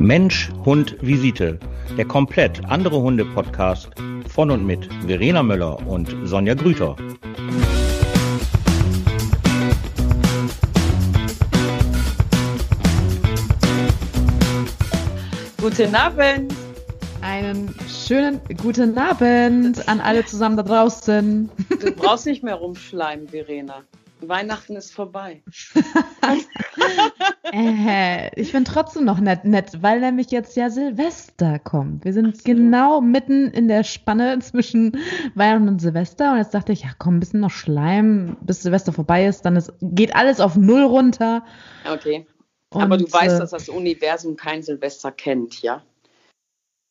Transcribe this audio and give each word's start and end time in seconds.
Mensch, 0.00 0.50
Hund, 0.64 0.96
Visite. 1.02 1.58
Der 1.98 2.06
komplett 2.06 2.64
andere 2.64 3.02
Hunde-Podcast 3.02 3.90
von 4.28 4.50
und 4.50 4.66
mit 4.66 4.88
Verena 5.06 5.42
Möller 5.42 5.86
und 5.86 6.16
Sonja 6.24 6.54
Grüter. 6.54 6.96
Guten 15.60 15.94
Abend. 15.94 16.54
Einen 17.20 17.74
schönen 17.86 18.40
guten 18.62 18.96
Abend 18.96 19.86
an 19.86 20.00
alle 20.00 20.24
zusammen 20.24 20.56
da 20.56 20.62
draußen. 20.62 21.50
Du 21.78 21.92
brauchst 21.92 22.24
nicht 22.24 22.42
mehr 22.42 22.54
rumschleimen, 22.54 23.28
Verena. 23.28 23.82
Weihnachten 24.28 24.76
ist 24.76 24.92
vorbei. 24.92 25.42
äh, 27.52 28.40
ich 28.40 28.52
bin 28.52 28.64
trotzdem 28.64 29.04
noch 29.04 29.20
nett, 29.20 29.44
nett, 29.44 29.82
weil 29.82 30.00
nämlich 30.00 30.30
jetzt 30.30 30.56
ja 30.56 30.70
Silvester 30.70 31.58
kommt. 31.58 32.04
Wir 32.04 32.12
sind 32.12 32.36
so. 32.36 32.42
genau 32.44 33.00
mitten 33.00 33.48
in 33.48 33.68
der 33.68 33.84
Spanne 33.84 34.38
zwischen 34.40 34.98
Weihnachten 35.34 35.68
und 35.68 35.80
Silvester. 35.80 36.32
Und 36.32 36.38
jetzt 36.38 36.54
dachte 36.54 36.72
ich, 36.72 36.82
ja 36.82 36.90
komm, 36.98 37.16
ein 37.16 37.20
bisschen 37.20 37.40
noch 37.40 37.50
Schleim, 37.50 38.36
bis 38.40 38.62
Silvester 38.62 38.92
vorbei 38.92 39.26
ist. 39.26 39.42
Dann 39.42 39.56
ist, 39.56 39.72
geht 39.80 40.14
alles 40.14 40.40
auf 40.40 40.56
Null 40.56 40.84
runter. 40.84 41.44
Okay. 41.90 42.26
Und, 42.72 42.82
Aber 42.82 42.96
du 42.96 43.12
weißt, 43.12 43.36
äh, 43.36 43.38
dass 43.38 43.50
das 43.50 43.68
Universum 43.68 44.36
kein 44.36 44.62
Silvester 44.62 45.10
kennt, 45.10 45.60
ja? 45.62 45.82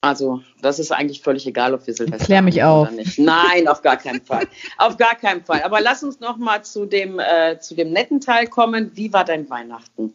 Also, 0.01 0.41
das 0.61 0.79
ist 0.79 0.91
eigentlich 0.91 1.21
völlig 1.21 1.45
egal, 1.45 1.73
ob 1.73 1.85
wir 1.85 1.93
Silvester 1.93 2.25
Klär 2.25 2.41
mich 2.41 2.63
auf. 2.63 2.87
oder 2.87 2.95
nicht. 2.95 3.19
Nein, 3.19 3.67
auf 3.67 3.81
gar 3.81 3.97
keinen 3.97 4.21
Fall. 4.21 4.47
auf 4.77 4.95
gar 4.95 5.15
keinen 5.15 5.43
Fall. 5.43 5.61
Aber 5.63 5.81
lass 5.81 6.03
uns 6.03 6.21
noch 6.21 6.37
mal 6.37 6.63
zu 6.63 6.85
dem, 6.85 7.19
äh, 7.19 7.59
zu 7.59 7.75
dem 7.75 7.91
netten 7.91 8.21
Teil 8.21 8.47
kommen. 8.47 8.91
Wie 8.95 9.11
war 9.11 9.25
dein 9.25 9.49
Weihnachten? 9.49 10.13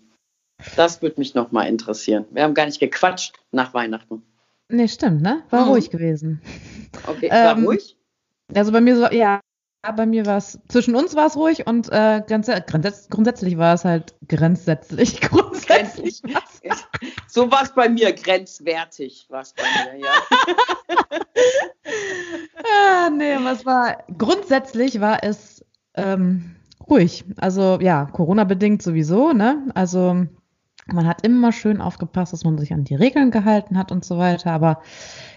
Das 0.77 1.03
würde 1.03 1.19
mich 1.19 1.35
noch 1.35 1.53
mal 1.53 1.65
interessieren. 1.65 2.25
Wir 2.31 2.45
haben 2.45 2.55
gar 2.55 2.65
nicht 2.65 2.81
gequatscht 2.81 3.35
nach 3.51 3.75
Weihnachten. 3.75 4.23
Nee, 4.71 4.89
stimmt, 4.89 5.21
ne? 5.21 5.43
War 5.51 5.67
mhm. 5.67 5.73
ruhig 5.73 5.91
gewesen. 5.91 6.41
Okay, 7.07 7.31
war 7.31 7.59
ähm, 7.59 7.65
ruhig? 7.65 7.97
Also 8.55 8.73
bei 8.73 8.81
mir 8.81 8.97
so, 8.97 9.07
ja, 9.11 9.41
bei 9.93 10.07
mir 10.07 10.27
war 10.27 10.39
es, 10.39 10.59
zwischen 10.69 10.95
uns 10.95 11.15
war 11.15 11.27
es 11.27 11.37
ruhig 11.37 11.67
und 11.67 11.91
äh, 11.91 12.23
ganz, 12.27 12.47
grundsätzlich, 12.47 13.11
grundsätzlich 13.11 13.59
war 13.59 13.75
es 13.75 13.85
halt 13.85 14.15
grenzsätzlich. 14.29 15.21
Grundsätzlich 15.75 16.23
so 17.29 17.51
war 17.51 17.65
es 17.65 17.73
bei 17.73 17.89
mir, 17.89 18.13
grenzwertig 18.13 19.27
war 19.29 19.43
es 19.43 19.55
bei 19.55 19.65
mir, 19.93 20.01
ja. 20.01 20.13
ah, 22.65 23.11
nee, 23.11 23.37
was 23.43 23.67
war, 23.67 24.05
grundsätzlich 24.17 25.01
war 25.01 25.25
es 25.25 25.65
ähm, 25.95 26.57
ruhig. 26.89 27.25
Also 27.39 27.79
ja, 27.81 28.07
Corona-bedingt 28.07 28.83
sowieso, 28.83 29.33
ne? 29.33 29.67
Also 29.75 30.27
man 30.87 31.07
hat 31.07 31.25
immer 31.25 31.53
schön 31.53 31.81
aufgepasst, 31.81 32.33
dass 32.33 32.45
man 32.45 32.59
sich 32.59 32.73
an 32.73 32.85
die 32.85 32.95
Regeln 32.95 33.31
gehalten 33.31 33.79
hat 33.79 33.91
und 33.91 34.05
so 34.05 34.19
weiter. 34.19 34.53
Aber 34.53 34.83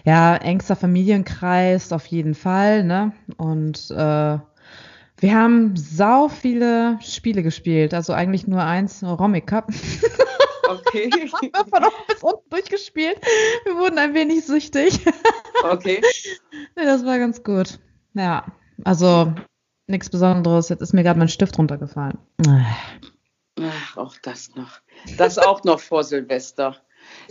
ja, 0.04 0.36
engster 0.36 0.76
Familienkreis 0.76 1.92
auf 1.92 2.06
jeden 2.06 2.34
Fall, 2.34 2.84
ne? 2.84 3.12
Und 3.36 3.90
äh, 3.90 4.38
wir 5.20 5.34
haben 5.34 5.74
sau 5.76 6.28
viele 6.28 6.98
Spiele 7.00 7.42
gespielt, 7.42 7.92
also 7.94 8.12
eigentlich 8.12 8.46
nur 8.46 8.62
eins, 8.62 9.02
Romic 9.02 9.46
Cup. 9.46 9.68
Okay. 10.68 11.10
haben 11.32 11.50
wir 11.52 11.64
von 11.64 11.84
oben 11.84 12.06
bis 12.08 12.22
unten 12.22 12.50
durchgespielt. 12.50 13.18
Wir 13.64 13.74
wurden 13.76 13.98
ein 13.98 14.14
wenig 14.14 14.44
süchtig. 14.44 15.00
Okay. 15.64 16.00
nee, 16.76 16.84
das 16.84 17.04
war 17.04 17.18
ganz 17.18 17.42
gut. 17.42 17.80
Ja, 18.14 18.44
also 18.84 19.32
nichts 19.88 20.08
Besonderes. 20.08 20.68
Jetzt 20.68 20.82
ist 20.82 20.92
mir 20.92 21.02
gerade 21.02 21.18
mein 21.18 21.28
Stift 21.28 21.58
runtergefallen. 21.58 22.18
Ach, 23.60 23.96
auch 23.96 24.14
das 24.22 24.54
noch. 24.54 24.80
Das 25.16 25.38
auch 25.38 25.64
noch 25.64 25.80
vor 25.80 26.04
Silvester. 26.04 26.76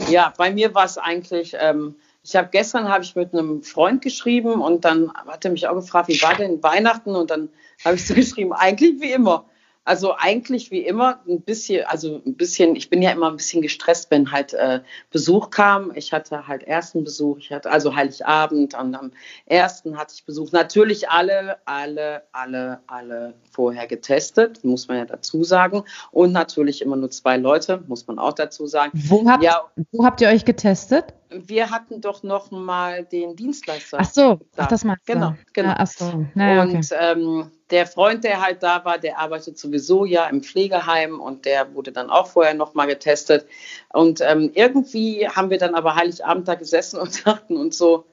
Ja, 0.10 0.34
bei 0.38 0.52
mir 0.52 0.74
war 0.74 0.86
es 0.86 0.98
eigentlich, 0.98 1.56
ähm, 1.60 1.96
ich 2.24 2.36
habe 2.36 2.50
gestern 2.52 2.90
habe 2.90 3.04
ich 3.04 3.16
mit 3.16 3.34
einem 3.34 3.64
Freund 3.64 4.02
geschrieben 4.02 4.62
und 4.62 4.86
dann 4.86 5.14
hat 5.14 5.46
er 5.46 5.52
mich 5.52 5.68
auch 5.68 5.76
gefragt, 5.76 6.10
wie 6.10 6.22
war 6.22 6.36
denn 6.36 6.62
Weihnachten? 6.64 7.16
Und 7.16 7.32
dann 7.32 7.50
habe 7.86 7.96
ich 7.96 8.06
so 8.06 8.14
geschrieben, 8.16 8.54
eigentlich 8.54 9.00
wie 9.00 9.12
immer. 9.12 9.46
Also 9.88 10.16
eigentlich 10.18 10.70
wie 10.70 10.82
immer 10.82 11.22
ein 11.30 11.40
bisschen, 11.40 11.86
also 11.86 12.22
ein 12.26 12.36
bisschen, 12.36 12.76
ich 12.76 12.90
bin 12.90 13.02
ja 13.02 13.12
immer 13.12 13.30
ein 13.30 13.38
bisschen 13.38 13.62
gestresst, 13.62 14.12
wenn 14.12 14.34
halt 14.34 14.54
äh, 14.54 14.82
Besuch 15.12 15.50
kam. 15.50 15.94
Ich 15.96 16.12
hatte 16.12 16.46
halt 16.46 16.64
ersten 16.64 17.06
Besuch, 17.06 17.38
ich 17.38 17.54
hatte 17.54 17.72
also 17.72 17.96
Heiligabend 17.96 18.74
und 18.74 18.96
am 18.96 19.14
ersten 19.46 19.98
hatte 19.98 20.14
ich 20.14 20.26
Besuch. 20.26 20.52
Natürlich 20.52 21.10
alle, 21.10 21.56
alle, 21.64 22.24
alle, 22.34 22.82
alle 22.88 23.36
vorher 23.50 23.88
getestet, 23.88 24.62
muss 24.66 24.90
man 24.90 24.98
ja 24.98 25.06
dazu 25.06 25.46
sagen. 25.46 25.84
Und 26.12 26.34
natürlich 26.34 26.82
immer 26.82 26.98
nur 26.98 27.10
zwei 27.10 27.38
Leute, 27.38 27.82
muss 27.88 28.06
man 28.08 28.20
auch 28.20 28.34
dazu 28.34 28.68
sagen. 28.68 28.92
Wo 28.94 29.26
habt, 29.30 29.42
ja, 29.42 29.62
wo 29.94 30.04
habt 30.04 30.20
ihr 30.20 30.28
euch 30.28 30.44
getestet? 30.44 31.14
Wir 31.30 31.70
hatten 31.70 32.02
doch 32.02 32.24
noch 32.24 32.52
mal 32.52 33.04
den 33.04 33.36
Dienstleister. 33.36 33.98
Ach 34.00 34.10
so, 34.10 34.40
da. 34.56 34.64
ach, 34.64 34.68
das 34.68 34.84
meinst 34.84 35.08
du. 35.08 35.14
Genau, 35.14 35.36
genau. 35.54 35.70
Ja, 35.78 35.86
so. 35.86 36.26
Naja, 36.36 36.62
und 36.64 36.76
okay. 36.76 36.96
ähm, 37.00 37.52
der 37.70 37.86
Freund, 37.86 38.24
der 38.24 38.42
halt 38.42 38.64
da 38.64 38.86
war, 38.86 38.98
der 38.98 39.20
arbeitet 39.20 39.58
sowieso 39.58 40.06
ja 40.06 40.28
im 40.28 40.42
Pflegeheim 40.42 41.20
und 41.20 41.46
der 41.46 41.74
wurde 41.74 41.92
dann 41.92 42.10
auch 42.10 42.28
vorher 42.28 42.54
noch 42.54 42.74
mal 42.74 42.86
getestet. 42.86 43.46
Und 43.92 44.22
ähm, 44.22 44.52
irgendwie 44.54 45.28
haben 45.28 45.50
wir 45.50 45.58
dann 45.58 45.76
aber 45.76 45.96
Heiligabend 45.96 46.48
da 46.48 46.56
gesessen 46.56 47.00
und 47.02 47.26
dachten 47.26 47.58
uns 47.58 47.78
so, 47.78 48.06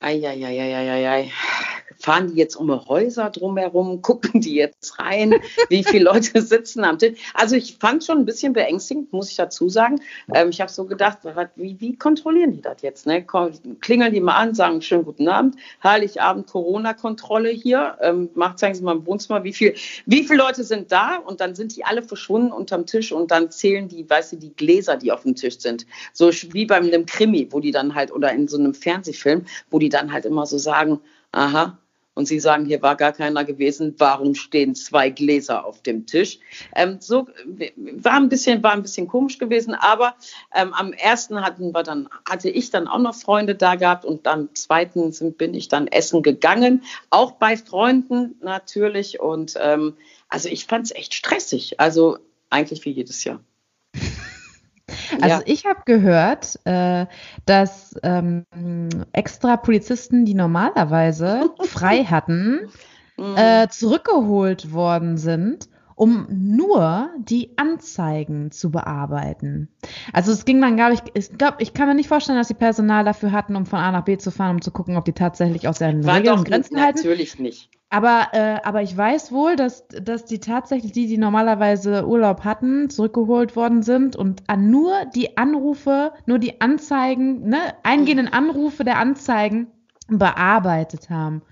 ei, 0.00 0.14
ei, 0.14 0.44
ei, 0.44 0.60
ei, 0.60 0.90
ei, 0.90 1.08
ei, 1.08 1.32
fahren 1.98 2.28
die 2.28 2.36
jetzt 2.36 2.56
um 2.56 2.70
Häuser 2.88 3.30
drumherum, 3.30 4.02
gucken 4.02 4.40
die 4.40 4.54
jetzt 4.54 4.98
rein, 4.98 5.34
wie 5.68 5.84
viele 5.84 6.04
Leute 6.04 6.40
sitzen 6.42 6.84
am 6.84 6.98
Tisch. 6.98 7.18
Also 7.34 7.56
ich 7.56 7.76
fand 7.78 8.04
schon 8.04 8.18
ein 8.18 8.24
bisschen 8.24 8.52
beängstigend, 8.52 9.12
muss 9.12 9.30
ich 9.30 9.36
dazu 9.36 9.68
sagen. 9.68 10.00
Ähm, 10.34 10.50
ich 10.50 10.60
habe 10.60 10.70
so 10.70 10.84
gedacht, 10.84 11.18
wie, 11.56 11.80
wie 11.80 11.96
kontrollieren 11.96 12.52
die 12.52 12.62
das 12.62 12.82
jetzt? 12.82 13.06
Ne? 13.06 13.24
Klingeln 13.80 14.12
die 14.12 14.20
mal 14.20 14.36
an, 14.36 14.54
sagen 14.54 14.82
schönen 14.82 15.04
guten 15.04 15.28
Abend, 15.28 15.56
Heiligabend 15.82 16.46
Corona-Kontrolle 16.46 17.50
hier, 17.50 17.96
ähm, 18.00 18.30
macht, 18.34 18.58
zeigen 18.58 18.74
Sie 18.74 18.82
mal 18.82 18.96
im 18.96 19.06
Wohnzimmer, 19.06 19.44
wie 19.44 19.52
viel, 19.52 19.74
wie 20.06 20.24
viele 20.24 20.38
Leute 20.38 20.64
sind 20.64 20.92
da 20.92 21.16
und 21.16 21.40
dann 21.40 21.54
sind 21.54 21.76
die 21.76 21.84
alle 21.84 22.02
verschwunden 22.02 22.52
unterm 22.52 22.86
Tisch 22.86 23.12
und 23.12 23.30
dann 23.30 23.50
zählen 23.50 23.88
die, 23.88 24.08
weißt 24.08 24.32
du, 24.32 24.36
die 24.36 24.54
Gläser, 24.54 24.96
die 24.96 25.12
auf 25.12 25.22
dem 25.22 25.34
Tisch 25.34 25.58
sind. 25.58 25.86
So 26.12 26.30
wie 26.52 26.66
bei 26.66 26.76
einem 26.76 27.06
Krimi, 27.06 27.48
wo 27.50 27.60
die 27.60 27.70
dann 27.70 27.94
halt, 27.94 28.12
oder 28.12 28.32
in 28.32 28.48
so 28.48 28.58
einem 28.58 28.74
Fernsehfilm, 28.74 29.46
wo 29.70 29.78
die 29.78 29.88
dann 29.88 30.12
halt 30.12 30.24
immer 30.24 30.46
so 30.46 30.58
sagen, 30.58 31.00
aha, 31.32 31.78
und 32.14 32.26
Sie 32.26 32.40
sagen, 32.40 32.66
hier 32.66 32.82
war 32.82 32.96
gar 32.96 33.12
keiner 33.12 33.44
gewesen, 33.44 33.94
warum 33.96 34.34
stehen 34.34 34.74
zwei 34.74 35.08
Gläser 35.08 35.64
auf 35.64 35.82
dem 35.82 36.06
Tisch? 36.06 36.40
Ähm, 36.76 36.98
so 37.00 37.26
war 37.76 38.14
ein 38.14 38.28
bisschen, 38.28 38.62
war 38.62 38.72
ein 38.72 38.82
bisschen 38.82 39.08
komisch 39.08 39.38
gewesen, 39.38 39.74
aber 39.74 40.14
ähm, 40.54 40.74
am 40.74 40.92
ersten 40.92 41.40
hatten 41.40 41.72
wir 41.72 41.82
dann, 41.82 42.08
hatte 42.28 42.50
ich 42.50 42.70
dann 42.70 42.86
auch 42.86 42.98
noch 42.98 43.14
Freunde 43.14 43.54
da 43.54 43.76
gehabt 43.76 44.04
und 44.04 44.26
am 44.26 44.54
zweiten 44.54 45.12
sind, 45.12 45.38
bin 45.38 45.54
ich 45.54 45.68
dann 45.68 45.86
essen 45.86 46.22
gegangen, 46.22 46.84
auch 47.08 47.32
bei 47.32 47.56
Freunden 47.56 48.36
natürlich. 48.42 49.20
Und 49.20 49.54
ähm, 49.58 49.94
also 50.28 50.50
ich 50.50 50.66
fand 50.66 50.86
es 50.86 50.94
echt 50.94 51.14
stressig. 51.14 51.80
Also 51.80 52.18
eigentlich 52.50 52.84
wie 52.84 52.90
jedes 52.90 53.24
Jahr. 53.24 53.40
Also 55.22 55.36
ja. 55.36 55.42
ich 55.46 55.64
habe 55.64 55.82
gehört, 55.84 56.58
äh, 56.64 57.06
dass 57.46 57.94
ähm, 58.02 58.44
extra 59.12 59.56
Polizisten, 59.56 60.24
die 60.24 60.34
normalerweise 60.34 61.50
frei 61.62 62.04
hatten, 62.04 62.68
mhm. 63.16 63.36
äh, 63.36 63.68
zurückgeholt 63.68 64.72
worden 64.72 65.16
sind, 65.16 65.68
um 65.94 66.26
nur 66.30 67.10
die 67.18 67.56
Anzeigen 67.56 68.50
zu 68.50 68.70
bearbeiten. 68.70 69.68
Also 70.12 70.32
es 70.32 70.44
ging 70.44 70.60
dann, 70.60 70.76
glaube 70.76 70.94
ich, 70.94 71.00
ich 71.14 71.38
glaube, 71.38 71.56
ich 71.60 71.74
kann 71.74 71.88
mir 71.88 71.94
nicht 71.94 72.08
vorstellen, 72.08 72.38
dass 72.38 72.48
sie 72.48 72.54
Personal 72.54 73.04
dafür 73.04 73.32
hatten, 73.32 73.56
um 73.56 73.66
von 73.66 73.78
A 73.78 73.92
nach 73.92 74.04
B 74.04 74.18
zu 74.18 74.30
fahren, 74.30 74.56
um 74.56 74.62
zu 74.62 74.70
gucken, 74.70 74.96
ob 74.96 75.04
die 75.04 75.12
tatsächlich 75.12 75.68
aus 75.68 75.80
ihren 75.80 76.08
Regeln 76.08 76.38
und 76.38 76.48
Grenzen 76.48 76.80
halten. 76.80 76.98
Natürlich 76.98 77.38
nicht. 77.38 77.70
Aber, 77.92 78.28
äh, 78.32 78.56
aber 78.64 78.80
ich 78.80 78.96
weiß 78.96 79.32
wohl, 79.32 79.54
dass, 79.54 79.86
dass 79.88 80.24
die 80.24 80.38
tatsächlich, 80.38 80.92
die, 80.92 81.06
die 81.06 81.18
normalerweise 81.18 82.06
Urlaub 82.06 82.42
hatten, 82.42 82.88
zurückgeholt 82.88 83.54
worden 83.54 83.82
sind 83.82 84.16
und 84.16 84.44
an 84.46 84.70
nur 84.70 84.94
die 85.14 85.36
Anrufe, 85.36 86.12
nur 86.24 86.38
die 86.38 86.62
Anzeigen, 86.62 87.50
ne, 87.50 87.58
eingehenden 87.82 88.28
Anrufe 88.28 88.84
der 88.84 88.98
Anzeigen 88.98 89.66
bearbeitet 90.18 91.10
haben. 91.10 91.42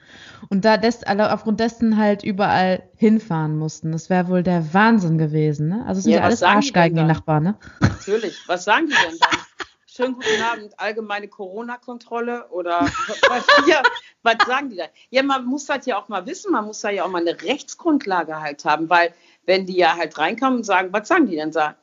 Und 0.49 0.65
da 0.65 0.77
des, 0.77 1.05
aufgrund 1.07 1.61
dessen 1.61 1.97
halt 1.97 2.23
überall 2.23 2.83
hinfahren 2.97 3.59
mussten. 3.59 3.93
Das 3.93 4.11
wäre 4.11 4.29
wohl 4.29 4.43
der 4.43 4.75
Wahnsinn 4.75 5.19
gewesen, 5.19 5.69
ne? 5.69 5.85
Also 5.87 5.99
es 5.99 6.05
sind 6.05 6.13
ja, 6.13 6.21
ja 6.21 6.25
alles 6.25 6.43
Arschgeigen, 6.43 6.97
die, 6.97 7.03
die 7.03 7.09
Nachbarn, 7.09 7.43
ne? 7.45 7.55
Natürlich. 7.81 8.37
Was 8.47 8.65
sagen 8.65 8.87
die 8.87 8.95
denn 8.95 9.19
dann? 9.19 9.39
schönen 10.01 10.15
guten 10.15 10.43
Abend, 10.43 10.81
allgemeine 10.81 11.29
Corona-Kontrolle 11.29 12.49
oder 12.51 12.81
was, 12.81 13.47
ja, 13.67 13.83
was 14.23 14.37
sagen 14.47 14.71
die 14.71 14.77
da? 14.77 14.85
Ja, 15.11 15.23
man 15.23 15.45
muss 15.45 15.67
das 15.67 15.85
ja 15.85 15.99
auch 15.99 16.09
mal 16.09 16.27
wissen, 16.27 16.53
man 16.53 16.65
muss 16.65 16.81
da 16.81 16.91
ja 16.91 17.05
auch 17.05 17.11
mal 17.11 17.21
eine 17.21 17.41
Rechtsgrundlage 17.43 18.41
halt 18.41 18.65
haben, 18.65 18.89
weil 18.89 19.13
wenn 19.45 19.67
die 19.67 19.77
ja 19.77 19.97
halt 19.97 20.17
reinkommen 20.17 20.59
und 20.59 20.65
sagen, 20.65 20.89
was 20.93 21.09
sagen 21.09 21.27
die 21.27 21.37
denn? 21.37 21.53
Sagen, 21.53 21.77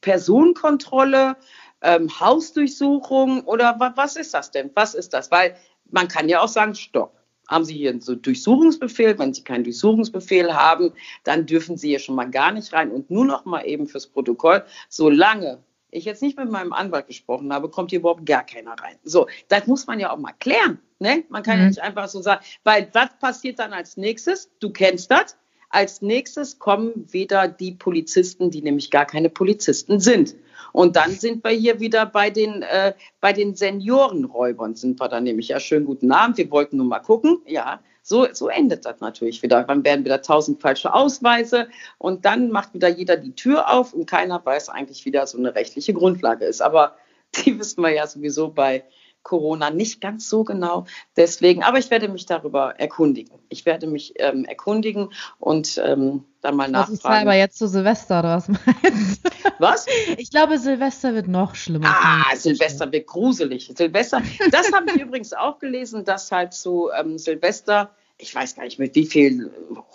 Personenkontrolle, 0.00 1.36
ähm, 1.80 2.08
Hausdurchsuchung 2.20 3.42
oder 3.44 3.78
wa 3.78 3.92
was 3.96 4.16
ist 4.16 4.34
das 4.34 4.50
denn? 4.50 4.70
Was 4.74 4.94
ist 4.94 5.12
das? 5.12 5.30
Weil 5.30 5.56
man 5.92 6.08
kann 6.08 6.28
ja 6.28 6.40
auch 6.40 6.48
sagen, 6.48 6.74
stopp. 6.74 7.16
Haben 7.48 7.64
Sie 7.64 7.74
hier 7.74 7.90
einen 7.90 8.00
so 8.00 8.14
Durchsuchungsbefehl? 8.14 9.18
Wenn 9.18 9.34
Sie 9.34 9.42
keinen 9.44 9.64
Durchsuchungsbefehl 9.64 10.54
haben, 10.54 10.92
dann 11.24 11.46
dürfen 11.46 11.76
Sie 11.76 11.88
hier 11.88 11.98
schon 11.98 12.14
mal 12.14 12.30
gar 12.30 12.52
nicht 12.52 12.72
rein. 12.72 12.90
Und 12.90 13.10
nur 13.10 13.24
noch 13.24 13.44
mal 13.44 13.62
eben 13.66 13.86
fürs 13.86 14.06
Protokoll, 14.06 14.64
solange 14.88 15.58
ich 15.90 16.04
jetzt 16.06 16.22
nicht 16.22 16.38
mit 16.38 16.50
meinem 16.50 16.72
Anwalt 16.72 17.06
gesprochen 17.06 17.52
habe, 17.52 17.68
kommt 17.68 17.90
hier 17.90 17.98
überhaupt 17.98 18.24
gar 18.24 18.44
keiner 18.44 18.72
rein. 18.72 18.96
So, 19.04 19.28
das 19.48 19.66
muss 19.66 19.86
man 19.86 20.00
ja 20.00 20.10
auch 20.12 20.18
mal 20.18 20.32
klären. 20.38 20.78
Ne? 20.98 21.24
Man 21.28 21.42
kann 21.42 21.56
mhm. 21.56 21.62
ja 21.62 21.68
nicht 21.68 21.82
einfach 21.82 22.08
so 22.08 22.22
sagen, 22.22 22.42
weil 22.64 22.88
was 22.92 23.10
passiert 23.20 23.58
dann 23.58 23.72
als 23.72 23.96
nächstes? 23.96 24.50
Du 24.58 24.70
kennst 24.70 25.10
das. 25.10 25.36
Als 25.72 26.02
nächstes 26.02 26.58
kommen 26.58 27.10
wieder 27.12 27.48
die 27.48 27.72
Polizisten, 27.72 28.50
die 28.50 28.60
nämlich 28.60 28.90
gar 28.90 29.06
keine 29.06 29.30
Polizisten 29.30 30.00
sind. 30.00 30.36
Und 30.72 30.96
dann 30.96 31.12
sind 31.12 31.42
wir 31.44 31.50
hier 31.50 31.80
wieder 31.80 32.04
bei 32.04 32.28
den, 32.28 32.62
äh, 32.62 32.92
bei 33.20 33.32
den 33.32 33.54
Seniorenräubern, 33.54 34.74
sind 34.74 35.00
wir 35.00 35.08
dann 35.08 35.24
nämlich. 35.24 35.48
Ja, 35.48 35.58
schönen 35.58 35.86
guten 35.86 36.12
Abend, 36.12 36.36
wir 36.36 36.50
wollten 36.50 36.76
nur 36.76 36.86
mal 36.86 37.00
gucken. 37.00 37.40
Ja, 37.46 37.80
so, 38.02 38.26
so 38.32 38.48
endet 38.48 38.84
das 38.84 39.00
natürlich 39.00 39.42
wieder. 39.42 39.64
Dann 39.64 39.82
werden 39.82 40.04
wieder 40.04 40.20
tausend 40.20 40.60
falsche 40.60 40.92
Ausweise 40.92 41.68
und 41.96 42.26
dann 42.26 42.50
macht 42.50 42.74
wieder 42.74 42.88
jeder 42.88 43.16
die 43.16 43.34
Tür 43.34 43.70
auf 43.72 43.94
und 43.94 44.06
keiner 44.06 44.44
weiß 44.44 44.68
eigentlich, 44.68 45.06
wie 45.06 45.10
da 45.10 45.26
so 45.26 45.38
eine 45.38 45.54
rechtliche 45.54 45.94
Grundlage 45.94 46.44
ist. 46.44 46.60
Aber 46.60 46.96
die 47.46 47.58
wissen 47.58 47.80
wir 47.80 47.94
ja 47.94 48.06
sowieso 48.06 48.48
bei 48.48 48.84
Corona 49.22 49.70
nicht 49.70 50.00
ganz 50.00 50.28
so 50.28 50.44
genau. 50.44 50.86
Deswegen, 51.16 51.62
aber 51.62 51.78
ich 51.78 51.90
werde 51.90 52.08
mich 52.08 52.26
darüber 52.26 52.78
erkundigen. 52.78 53.38
Ich 53.48 53.66
werde 53.66 53.86
mich 53.86 54.14
ähm, 54.16 54.44
erkundigen 54.44 55.10
und 55.38 55.80
ähm, 55.84 56.24
dann 56.40 56.56
mal 56.56 56.68
nachfragen. 56.68 56.98
Das 57.02 57.04
ist 57.04 57.06
aber 57.06 57.34
jetzt 57.34 57.58
zu 57.58 57.68
Silvester, 57.68 58.18
oder 58.18 58.36
was 58.36 58.48
meinst 58.48 59.24
du? 59.24 59.30
Was? 59.58 59.86
Ich 60.16 60.30
glaube, 60.30 60.58
Silvester 60.58 61.14
wird 61.14 61.28
noch 61.28 61.54
schlimmer. 61.54 61.88
Ah, 61.88 62.34
Silvester 62.34 62.90
wird 62.90 63.06
gruselig. 63.06 63.72
Silvester, 63.76 64.22
das 64.50 64.72
habe 64.72 64.86
ich 64.94 64.96
übrigens 65.00 65.32
auch 65.32 65.58
gelesen, 65.58 66.04
dass 66.04 66.32
halt 66.32 66.52
zu 66.52 66.90
ähm, 66.98 67.18
Silvester 67.18 67.90
ich 68.22 68.34
weiß 68.34 68.54
gar 68.54 68.64
nicht, 68.64 68.78
mit 68.78 68.94
wie 68.94 69.04
vielen 69.04 69.50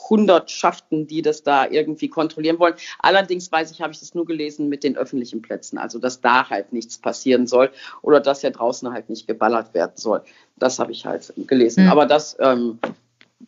Hundertschaften 0.09 1.07
die 1.07 1.21
das 1.21 1.43
da 1.43 1.67
irgendwie 1.67 2.09
kontrollieren 2.09 2.59
wollen. 2.59 2.75
Allerdings 2.99 3.51
weiß 3.51 3.71
ich, 3.71 3.81
habe 3.81 3.93
ich 3.93 3.99
das 3.99 4.13
nur 4.13 4.25
gelesen 4.25 4.67
mit 4.67 4.83
den 4.83 4.97
öffentlichen 4.97 5.41
Plätzen, 5.41 5.77
also 5.77 5.97
dass 5.97 6.21
da 6.21 6.49
halt 6.49 6.73
nichts 6.73 6.97
passieren 6.97 7.47
soll 7.47 7.71
oder 8.01 8.19
dass 8.19 8.41
ja 8.41 8.49
draußen 8.49 8.91
halt 8.91 9.09
nicht 9.09 9.27
geballert 9.27 9.73
werden 9.73 9.93
soll. 9.95 10.21
Das 10.57 10.77
habe 10.79 10.91
ich 10.91 11.05
halt 11.05 11.33
gelesen. 11.47 11.85
Mhm. 11.85 11.91
Aber 11.91 12.05
das, 12.05 12.35
ähm, 12.39 12.79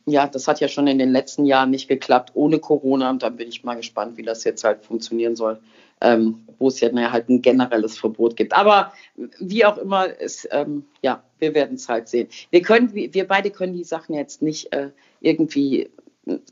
ja, 0.05 0.27
das 0.27 0.47
hat 0.47 0.59
ja 0.61 0.67
schon 0.67 0.87
in 0.87 0.97
den 0.97 1.11
letzten 1.11 1.45
Jahren 1.45 1.71
nicht 1.71 1.87
geklappt 1.87 2.31
ohne 2.33 2.59
Corona 2.59 3.09
und 3.09 3.21
da 3.21 3.29
bin 3.29 3.49
ich 3.49 3.63
mal 3.63 3.75
gespannt, 3.75 4.17
wie 4.17 4.23
das 4.23 4.43
jetzt 4.43 4.63
halt 4.63 4.85
funktionieren 4.85 5.35
soll 5.35 5.59
ähm, 6.01 6.45
wo 6.57 6.67
es 6.67 6.79
ja 6.79 6.91
naja, 6.91 7.11
halt 7.11 7.29
ein 7.29 7.41
generelles 7.41 7.97
Verbot 7.97 8.35
gibt. 8.35 8.53
Aber 8.53 8.93
wie 9.39 9.65
auch 9.65 9.77
immer, 9.77 10.07
es, 10.19 10.47
ähm, 10.51 10.85
ja, 11.01 11.23
wir 11.39 11.53
werden 11.53 11.75
es 11.75 11.87
halt 11.87 12.07
sehen. 12.07 12.27
Wir 12.51 12.61
können, 12.61 12.93
wir 12.93 13.27
beide 13.27 13.51
können 13.51 13.73
die 13.73 13.83
Sachen 13.83 14.15
jetzt 14.15 14.41
nicht 14.41 14.73
äh, 14.73 14.89
irgendwie 15.21 15.89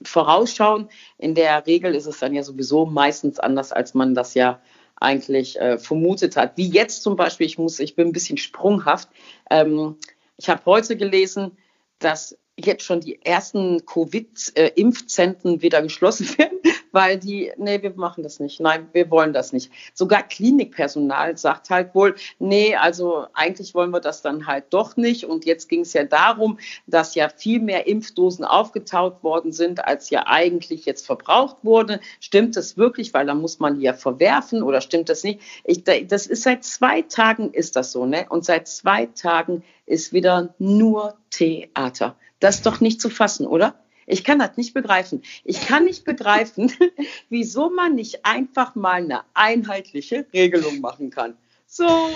vorausschauen. 0.04 0.90
In 1.18 1.36
der 1.36 1.66
Regel 1.68 1.94
ist 1.94 2.08
es 2.08 2.20
dann 2.20 2.34
ja 2.34 2.44
sowieso 2.44 2.86
meistens 2.86 3.40
anders, 3.40 3.72
als 3.72 3.94
man 3.94 4.16
das 4.16 4.34
ja 4.34 4.60
eigentlich 5.00 5.60
äh, 5.60 5.78
vermutet 5.78 6.36
hat. 6.36 6.58
Wie 6.58 6.70
jetzt 6.70 7.04
zum 7.04 7.16
Beispiel, 7.16 7.46
ich 7.46 7.58
muss, 7.58 7.80
ich 7.80 7.96
bin 7.96 8.08
ein 8.08 8.14
bisschen 8.14 8.38
sprunghaft. 8.38 9.10
Ähm, 9.52 9.96
ich 10.38 10.50
habe 10.50 10.62
heute 10.66 10.98
gelesen, 10.98 11.58
dass 12.00 12.38
jetzt 12.60 12.84
schon 12.84 13.02
die 13.02 13.24
ersten 13.24 13.86
Covid-Impfzentren 13.86 15.62
wieder 15.62 15.82
geschlossen 15.82 16.28
werden, 16.38 16.60
weil 16.98 17.20
die, 17.20 17.52
nee, 17.58 17.80
wir 17.84 17.94
machen 17.96 18.24
das 18.24 18.40
nicht. 18.40 18.60
Nein, 18.60 18.90
wir 18.92 19.12
wollen 19.12 19.32
das 19.32 19.54
nicht. 19.54 19.72
Sogar 19.94 20.24
Klinikpersonal 20.24 21.38
sagt 21.38 21.70
halt 21.70 21.94
wohl, 21.94 22.16
nee, 22.40 22.76
also 22.76 23.28
eigentlich 23.36 23.76
wollen 23.76 23.92
wir 23.92 24.00
das 24.00 24.24
dann 24.24 24.48
halt 24.48 24.66
doch 24.72 24.98
nicht. 24.98 25.24
Und 25.26 25.46
jetzt 25.46 25.70
ging 25.70 25.82
es 25.82 25.94
ja 25.94 26.06
darum, 26.06 26.58
dass 26.88 27.14
ja 27.14 27.30
viel 27.30 27.60
mehr 27.60 27.86
Impfdosen 27.86 28.44
aufgetaut 28.44 29.22
worden 29.22 29.52
sind, 29.52 29.86
als 29.86 30.10
ja 30.10 30.24
eigentlich 30.26 30.88
jetzt 30.88 31.06
verbraucht 31.06 31.58
wurde. 31.62 32.00
Stimmt 32.20 32.56
das 32.56 32.78
wirklich? 32.78 33.14
Weil 33.14 33.28
da 33.28 33.36
muss 33.36 33.60
man 33.60 33.80
ja 33.80 33.94
verwerfen 33.94 34.64
oder 34.64 34.82
stimmt 34.82 35.10
das 35.10 35.24
nicht? 35.24 35.40
Ich, 35.66 35.84
das 35.84 36.26
ist 36.26 36.42
seit 36.42 36.64
zwei 36.64 37.04
Tagen 37.04 37.54
ist 37.54 37.76
das 37.76 37.92
so, 37.92 38.08
ne? 38.08 38.26
Und 38.28 38.44
seit 38.44 38.68
zwei 38.68 39.06
Tagen 39.06 39.64
ist 39.86 40.14
wieder 40.14 40.56
nur 40.58 41.16
Theater. 41.30 42.16
Das 42.40 42.56
ist 42.56 42.66
doch 42.66 42.82
nicht 42.82 43.00
zu 43.00 43.12
fassen, 43.12 43.46
oder? 43.46 43.76
Ich 44.08 44.24
kann 44.24 44.40
das 44.40 44.56
nicht 44.56 44.74
begreifen. 44.74 45.22
Ich 45.44 45.68
kann 45.68 45.84
nicht 45.84 46.06
begreifen, 46.06 46.72
wieso 47.30 47.70
man 47.70 47.94
nicht 47.94 48.26
einfach 48.26 48.74
mal 48.74 49.04
eine 49.04 49.24
einheitliche 49.34 50.26
Regelung 50.34 50.80
machen 50.80 51.10
kann. 51.10 51.38
So, 51.66 52.10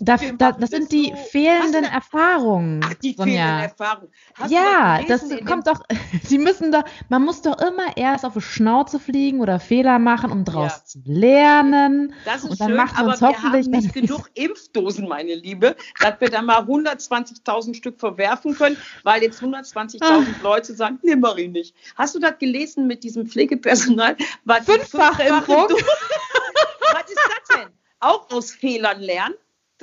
da, 0.00 0.16
da, 0.16 0.52
das 0.52 0.70
sind 0.70 0.90
die 0.90 1.10
so. 1.10 1.16
fehlenden 1.30 1.84
Erfahrungen. 1.84 2.80
Ach, 2.84 2.94
die 2.94 3.12
Sonja. 3.12 3.24
fehlenden 3.34 3.60
Erfahrungen. 3.60 4.12
Hast 4.34 4.50
ja, 4.50 5.00
das 5.06 5.22
kommt 5.46 5.68
doch, 5.68 5.82
sie 6.24 6.38
müssen 6.38 6.72
doch, 6.72 6.82
man 7.10 7.24
muss 7.24 7.42
doch 7.42 7.60
immer 7.60 7.96
erst 7.96 8.24
auf 8.24 8.34
die 8.34 8.40
Schnauze 8.40 8.98
fliegen 8.98 9.40
oder 9.40 9.60
Fehler 9.60 10.00
machen, 10.00 10.32
um 10.32 10.44
daraus 10.44 10.72
ja. 10.72 10.84
zu 10.84 10.98
lernen. 11.04 12.12
Das 12.24 12.42
ist 12.42 12.50
und 12.50 12.60
dann 12.60 12.68
schön, 12.68 12.76
macht 12.76 12.98
aber 12.98 13.20
wir 13.20 13.42
haben 13.42 13.70
nicht 13.70 13.94
genug 13.94 14.30
Impfdosen, 14.34 15.06
meine 15.06 15.34
Liebe, 15.36 15.76
dass 16.00 16.20
wir 16.20 16.28
da 16.28 16.42
mal 16.42 16.62
120.000 16.62 17.74
Stück 17.74 18.00
verwerfen 18.00 18.56
können, 18.56 18.76
weil 19.04 19.22
jetzt 19.22 19.40
120.000 19.40 20.02
ah. 20.02 20.24
Leute 20.42 20.74
sagen, 20.74 20.98
nimm 21.02 21.20
Marie 21.20 21.48
nicht. 21.48 21.74
Hast 21.94 22.16
du 22.16 22.18
das 22.18 22.36
gelesen 22.38 22.88
mit 22.88 23.04
diesem 23.04 23.26
Pflegepersonal? 23.26 24.16
Fünffach 24.64 25.20
Impfung? 25.20 25.68
Was 26.92 27.08
ist 27.08 27.18
das 27.28 27.56
denn? 27.56 27.68
Auch 28.00 28.28
aus 28.30 28.50
Fehlern 28.50 29.00
lernen? 29.00 29.34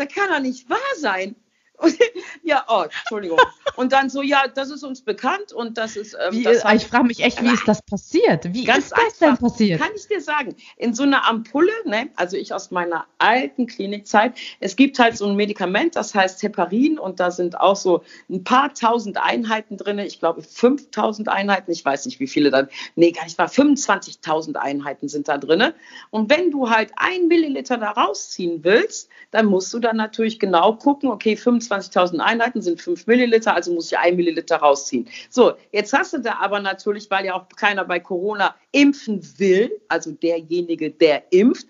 Das 0.02 0.16
kann 0.16 0.30
doch 0.30 0.40
nicht 0.40 0.68
wahr 0.68 0.80
sein. 0.98 1.36
Ja, 2.44 2.66
oh, 2.68 2.84
Entschuldigung. 2.84 3.40
Und 3.76 3.92
dann 3.92 4.10
so, 4.10 4.22
ja, 4.22 4.48
das 4.48 4.72
ist 4.72 4.84
uns 4.84 5.02
bekannt 5.02 5.54
und 5.54 5.78
das 5.78 5.96
ist. 5.96 6.16
Ähm, 6.16 6.34
wie, 6.34 6.44
das 6.44 6.64
ich 6.74 6.88
frage 6.88 7.06
mich 7.06 7.24
echt, 7.24 7.42
wie 7.42 7.54
ist 7.54 7.68
das 7.68 7.82
passiert? 7.82 8.54
Wie 8.54 8.68
ist 8.68 8.92
das 8.92 8.94
einfach, 8.94 9.12
denn 9.20 9.38
passiert? 9.38 9.82
Kann 9.82 9.92
ich 9.96 10.08
dir 10.08 10.22
sagen. 10.22 10.56
In 10.78 10.94
so 10.94 11.04
einer 11.04 11.28
Ampulle, 11.28 11.72
ne, 11.86 12.10
also 12.16 12.38
ich 12.38 12.54
aus 12.54 12.72
meiner 12.72 13.06
alten 13.20 13.68
Klinikzeit, 13.68 14.34
es 14.60 14.76
gibt 14.76 14.98
halt 14.98 15.18
so 15.18 15.28
ein 15.28 15.36
Medikament, 15.36 15.96
das 15.96 16.16
heißt 16.16 16.42
Heparin 16.42 16.98
und 16.98 17.20
da 17.20 17.32
sind 17.32 17.60
auch 17.60 17.76
so 17.76 18.04
ein 18.30 18.44
paar 18.44 18.74
tausend 18.74 19.18
Einheiten 19.18 19.78
drin. 19.78 20.00
Ich 20.00 20.20
glaube 20.20 20.42
5000 20.42 21.30
Einheiten, 21.30 21.72
ich 21.72 21.86
weiß 21.86 22.06
nicht, 22.06 22.20
wie 22.20 22.28
viele 22.28 22.50
dann. 22.50 22.70
Nee, 22.96 23.12
gar 23.12 23.24
nicht 23.24 23.38
wahr. 23.38 23.50
25.000 23.50 24.56
Einheiten 24.56 25.10
sind 25.10 25.28
da 25.28 25.38
drin. 25.38 25.74
Und 26.10 26.30
wenn 26.30 26.50
du 26.52 26.70
halt 26.70 26.92
ein 26.96 27.28
Milliliter 27.28 27.78
da 27.78 27.92
rausziehen 27.92 28.64
willst, 28.64 29.10
dann 29.30 29.46
musst 29.46 29.74
du 29.74 29.80
dann 29.80 29.98
natürlich 29.98 30.40
genau 30.40 30.76
gucken, 30.76 31.10
okay, 31.10 31.36
25.000 31.72 32.20
Einheiten 32.20 32.62
sind 32.62 32.82
5 32.82 33.08
Milliliter, 33.08 33.56
also 33.56 33.74
muss 33.74 33.92
ich 33.92 33.98
1 33.98 34.18
Milliliter 34.18 34.58
rausziehen. 34.58 35.08
So, 35.30 35.54
jetzt 35.72 35.94
hast 35.94 36.14
du 36.14 36.20
da 36.20 36.38
aber 36.42 36.60
natürlich, 36.60 37.10
weil 37.10 37.26
ja 37.26 37.36
auch 37.36 37.48
keiner 37.56 37.86
bei 37.86 38.00
Corona 38.00 38.56
impfen 38.72 39.22
will, 39.38 39.72
also 39.88 40.12
derjenige, 40.12 40.92
der 40.92 41.24
impft, 41.32 41.68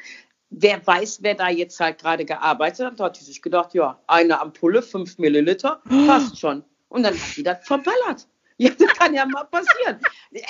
wer 0.49 0.85
weiß, 0.85 1.19
wer 1.21 1.35
da 1.35 1.49
jetzt 1.49 1.79
halt 1.79 1.99
gerade 1.99 2.25
gearbeitet 2.25 2.85
hat, 2.85 2.99
da 2.99 3.05
hat 3.05 3.19
die 3.19 3.23
sich 3.23 3.41
gedacht, 3.41 3.73
ja, 3.73 3.99
eine 4.07 4.39
Ampulle, 4.39 4.81
5 4.81 5.17
Milliliter, 5.17 5.81
passt 6.05 6.39
schon. 6.39 6.63
Und 6.89 7.03
dann 7.03 7.13
hat 7.13 7.37
die 7.37 7.43
das 7.43 7.65
verballert. 7.65 8.27
Ja, 8.57 8.69
das 8.77 8.93
kann 8.93 9.13
ja 9.13 9.25
mal 9.25 9.45
passieren. 9.45 9.99
Äh, 10.31 10.41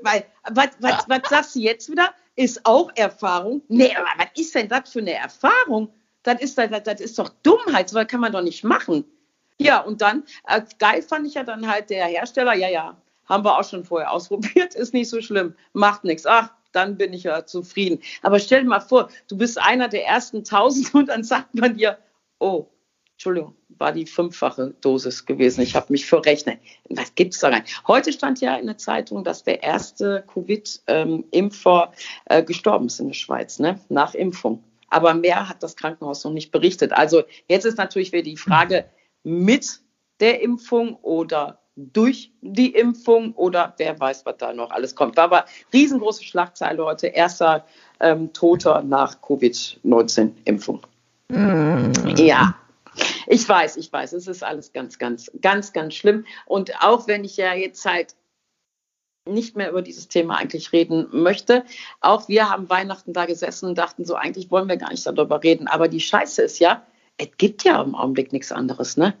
weil, 0.00 0.24
was, 0.50 0.68
was, 0.78 1.04
was 1.08 1.28
sagst 1.28 1.54
du 1.56 1.60
jetzt 1.60 1.90
wieder? 1.90 2.14
Ist 2.36 2.64
auch 2.64 2.90
Erfahrung? 2.94 3.62
Nee, 3.68 3.94
aber 3.94 4.08
was 4.16 4.28
ist 4.40 4.54
denn 4.54 4.68
das 4.68 4.90
für 4.90 5.00
eine 5.00 5.14
Erfahrung? 5.14 5.92
Das 6.22 6.40
ist, 6.40 6.58
das, 6.58 6.70
das 6.82 7.00
ist 7.00 7.18
doch 7.18 7.30
Dummheit, 7.42 7.88
so 7.88 8.04
kann 8.04 8.20
man 8.20 8.32
doch 8.32 8.42
nicht 8.42 8.64
machen. 8.64 9.04
Ja, 9.58 9.80
und 9.80 10.00
dann, 10.00 10.24
äh, 10.46 10.62
geil 10.78 11.02
fand 11.02 11.26
ich 11.26 11.34
ja 11.34 11.44
dann 11.44 11.68
halt 11.68 11.90
der 11.90 12.06
Hersteller, 12.06 12.54
ja, 12.54 12.68
ja, 12.68 12.96
haben 13.26 13.44
wir 13.44 13.58
auch 13.58 13.64
schon 13.64 13.84
vorher 13.84 14.10
ausprobiert, 14.12 14.74
ist 14.74 14.94
nicht 14.94 15.10
so 15.10 15.20
schlimm, 15.20 15.54
macht 15.72 16.04
nichts. 16.04 16.26
Ach, 16.26 16.50
dann 16.72 16.96
bin 16.96 17.12
ich 17.12 17.24
ja 17.24 17.44
zufrieden. 17.46 18.00
Aber 18.22 18.38
stell 18.38 18.62
dir 18.62 18.68
mal 18.68 18.80
vor, 18.80 19.08
du 19.28 19.36
bist 19.36 19.60
einer 19.60 19.88
der 19.88 20.06
ersten 20.06 20.44
tausend 20.44 20.94
und 20.94 21.06
dann 21.06 21.24
sagt 21.24 21.54
man 21.54 21.76
dir, 21.76 21.98
oh, 22.38 22.66
Entschuldigung, 23.12 23.54
war 23.68 23.92
die 23.92 24.06
fünffache 24.06 24.74
Dosis 24.80 25.26
gewesen. 25.26 25.60
Ich 25.60 25.74
habe 25.76 25.92
mich 25.92 26.06
verrechnet. 26.06 26.58
Was 26.88 27.14
gibt 27.14 27.34
es 27.34 27.40
da 27.40 27.48
rein? 27.48 27.64
Heute 27.86 28.14
stand 28.14 28.40
ja 28.40 28.56
in 28.56 28.64
der 28.64 28.78
Zeitung, 28.78 29.24
dass 29.24 29.44
der 29.44 29.62
erste 29.62 30.24
Covid-Impfer 30.32 31.92
ähm, 31.92 31.98
äh, 32.24 32.42
gestorben 32.42 32.86
ist 32.86 32.98
in 32.98 33.08
der 33.08 33.14
Schweiz, 33.14 33.58
ne? 33.58 33.78
nach 33.90 34.14
Impfung. 34.14 34.64
Aber 34.90 35.14
mehr 35.14 35.48
hat 35.48 35.62
das 35.62 35.76
Krankenhaus 35.76 36.24
noch 36.24 36.32
nicht 36.32 36.50
berichtet. 36.50 36.92
Also 36.92 37.22
jetzt 37.48 37.64
ist 37.64 37.78
natürlich 37.78 38.12
wieder 38.12 38.24
die 38.24 38.36
Frage 38.36 38.84
mit 39.22 39.80
der 40.20 40.42
Impfung 40.42 40.96
oder 40.96 41.60
durch 41.76 42.32
die 42.42 42.74
Impfung 42.74 43.32
oder 43.34 43.74
wer 43.78 43.98
weiß, 43.98 44.26
was 44.26 44.36
da 44.38 44.52
noch 44.52 44.70
alles 44.70 44.94
kommt. 44.94 45.16
War 45.16 45.24
aber 45.24 45.44
riesengroße 45.72 46.24
Schlagzeile 46.24 46.84
heute. 46.84 47.06
Erster 47.06 47.64
ähm, 48.00 48.32
Toter 48.32 48.82
nach 48.82 49.20
Covid-19-Impfung. 49.22 50.86
Mm. 51.28 51.92
Ja, 52.16 52.54
ich 53.26 53.48
weiß, 53.48 53.76
ich 53.76 53.92
weiß, 53.92 54.12
es 54.12 54.26
ist 54.26 54.42
alles 54.42 54.72
ganz, 54.72 54.98
ganz, 54.98 55.30
ganz, 55.40 55.72
ganz 55.72 55.94
schlimm. 55.94 56.26
Und 56.46 56.72
auch 56.82 57.06
wenn 57.06 57.24
ich 57.24 57.36
ja 57.36 57.54
jetzt 57.54 57.84
halt 57.84 58.14
nicht 59.32 59.56
mehr 59.56 59.70
über 59.70 59.82
dieses 59.82 60.08
Thema 60.08 60.36
eigentlich 60.36 60.72
reden 60.72 61.08
möchte. 61.12 61.64
Auch 62.00 62.28
wir 62.28 62.50
haben 62.50 62.68
Weihnachten 62.68 63.12
da 63.12 63.26
gesessen 63.26 63.68
und 63.70 63.78
dachten 63.78 64.04
so, 64.04 64.14
eigentlich 64.14 64.50
wollen 64.50 64.68
wir 64.68 64.76
gar 64.76 64.90
nicht 64.90 65.06
darüber 65.06 65.42
reden. 65.42 65.68
Aber 65.68 65.88
die 65.88 66.00
Scheiße 66.00 66.42
ist 66.42 66.58
ja, 66.58 66.84
es 67.16 67.28
gibt 67.38 67.64
ja 67.64 67.82
im 67.82 67.94
Augenblick 67.94 68.32
nichts 68.32 68.52
anderes, 68.52 68.96
ne? 68.96 69.14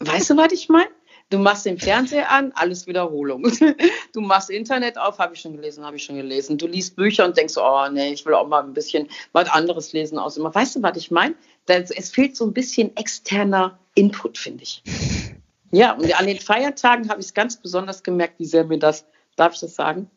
Weißt 0.00 0.30
du, 0.30 0.36
was 0.36 0.52
ich 0.52 0.68
meine? 0.68 0.88
Du 1.28 1.38
machst 1.38 1.66
den 1.66 1.78
Fernseher 1.78 2.30
an, 2.30 2.52
alles 2.54 2.86
Wiederholung. 2.86 3.50
Du 4.12 4.22
machst 4.22 4.48
Internet 4.48 4.96
auf, 4.96 5.18
habe 5.18 5.34
ich 5.34 5.42
schon 5.42 5.54
gelesen, 5.54 5.84
habe 5.84 5.96
ich 5.96 6.04
schon 6.04 6.16
gelesen. 6.16 6.56
Du 6.56 6.66
liest 6.66 6.96
Bücher 6.96 7.26
und 7.26 7.36
denkst, 7.36 7.58
oh 7.58 7.86
nee, 7.92 8.14
ich 8.14 8.24
will 8.24 8.32
auch 8.32 8.48
mal 8.48 8.62
ein 8.62 8.72
bisschen 8.72 9.08
was 9.32 9.50
anderes 9.50 9.92
lesen 9.92 10.18
aus. 10.18 10.42
Weißt 10.42 10.76
du, 10.76 10.82
was 10.82 10.96
ich 10.96 11.10
meine? 11.10 11.34
Es 11.66 12.10
fehlt 12.10 12.34
so 12.34 12.46
ein 12.46 12.54
bisschen 12.54 12.96
externer 12.96 13.78
Input, 13.94 14.38
finde 14.38 14.62
ich. 14.62 14.82
Ja, 15.76 15.92
und 15.92 16.18
an 16.18 16.26
den 16.26 16.40
Feiertagen 16.40 17.10
habe 17.10 17.20
ich 17.20 17.26
es 17.26 17.34
ganz 17.34 17.58
besonders 17.58 18.02
gemerkt, 18.02 18.38
wie 18.38 18.46
sehr 18.46 18.64
mir 18.64 18.78
das, 18.78 19.04
darf 19.36 19.52
ich 19.52 19.60
das 19.60 19.74
sagen, 19.74 20.10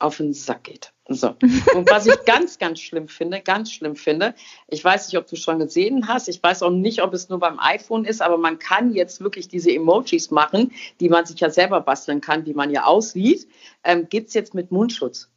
auf 0.00 0.16
den 0.16 0.32
Sack 0.32 0.64
geht. 0.64 0.92
So. 1.08 1.28
Und 1.76 1.88
was 1.88 2.06
ich 2.06 2.16
ganz, 2.26 2.58
ganz 2.58 2.80
schlimm 2.80 3.06
finde, 3.06 3.40
ganz 3.40 3.70
schlimm 3.70 3.94
finde, 3.94 4.34
ich 4.66 4.84
weiß 4.84 5.06
nicht, 5.06 5.16
ob 5.16 5.28
du 5.28 5.36
schon 5.36 5.60
gesehen 5.60 6.08
hast, 6.08 6.28
ich 6.28 6.42
weiß 6.42 6.64
auch 6.64 6.70
nicht, 6.70 7.02
ob 7.02 7.14
es 7.14 7.28
nur 7.28 7.38
beim 7.38 7.60
iPhone 7.60 8.04
ist, 8.04 8.20
aber 8.20 8.36
man 8.36 8.58
kann 8.58 8.92
jetzt 8.94 9.20
wirklich 9.20 9.46
diese 9.46 9.70
Emojis 9.70 10.32
machen, 10.32 10.72
die 10.98 11.08
man 11.08 11.24
sich 11.24 11.38
ja 11.38 11.50
selber 11.50 11.80
basteln 11.82 12.20
kann, 12.20 12.44
wie 12.44 12.54
man 12.54 12.72
ja 12.72 12.82
aussieht, 12.82 13.46
ähm, 13.84 14.08
gibt 14.08 14.26
es 14.26 14.34
jetzt 14.34 14.54
mit 14.54 14.72
Mundschutz. 14.72 15.30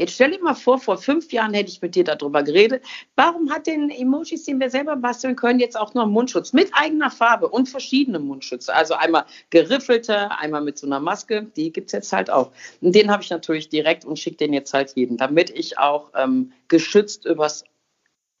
Jetzt 0.00 0.14
stell 0.14 0.30
dir 0.30 0.42
mal 0.42 0.54
vor, 0.54 0.78
vor 0.78 0.96
fünf 0.96 1.30
Jahren 1.30 1.52
hätte 1.52 1.68
ich 1.70 1.82
mit 1.82 1.94
dir 1.94 2.04
darüber 2.04 2.42
geredet. 2.42 2.82
Warum 3.16 3.50
hat 3.50 3.66
den 3.66 3.90
Emojis, 3.90 4.46
den 4.46 4.58
wir 4.58 4.70
selber 4.70 4.96
basteln 4.96 5.36
können, 5.36 5.60
jetzt 5.60 5.78
auch 5.78 5.92
noch 5.92 6.04
einen 6.04 6.12
Mundschutz 6.12 6.54
mit 6.54 6.70
eigener 6.72 7.10
Farbe 7.10 7.50
und 7.50 7.68
verschiedene 7.68 8.18
Mundschütze? 8.18 8.74
Also 8.74 8.94
einmal 8.94 9.26
geriffelte, 9.50 10.30
einmal 10.30 10.62
mit 10.62 10.78
so 10.78 10.86
einer 10.86 11.00
Maske, 11.00 11.52
die 11.54 11.70
gibt 11.70 11.88
es 11.88 11.92
jetzt 11.92 12.14
halt 12.14 12.30
auch. 12.30 12.50
Und 12.80 12.94
den 12.94 13.10
habe 13.10 13.22
ich 13.22 13.28
natürlich 13.28 13.68
direkt 13.68 14.06
und 14.06 14.18
schicke 14.18 14.38
den 14.38 14.54
jetzt 14.54 14.72
halt 14.72 14.90
jedem, 14.96 15.18
damit 15.18 15.50
ich 15.50 15.76
auch 15.76 16.12
ähm, 16.16 16.54
geschützt 16.68 17.26
übers 17.26 17.64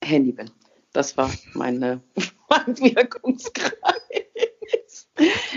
Handy 0.02 0.32
bin. 0.32 0.50
Das 0.94 1.18
war 1.18 1.30
meine, 1.52 2.00
mein 2.48 2.78
Wirkungskreis. 2.78 4.29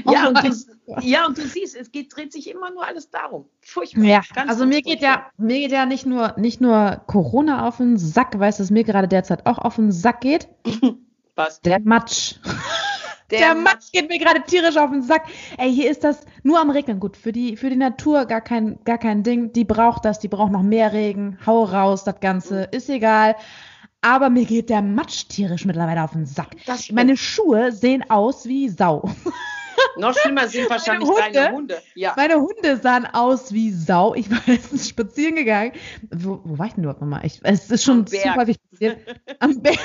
Ja, 0.06 0.28
und 0.28 0.44
du, 0.44 1.00
ja, 1.02 1.26
und 1.26 1.38
du 1.38 1.42
siehst, 1.48 1.76
es 1.76 1.92
geht, 1.92 2.16
dreht 2.16 2.32
sich 2.32 2.50
immer 2.50 2.72
nur 2.72 2.86
alles 2.86 3.10
darum. 3.10 3.46
Furchtbar. 3.62 4.04
Ja, 4.04 4.22
also 4.48 4.66
mir 4.66 4.82
geht 4.82 5.02
ja, 5.02 5.28
mir 5.38 5.60
geht 5.60 5.72
ja 5.72 5.86
nicht 5.86 6.06
nur, 6.06 6.34
nicht 6.38 6.62
nur 6.62 7.02
Corona 7.08 7.68
auf 7.68 7.78
den 7.78 7.98
Sack, 7.98 8.38
weißt 8.38 8.60
du, 8.60 8.64
es 8.64 8.72
mir 8.72 8.84
gerade 8.84 9.08
derzeit 9.08 9.46
auch 9.46 9.58
auf 9.58 9.76
den 9.76 9.92
Sack 9.92 10.22
geht. 10.22 10.48
Was? 11.36 11.62
Der 11.62 11.80
Matsch. 11.80 12.36
Der, 13.32 13.40
der 13.40 13.56
Matsch 13.56 13.92
geht 13.92 14.10
mir 14.10 14.20
gerade 14.20 14.44
tierisch 14.44 14.78
auf 14.78 14.92
den 14.92 15.02
Sack. 15.02 15.24
Ey, 15.58 15.74
hier 15.74 15.90
ist 15.90 16.04
das 16.04 16.22
nur 16.44 16.60
am 16.60 16.70
Regnen. 16.70 17.00
Gut, 17.00 17.18
für 17.18 17.32
die, 17.32 17.58
für 17.58 17.72
die 17.72 17.78
Natur 17.78 18.26
gar 18.26 18.42
kein, 18.42 18.78
gar 18.84 19.00
kein 19.00 19.24
Ding. 19.24 19.52
Die 19.54 19.64
braucht 19.64 20.06
das, 20.06 20.20
die 20.20 20.28
braucht 20.28 20.52
noch 20.52 20.62
mehr 20.62 20.94
Regen. 20.94 21.40
Hau 21.44 21.64
raus, 21.64 22.04
das 22.04 22.20
Ganze. 22.20 22.66
Ist 22.66 22.90
egal. 22.90 23.36
Aber 24.02 24.30
mir 24.30 24.46
geht 24.46 24.70
der 24.70 24.82
Matsch 24.84 25.30
tierisch 25.30 25.66
mittlerweile 25.66 26.04
auf 26.04 26.12
den 26.12 26.26
Sack. 26.26 26.58
Meine 26.92 27.18
Schuhe 27.18 27.72
sehen 27.72 28.04
aus 28.10 28.46
wie 28.46 28.70
Sau. 28.70 29.10
Noch 29.98 30.18
schlimmer 30.18 30.48
sind 30.48 30.70
wahrscheinlich 30.70 31.08
Hunde, 31.08 31.32
deine 31.34 31.56
Hunde. 31.56 31.82
Ja. 31.96 32.14
Meine 32.16 32.36
Hunde 32.36 32.78
sahen 32.78 33.06
aus 33.06 33.54
wie 33.54 33.72
Sau. 33.72 34.16
Ich 34.16 34.30
war 34.32 34.40
letztens 34.46 34.90
spazieren 34.90 35.36
gegangen. 35.36 35.74
Wo, 36.12 36.42
wo 36.44 36.58
war 36.58 36.68
ich 36.68 36.74
denn 36.74 36.84
überhaupt 36.84 37.02
nochmal? 37.02 37.26
Ich, 37.26 37.40
es 37.44 37.70
ist 37.70 37.84
schon 37.84 38.08
zu 38.08 38.18
häufig 38.36 38.58
passiert. 38.72 38.98
Am 39.40 39.60
Berg. 39.62 39.80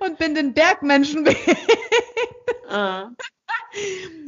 Und 0.00 0.18
bin 0.18 0.34
den 0.34 0.54
Bergmenschen 0.54 1.26
uh. 1.28 3.10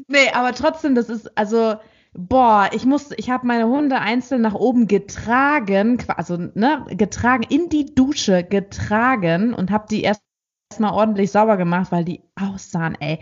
Nee, 0.07 0.31
aber 0.33 0.53
trotzdem, 0.53 0.95
das 0.95 1.09
ist, 1.09 1.37
also, 1.39 1.77
boah, 2.13 2.69
ich 2.73 2.85
muss, 2.85 3.11
ich 3.17 3.31
habe 3.31 3.47
meine 3.47 3.67
Hunde 3.69 3.99
einzeln 3.99 4.43
nach 4.43 4.55
oben 4.55 4.87
getragen, 4.87 6.03
also, 6.09 6.37
ne, 6.37 6.85
getragen, 6.91 7.45
in 7.49 7.69
die 7.69 7.95
Dusche 7.95 8.45
getragen 8.45 9.55
und 9.55 9.71
habe 9.71 9.87
die 9.89 10.03
erst 10.03 10.23
erstmal 10.71 10.93
ordentlich 10.93 11.33
sauber 11.33 11.57
gemacht, 11.57 11.91
weil 11.91 12.05
die 12.05 12.23
aussahen, 12.41 12.97
ey. 13.01 13.19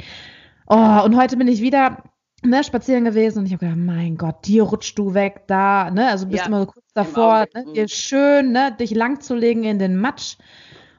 Oh, 0.69 1.02
und 1.05 1.17
heute 1.17 1.37
bin 1.38 1.49
ich 1.49 1.62
wieder 1.62 2.02
ne, 2.43 2.62
spazieren 2.62 3.05
gewesen 3.05 3.40
und 3.40 3.47
ich 3.47 3.52
habe 3.52 3.64
gedacht, 3.64 3.78
mein 3.78 4.19
Gott, 4.19 4.47
dir 4.47 4.64
rutschst 4.64 4.99
du 4.99 5.14
weg 5.14 5.45
da, 5.47 5.90
ne? 5.90 6.09
Also 6.09 6.26
bist 6.26 6.43
ja, 6.43 6.47
immer 6.47 6.61
so 6.61 6.67
kurz 6.67 6.85
davor, 6.93 7.47
ne, 7.55 7.64
dir 7.75 7.85
mhm. 7.85 7.88
schön, 7.88 8.52
ne, 8.52 8.76
dich 8.78 8.90
langzulegen 8.90 9.64
in 9.64 9.78
den 9.78 9.97
Matsch. 9.97 10.37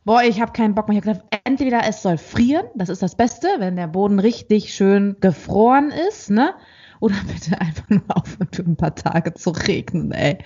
Boah, 0.06 0.24
ich 0.24 0.42
habe 0.42 0.52
keinen 0.54 0.74
Bock 0.74 0.88
mehr. 0.90 0.98
Ich 0.98 1.06
habe 1.06 1.20
gedacht, 1.20 1.42
entweder 1.44 1.82
es 1.88 2.02
soll 2.02 2.18
frieren, 2.18 2.66
das 2.74 2.90
ist 2.90 3.04
das 3.04 3.16
Beste, 3.16 3.48
wenn 3.60 3.76
der 3.76 3.88
Boden 3.88 4.18
richtig 4.18 4.74
schön 4.74 5.18
gefroren 5.20 5.92
ist, 6.10 6.32
ne? 6.32 6.56
Oder 7.00 7.16
bitte 7.28 7.62
einfach 7.62 7.88
nur 7.90 8.02
aufhören 8.10 8.50
für 8.52 8.64
ein 8.64 8.76
paar 8.76 8.96
Tage 8.96 9.36
zu 9.36 9.52
regnen, 9.52 10.12
ey. 10.12 10.40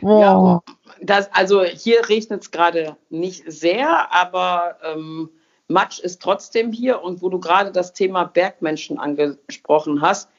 Boah. 0.00 0.62
Ja, 0.70 0.74
das, 1.00 1.28
also 1.32 1.64
hier 1.64 2.08
regnet 2.08 2.42
es 2.42 2.50
gerade 2.52 2.96
nicht 3.10 3.42
sehr, 3.50 4.12
aber 4.12 4.76
ähm, 4.84 5.30
Matsch 5.68 6.00
ist 6.00 6.20
trotzdem 6.22 6.72
hier 6.72 7.02
und 7.02 7.22
wo 7.22 7.28
du 7.28 7.38
gerade 7.38 7.70
das 7.70 7.92
Thema 7.92 8.24
Bergmenschen 8.24 8.98
angesprochen 8.98 10.00
hast, 10.00 10.30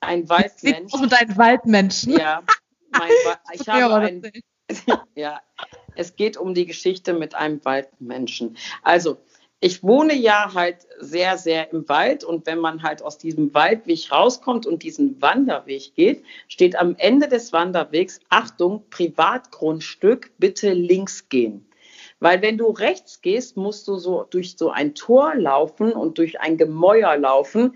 ein 0.00 0.28
Waldmensch. 0.28 0.92
Und 0.92 1.12
ein 1.12 1.36
Waldmenschen. 1.36 2.18
Ja, 2.18 2.42
mein, 2.90 3.10
ich 3.52 3.68
habe 3.68 3.94
ein, 3.94 4.22
ja, 5.14 5.40
es 5.94 6.16
geht 6.16 6.36
um 6.36 6.54
die 6.54 6.66
Geschichte 6.66 7.14
mit 7.14 7.34
einem 7.34 7.64
Waldmenschen. 7.64 8.56
Also, 8.82 9.18
ich 9.60 9.82
wohne 9.82 10.14
ja 10.14 10.54
halt 10.54 10.86
sehr, 11.00 11.36
sehr 11.36 11.72
im 11.72 11.88
Wald 11.88 12.22
und 12.22 12.46
wenn 12.46 12.58
man 12.58 12.84
halt 12.84 13.02
aus 13.02 13.18
diesem 13.18 13.52
Waldweg 13.54 14.12
rauskommt 14.12 14.66
und 14.66 14.84
diesen 14.84 15.20
Wanderweg 15.20 15.96
geht, 15.96 16.22
steht 16.46 16.76
am 16.76 16.94
Ende 16.96 17.26
des 17.26 17.52
Wanderwegs, 17.52 18.20
Achtung, 18.28 18.84
Privatgrundstück, 18.90 20.30
bitte 20.38 20.72
links 20.72 21.28
gehen. 21.28 21.66
Weil 22.20 22.42
wenn 22.42 22.58
du 22.58 22.70
rechts 22.70 23.20
gehst, 23.20 23.56
musst 23.56 23.86
du 23.88 23.96
so 23.96 24.26
durch 24.28 24.56
so 24.56 24.70
ein 24.70 24.94
Tor 24.94 25.34
laufen 25.34 25.92
und 25.92 26.18
durch 26.18 26.40
ein 26.40 26.56
Gemäuer 26.56 27.16
laufen. 27.16 27.74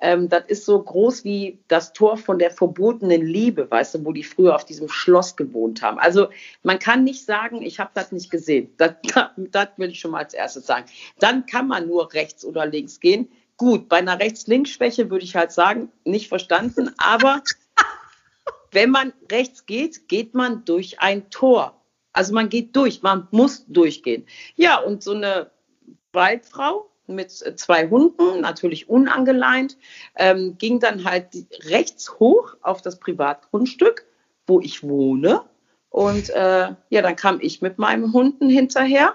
Ähm, 0.00 0.28
das 0.28 0.44
ist 0.48 0.64
so 0.64 0.82
groß 0.82 1.24
wie 1.24 1.58
das 1.68 1.92
Tor 1.92 2.16
von 2.16 2.38
der 2.38 2.50
verbotenen 2.50 3.24
Liebe, 3.24 3.70
weißt 3.70 3.94
du, 3.94 4.04
wo 4.04 4.12
die 4.12 4.24
früher 4.24 4.54
auf 4.54 4.64
diesem 4.64 4.88
Schloss 4.88 5.36
gewohnt 5.36 5.82
haben. 5.82 5.98
Also 5.98 6.28
man 6.62 6.78
kann 6.78 7.04
nicht 7.04 7.24
sagen, 7.24 7.62
ich 7.62 7.78
habe 7.78 7.90
das 7.94 8.10
nicht 8.12 8.30
gesehen. 8.30 8.72
Das, 8.78 8.94
das 9.36 9.68
will 9.76 9.90
ich 9.90 10.00
schon 10.00 10.10
mal 10.10 10.24
als 10.24 10.34
erstes 10.34 10.66
sagen. 10.66 10.86
Dann 11.18 11.46
kann 11.46 11.68
man 11.68 11.86
nur 11.86 12.12
rechts 12.14 12.44
oder 12.44 12.66
links 12.66 12.98
gehen. 12.98 13.28
Gut, 13.58 13.88
bei 13.88 13.98
einer 13.98 14.18
Rechts-Links-Schwäche 14.18 15.10
würde 15.10 15.24
ich 15.24 15.36
halt 15.36 15.52
sagen, 15.52 15.92
nicht 16.04 16.28
verstanden, 16.28 16.90
aber 16.96 17.42
wenn 18.72 18.90
man 18.90 19.12
rechts 19.30 19.66
geht, 19.66 20.08
geht 20.08 20.34
man 20.34 20.64
durch 20.64 20.98
ein 21.00 21.30
Tor. 21.30 21.81
Also 22.12 22.34
man 22.34 22.48
geht 22.48 22.76
durch, 22.76 23.02
man 23.02 23.28
muss 23.30 23.64
durchgehen. 23.66 24.26
Ja, 24.56 24.78
und 24.78 25.02
so 25.02 25.12
eine 25.12 25.50
Waldfrau 26.12 26.90
mit 27.06 27.30
zwei 27.30 27.88
Hunden, 27.88 28.40
natürlich 28.40 28.88
unangeleint, 28.88 29.76
ähm, 30.16 30.56
ging 30.58 30.80
dann 30.80 31.04
halt 31.04 31.28
rechts 31.68 32.18
hoch 32.18 32.56
auf 32.62 32.82
das 32.82 32.98
Privatgrundstück, 32.98 34.04
wo 34.46 34.60
ich 34.60 34.82
wohne. 34.82 35.42
Und 35.90 36.30
äh, 36.30 36.74
ja, 36.88 37.02
dann 37.02 37.16
kam 37.16 37.38
ich 37.40 37.60
mit 37.60 37.78
meinem 37.78 38.12
Hunden 38.12 38.48
hinterher. 38.48 39.14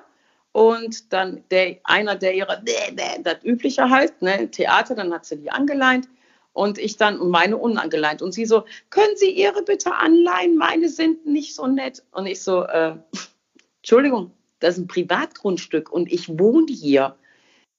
Und 0.51 1.13
dann 1.13 1.43
der, 1.51 1.77
einer 1.83 2.15
der 2.15 2.33
ihrer, 2.33 2.61
das 3.23 3.43
übliche 3.43 3.89
halt, 3.89 4.21
ne, 4.21 4.49
Theater, 4.49 4.95
dann 4.95 5.13
hat 5.13 5.25
sie 5.25 5.37
die 5.37 5.51
angeleint 5.51 6.07
und 6.57 6.79
ich 6.79 6.97
dann 6.97 7.29
meine 7.29 7.55
unangeleint. 7.55 8.23
Und 8.23 8.33
sie 8.33 8.47
so, 8.47 8.65
können 8.89 9.15
Sie 9.15 9.29
Ihre 9.29 9.61
bitte 9.61 9.93
anleihen? 9.93 10.57
Meine 10.57 10.89
sind 10.89 11.27
nicht 11.27 11.53
so 11.53 11.67
nett. 11.67 12.03
Und 12.11 12.25
ich 12.25 12.41
so, 12.41 12.63
äh, 12.63 12.95
Entschuldigung, 13.83 14.31
das 14.59 14.73
ist 14.75 14.83
ein 14.83 14.87
Privatgrundstück 14.87 15.91
und 15.91 16.11
ich 16.11 16.39
wohne 16.39 16.65
hier. 16.73 17.15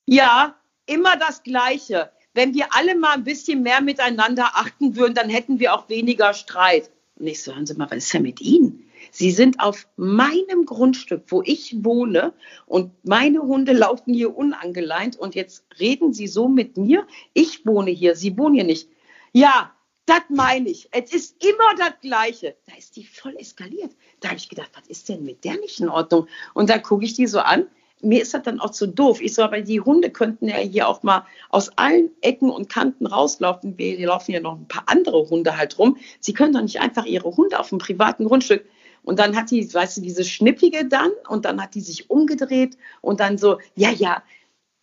Ja, 0.06 0.54
immer 0.86 1.16
das 1.16 1.42
Gleiche. 1.42 2.12
Wenn 2.34 2.54
wir 2.54 2.68
alle 2.70 2.96
mal 2.96 3.14
ein 3.14 3.24
bisschen 3.24 3.64
mehr 3.64 3.80
miteinander 3.80 4.50
achten 4.54 4.94
würden, 4.94 5.14
dann 5.14 5.28
hätten 5.28 5.58
wir 5.58 5.74
auch 5.74 5.88
weniger 5.88 6.32
Streit. 6.32 6.88
Und 7.16 7.26
ich 7.26 7.42
so, 7.42 7.52
hören 7.52 7.66
Sie 7.66 7.74
mal, 7.74 7.90
was 7.90 7.98
ist 8.04 8.14
denn 8.14 8.22
mit 8.22 8.40
Ihnen? 8.40 8.87
Sie 9.10 9.30
sind 9.30 9.60
auf 9.60 9.88
meinem 9.96 10.66
Grundstück, 10.66 11.24
wo 11.28 11.42
ich 11.42 11.76
wohne 11.84 12.32
und 12.66 12.92
meine 13.04 13.40
Hunde 13.40 13.72
laufen 13.72 14.14
hier 14.14 14.36
unangeleint 14.36 15.16
und 15.16 15.34
jetzt 15.34 15.64
reden 15.78 16.12
Sie 16.12 16.26
so 16.26 16.48
mit 16.48 16.76
mir. 16.76 17.06
Ich 17.34 17.66
wohne 17.66 17.90
hier, 17.90 18.16
Sie 18.16 18.36
wohnen 18.36 18.54
hier 18.54 18.64
nicht. 18.64 18.88
Ja, 19.32 19.72
das 20.08 20.22
meine 20.30 20.70
ich. 20.70 20.88
Es 20.90 21.12
ist 21.12 21.44
immer 21.44 21.74
das 21.76 22.00
Gleiche. 22.00 22.56
Da 22.66 22.74
ist 22.76 22.96
die 22.96 23.04
voll 23.04 23.36
eskaliert. 23.36 23.94
Da 24.20 24.28
habe 24.28 24.38
ich 24.38 24.48
gedacht, 24.48 24.70
was 24.74 24.88
ist 24.88 25.08
denn 25.08 25.22
mit 25.22 25.44
der 25.44 25.56
nicht 25.58 25.80
in 25.80 25.90
Ordnung? 25.90 26.26
Und 26.54 26.70
dann 26.70 26.82
gucke 26.82 27.04
ich 27.04 27.12
die 27.12 27.26
so 27.26 27.40
an. 27.40 27.66
Mir 28.00 28.22
ist 28.22 28.32
das 28.32 28.42
dann 28.44 28.58
auch 28.60 28.70
zu 28.70 28.86
doof. 28.86 29.20
Ich 29.20 29.34
so, 29.34 29.42
aber 29.42 29.60
die 29.60 29.80
Hunde 29.80 30.10
könnten 30.10 30.48
ja 30.48 30.56
hier 30.56 30.88
auch 30.88 31.02
mal 31.02 31.26
aus 31.50 31.68
allen 31.76 32.10
Ecken 32.22 32.48
und 32.48 32.70
Kanten 32.70 33.06
rauslaufen. 33.06 33.76
Wir 33.76 34.06
laufen 34.06 34.32
ja 34.32 34.40
noch 34.40 34.56
ein 34.56 34.68
paar 34.68 34.84
andere 34.86 35.28
Hunde 35.28 35.56
halt 35.56 35.78
rum. 35.78 35.98
Sie 36.20 36.32
können 36.32 36.54
doch 36.54 36.62
nicht 36.62 36.80
einfach 36.80 37.04
ihre 37.04 37.36
Hunde 37.36 37.58
auf 37.58 37.68
dem 37.68 37.78
privaten 37.78 38.24
Grundstück. 38.24 38.64
Und 39.08 39.18
dann 39.18 39.34
hat 39.36 39.50
die, 39.50 39.72
weißt 39.72 39.96
du, 39.96 40.00
diese 40.02 40.22
Schnippige 40.22 40.84
dann 40.84 41.10
und 41.30 41.46
dann 41.46 41.62
hat 41.62 41.74
die 41.74 41.80
sich 41.80 42.10
umgedreht 42.10 42.76
und 43.00 43.20
dann 43.20 43.38
so, 43.38 43.58
ja, 43.74 43.88
ja, 43.88 44.22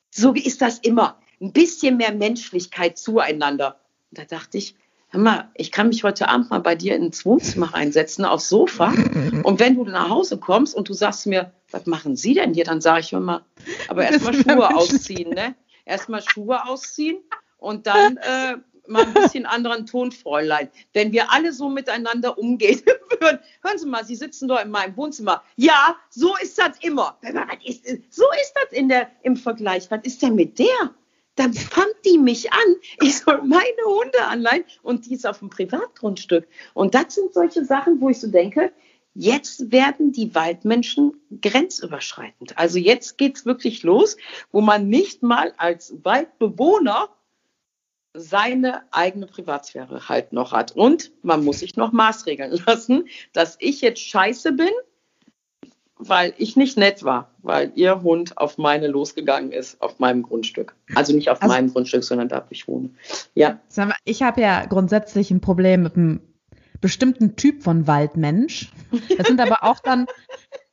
so 0.10 0.34
ist 0.34 0.64
das 0.64 0.80
immer. 0.80 1.20
Ein 1.40 1.52
bisschen 1.52 1.98
mehr 1.98 2.12
Menschlichkeit 2.12 2.98
zueinander. 2.98 3.80
Und 4.10 4.18
da 4.18 4.26
dachte 4.26 4.58
ich, 4.58 4.74
hör 5.10 5.20
mal, 5.20 5.52
ich 5.54 5.72
kann 5.72 5.90
mich 5.90 6.04
heute 6.04 6.28
Abend 6.28 6.50
mal 6.50 6.58
bei 6.58 6.74
dir 6.74 6.96
ins 6.96 7.24
Wohnzimmer 7.24 7.72
reinsetzen, 7.76 8.26
aufs 8.26 8.50
Sofa. 8.50 8.96
Und 9.44 9.60
wenn 9.60 9.76
du 9.76 9.84
nach 9.84 10.10
Hause 10.10 10.40
kommst 10.40 10.74
und 10.74 10.90
du 10.90 10.94
sagst 10.94 11.28
mir, 11.28 11.52
was 11.70 11.86
machen 11.86 12.16
Sie 12.16 12.34
denn 12.34 12.56
hier? 12.56 12.64
Dann 12.64 12.82
sage 12.82 13.02
ich 13.02 13.14
immer, 13.14 13.46
aber 13.90 14.10
erstmal 14.10 14.34
Schuhe 14.34 14.76
ausziehen, 14.76 15.36
ne? 15.36 15.54
erstmal 15.86 16.24
Schuhe 16.24 16.66
ausziehen 16.68 17.20
und 17.58 17.86
dann 17.86 18.18
äh, 18.18 18.58
mal 18.88 19.04
ein 19.04 19.14
bisschen 19.14 19.46
anderen 19.46 19.86
Ton, 19.86 20.12
Fräulein. 20.12 20.70
Wenn 20.94 21.12
wir 21.12 21.32
alle 21.32 21.54
so 21.54 21.70
miteinander 21.70 22.38
umgehen 22.38 22.82
würden, 23.20 23.40
hören 23.64 23.78
Sie 23.78 23.88
mal, 23.88 24.06
Sie 24.06 24.16
sitzen 24.16 24.48
doch 24.48 24.62
in 24.62 24.72
meinem 24.72 24.96
Wohnzimmer. 24.98 25.44
Ja, 25.56 25.96
so 26.10 26.36
ist 26.42 26.58
das 26.58 26.78
immer. 26.82 27.18
So 28.10 28.26
ist 28.42 28.54
das 28.56 28.72
in 28.72 28.90
der, 28.90 29.10
im 29.24 29.36
Vergleich. 29.38 29.90
Was 29.92 30.02
ist 30.04 30.22
denn 30.22 30.36
mit 30.36 30.60
der? 30.60 30.94
Dann 31.36 31.54
fand 31.54 31.94
die 32.06 32.18
mich 32.18 32.54
an, 32.54 32.76
ich 33.02 33.18
soll 33.18 33.42
meine 33.42 33.84
Hunde 33.86 34.24
anleihen 34.24 34.64
und 34.84 35.06
die 35.06 35.16
ist 35.16 35.28
auf 35.28 35.40
dem 35.40 35.50
Privatgrundstück. 35.50 36.48
Und 36.74 36.96
das 36.96 37.16
sind 37.16 37.34
solche 37.34 37.66
Sachen, 37.66 38.00
wo 38.00 38.10
ich 38.10 38.20
so 38.22 38.28
denke, 38.28 38.72
Jetzt 39.18 39.72
werden 39.72 40.12
die 40.12 40.36
Waldmenschen 40.36 41.14
grenzüberschreitend. 41.42 42.58
Also 42.58 42.80
jetzt 42.80 43.18
geht's 43.18 43.46
wirklich 43.46 43.82
los, 43.84 44.18
wo 44.52 44.60
man 44.60 44.90
nicht 44.90 45.24
mal 45.24 45.54
als 45.56 45.96
Waldbewohner 46.04 47.08
seine 48.16 48.82
eigene 48.92 49.28
Privatsphäre 49.28 50.10
halt 50.10 50.34
noch 50.34 50.52
hat. 50.52 50.72
Und 50.72 51.12
man 51.22 51.44
muss 51.44 51.60
sich 51.60 51.76
noch 51.76 51.92
maßregeln 51.92 52.60
lassen, 52.66 53.08
dass 53.34 53.58
ich 53.60 53.82
jetzt 53.82 54.02
scheiße 54.02 54.54
bin, 54.54 54.70
weil 55.98 56.34
ich 56.38 56.56
nicht 56.56 56.78
nett 56.78 57.04
war, 57.04 57.32
weil 57.42 57.72
ihr 57.76 58.02
Hund 58.02 58.38
auf 58.38 58.58
meine 58.58 58.88
losgegangen 58.88 59.52
ist, 59.52 59.82
auf 59.82 60.00
meinem 60.00 60.24
Grundstück. 60.24 60.76
Also 60.94 61.14
nicht 61.14 61.30
auf 61.30 61.42
also, 61.42 61.54
meinem 61.54 61.72
Grundstück, 61.72 62.04
sondern 62.04 62.28
da, 62.28 62.42
wo 62.42 62.48
ich 62.50 62.68
wohne. 62.68 62.90
Ja. 63.34 63.60
Ich 64.04 64.22
habe 64.22 64.42
ja 64.42 64.66
grundsätzlich 64.66 65.32
ein 65.32 65.42
Problem 65.42 65.84
mit 65.84 65.96
einem 65.96 66.22
bestimmten 66.82 67.36
Typ 67.36 67.64
von 67.64 67.88
Waldmensch. 67.88 68.72
Das 69.18 69.28
sind 69.28 69.40
aber 69.40 69.64
auch 69.64 69.80
dann, 69.80 70.08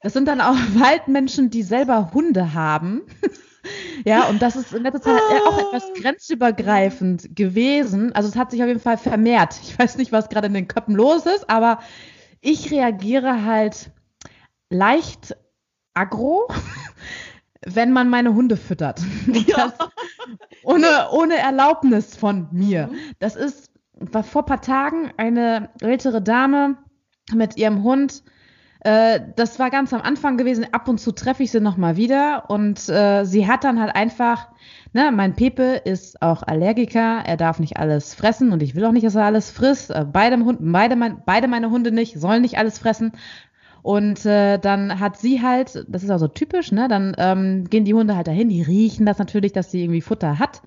das 0.01 0.13
sind 0.13 0.27
dann 0.27 0.41
auch 0.41 0.57
Waldmenschen, 0.75 1.51
die 1.51 1.63
selber 1.63 2.13
Hunde 2.13 2.55
haben. 2.55 3.03
Ja, 4.05 4.25
und 4.29 4.43
das 4.43 4.57
ist 4.57 4.73
in 4.73 4.83
letzter 4.83 5.03
Zeit 5.03 5.21
auch 5.47 5.59
etwas 5.59 5.85
ah. 5.85 6.01
grenzübergreifend 6.01 7.37
gewesen. 7.37 8.13
Also 8.13 8.29
es 8.29 8.37
hat 8.37 8.51
sich 8.51 8.63
auf 8.63 8.69
jeden 8.69 8.81
Fall 8.81 8.99
vermehrt. 8.99 9.59
Ich 9.63 9.79
weiß 9.79 9.97
nicht, 9.97 10.13
was 10.13 10.29
gerade 10.29 10.49
in 10.49 10.55
den 10.55 10.69
Köpfen 10.69 10.95
los 10.95 11.27
ist, 11.27 11.49
aber 11.49 11.79
ich 12.41 12.71
reagiere 12.71 13.45
halt 13.45 13.91
leicht 14.71 15.37
aggro, 15.95 16.49
wenn 17.65 17.93
man 17.93 18.09
meine 18.09 18.35
Hunde 18.35 18.57
füttert. 18.57 19.01
Ja. 19.47 19.73
ohne, 20.63 21.11
ohne 21.11 21.37
Erlaubnis 21.37 22.17
von 22.17 22.49
mir. 22.53 22.89
Mhm. 22.89 22.97
Das 23.19 23.37
ist, 23.37 23.71
war 23.95 24.23
vor 24.23 24.43
ein 24.43 24.47
paar 24.47 24.63
Tagen 24.63 25.13
eine 25.17 25.71
ältere 25.81 26.23
Dame 26.23 26.79
mit 27.33 27.57
ihrem 27.57 27.83
Hund 27.83 28.23
äh, 28.85 29.21
das 29.37 29.59
war 29.59 29.71
ganz 29.71 29.93
am 29.93 30.01
Anfang 30.01 30.37
gewesen. 30.37 30.67
Ab 30.73 30.89
und 30.89 30.99
zu 30.99 31.13
treffe 31.13 31.43
ich 31.45 31.53
sie 31.53 31.61
nochmal 31.61 31.97
wieder 31.97 32.51
und 32.51 32.89
äh, 32.89 33.25
sie 33.25 33.47
hat 33.47 33.63
dann 33.65 33.81
halt 33.81 33.95
einfach, 33.95 34.49
ne, 34.93 35.13
mein 35.13 35.35
Pepe 35.35 35.81
ist 35.85 36.21
auch 36.21 36.43
Allergiker, 36.43 37.23
er 37.25 37.37
darf 37.37 37.61
nicht 37.61 37.77
alles 37.77 38.15
fressen 38.15 38.53
und 38.53 38.63
ich 38.63 38.75
will 38.75 38.85
auch 38.85 38.93
nicht, 38.93 39.07
dass 39.07 39.15
er 39.15 39.25
alles 39.25 39.51
frisst. 39.51 39.91
Äh, 39.91 40.05
beide, 40.11 40.37
beide, 40.59 40.97
mein, 40.97 41.23
beide 41.25 41.47
meine 41.47 41.71
Hunde 41.71 41.93
nicht, 41.93 42.19
sollen 42.19 42.43
nicht 42.43 42.59
alles 42.59 42.79
fressen. 42.79 43.13
Und 43.83 44.25
äh, 44.27 44.59
dann 44.59 45.01
hat 45.01 45.17
sie 45.17 45.43
halt, 45.43 45.85
das 45.89 46.03
ist 46.05 46.11
auch 46.11 46.19
so 46.19 46.29
typisch, 46.29 46.71
ne? 46.71 46.87
Dann 46.89 47.15
ähm, 47.19 47.65
gehen 47.69 47.85
die 47.85 47.95
Hunde 47.95 48.17
halt 48.17 48.29
dahin, 48.29 48.49
die 48.49 48.63
riechen 48.63 49.07
das 49.07 49.19
natürlich, 49.19 49.53
dass 49.53 49.73
sie 49.73 49.83
irgendwie 49.83 50.01
Futter 50.01 50.39
hat. 50.39 50.63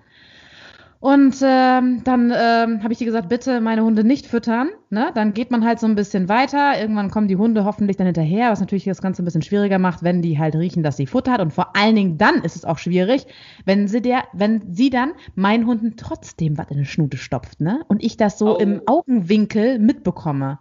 Und 0.98 1.36
ähm, 1.42 2.02
dann 2.04 2.32
ähm, 2.34 2.82
habe 2.82 2.92
ich 2.92 3.00
ihr 3.00 3.06
gesagt, 3.06 3.28
bitte 3.28 3.60
meine 3.60 3.84
Hunde 3.84 4.02
nicht 4.02 4.26
füttern. 4.26 4.70
Ne? 4.88 5.10
Dann 5.14 5.34
geht 5.34 5.50
man 5.50 5.64
halt 5.64 5.78
so 5.78 5.86
ein 5.86 5.94
bisschen 5.94 6.28
weiter. 6.28 6.80
Irgendwann 6.80 7.10
kommen 7.10 7.28
die 7.28 7.36
Hunde 7.36 7.64
hoffentlich 7.64 7.96
dann 7.98 8.06
hinterher, 8.06 8.50
was 8.50 8.60
natürlich 8.60 8.84
das 8.84 9.02
Ganze 9.02 9.22
ein 9.22 9.26
bisschen 9.26 9.42
schwieriger 9.42 9.78
macht, 9.78 10.02
wenn 10.02 10.22
die 10.22 10.38
halt 10.38 10.56
riechen, 10.56 10.82
dass 10.82 10.96
sie 10.96 11.06
Futter 11.06 11.32
hat. 11.32 11.40
Und 11.40 11.52
vor 11.52 11.76
allen 11.76 11.96
Dingen 11.96 12.18
dann 12.18 12.42
ist 12.42 12.56
es 12.56 12.64
auch 12.64 12.78
schwierig, 12.78 13.26
wenn 13.66 13.88
sie 13.88 14.00
der, 14.00 14.24
wenn 14.32 14.74
sie 14.74 14.88
dann 14.88 15.12
meinen 15.34 15.66
Hunden 15.66 15.96
trotzdem 15.96 16.56
was 16.56 16.70
in 16.70 16.78
die 16.78 16.86
Schnute 16.86 17.18
stopft, 17.18 17.60
ne? 17.60 17.84
Und 17.88 18.02
ich 18.02 18.16
das 18.16 18.38
so 18.38 18.56
oh. 18.56 18.58
im 18.58 18.82
Augenwinkel 18.86 19.78
mitbekomme. 19.78 20.58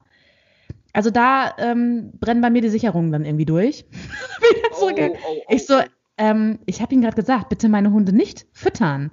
Also 0.91 1.11
da 1.11 1.53
ähm, 1.57 2.11
brennen 2.19 2.41
bei 2.41 2.49
mir 2.49 2.61
die 2.61 2.69
Sicherungen 2.69 3.11
dann 3.11 3.25
irgendwie 3.25 3.45
durch. 3.45 3.85
oh, 4.81 4.89
oh, 4.91 5.13
ich 5.49 5.65
so, 5.65 5.79
ähm, 6.17 6.59
ich 6.65 6.81
habe 6.81 6.93
Ihnen 6.93 7.01
gerade 7.01 7.15
gesagt, 7.15 7.49
bitte 7.49 7.69
meine 7.69 7.91
Hunde 7.91 8.13
nicht 8.13 8.45
füttern 8.51 9.11